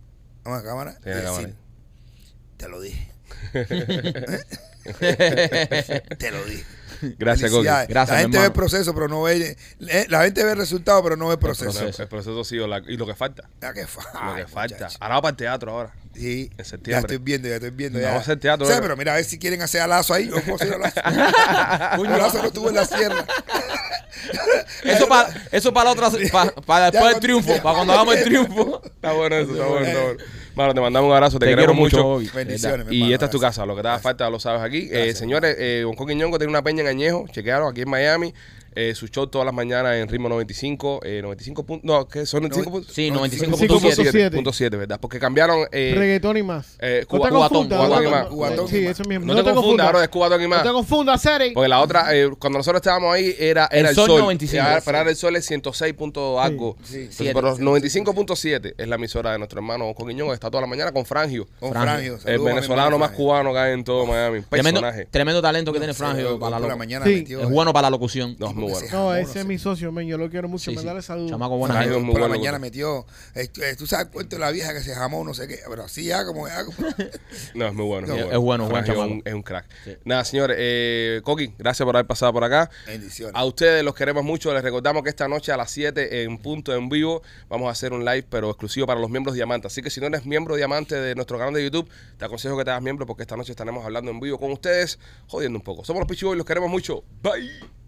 [0.45, 1.55] una cámara, Sí, y la cámara decir,
[2.57, 3.11] te lo dije.
[6.17, 6.63] te lo dije.
[7.17, 7.51] Gracias.
[7.51, 7.87] Felicidades.
[7.87, 9.57] Gracias, La gente ve el proceso, pero no ve.
[9.87, 11.71] eh, La gente ve el resultado, pero no ve el proceso.
[11.79, 12.03] proceso.
[12.03, 13.49] El proceso sí, o la- y lo que falta.
[13.87, 14.75] Fa- Lo que ay, falta.
[14.75, 14.97] muchacho.
[15.01, 15.93] Ahora va para el teatro ahora.
[16.15, 17.99] Sí, En ya estoy viendo, ya estoy viendo.
[17.99, 18.17] Vamos Ya.
[18.17, 18.87] a hacer teatro, O sea, ¿verdad?
[18.87, 20.27] pero mira, a ver si quieren hacer a Lazo ahí.
[20.29, 22.03] Yo puedo hacer a Lazo.
[22.05, 23.25] Lazo en la sierra.
[24.83, 28.23] Eso para eso para la otra, para, para después del triunfo, para cuando hagamos el
[28.23, 28.81] triunfo.
[28.83, 30.19] Está bueno eso, está bueno, está bueno.
[30.55, 32.33] Mano, te mandamos un abrazo, te, Te queremos quiero mucho.
[32.33, 34.87] Bendiciones, mi Y esta es tu casa, lo que te haga falta lo sabes aquí.
[34.91, 38.33] Eh, señores, eh, Don Coqui Ñongo tiene una peña en Añejo, chequearon aquí en Miami.
[38.75, 42.41] Eh, su show todas las mañanas en ritmo 95, eh, 95 puntos, no, ¿qué son
[42.43, 42.93] 95 puntos?
[42.93, 44.29] Sí, 95.7.
[44.31, 44.99] 95.7, ¿verdad?
[44.99, 46.75] Porque cambiaron eh, Reggaetón y más.
[46.79, 47.79] eh, no Cuba- te Cubatón, confundas.
[47.79, 48.27] Cubatón no y te- más.
[48.27, 48.91] Cubatón Sí, y más.
[48.99, 49.25] eso mismo.
[49.33, 50.63] no, te confundas, ahora es Cubatón y No más.
[50.63, 51.51] te confundas, Seri.
[51.53, 54.19] Porque la otra, eh, cuando nosotros estábamos ahí, era, era el, Sol sol.
[54.21, 54.65] 95.
[54.67, 56.75] Era- Para el sol es 106 punto algo.
[56.83, 57.07] Sí.
[57.11, 57.33] Siete.
[57.33, 61.05] pero 95.7 es la emisora de nuestro hermano Coquiñón, que está toda la mañana con
[61.05, 61.47] Frangio.
[61.59, 62.17] Con Frangio.
[62.17, 62.33] Frangio.
[62.33, 64.41] El venezolano más cubano que hay en todo Miami.
[64.49, 65.07] Tremendo, Personaje.
[65.09, 67.25] tremendo talento que tiene Sí, Frangio para la mañana Sí.
[67.29, 68.35] Es bueno para la locución.
[68.39, 68.87] No, bueno.
[68.91, 70.07] No, ese es mi socio, men.
[70.07, 70.69] Yo lo quiero mucho.
[70.71, 70.87] Sí, me sí.
[70.87, 71.29] da salud.
[71.29, 71.59] Chamaco es
[72.01, 73.05] muy por la bueno, mañana metió.
[73.33, 75.59] eh, eh, Tú sabes cuento de la vieja que se jamó, no sé qué.
[75.67, 76.65] Pero así ya, como ya.
[76.65, 76.77] como-
[77.55, 78.07] No, es muy bueno.
[78.07, 79.65] No, es bueno, buen Frangio es un, es un crack.
[79.83, 79.97] Sí.
[80.05, 80.57] Nada, señores.
[80.59, 82.69] Eh, Coqui, gracias por haber pasado por acá.
[82.87, 83.33] Bendiciones.
[83.35, 84.53] A ustedes los queremos mucho.
[84.53, 87.93] Les recordamos que esta noche a las 7 en punto en vivo vamos a hacer
[87.93, 89.71] un live, pero exclusivo para los miembros diamantes.
[89.71, 92.63] Así que si no eres miembro diamante de nuestro canal de YouTube, te aconsejo que
[92.65, 95.83] te hagas miembro porque esta noche estaremos hablando en vivo con ustedes, jodiendo un poco.
[95.85, 97.03] Somos los Pichu Boys, los queremos mucho.
[97.21, 97.84] Bye.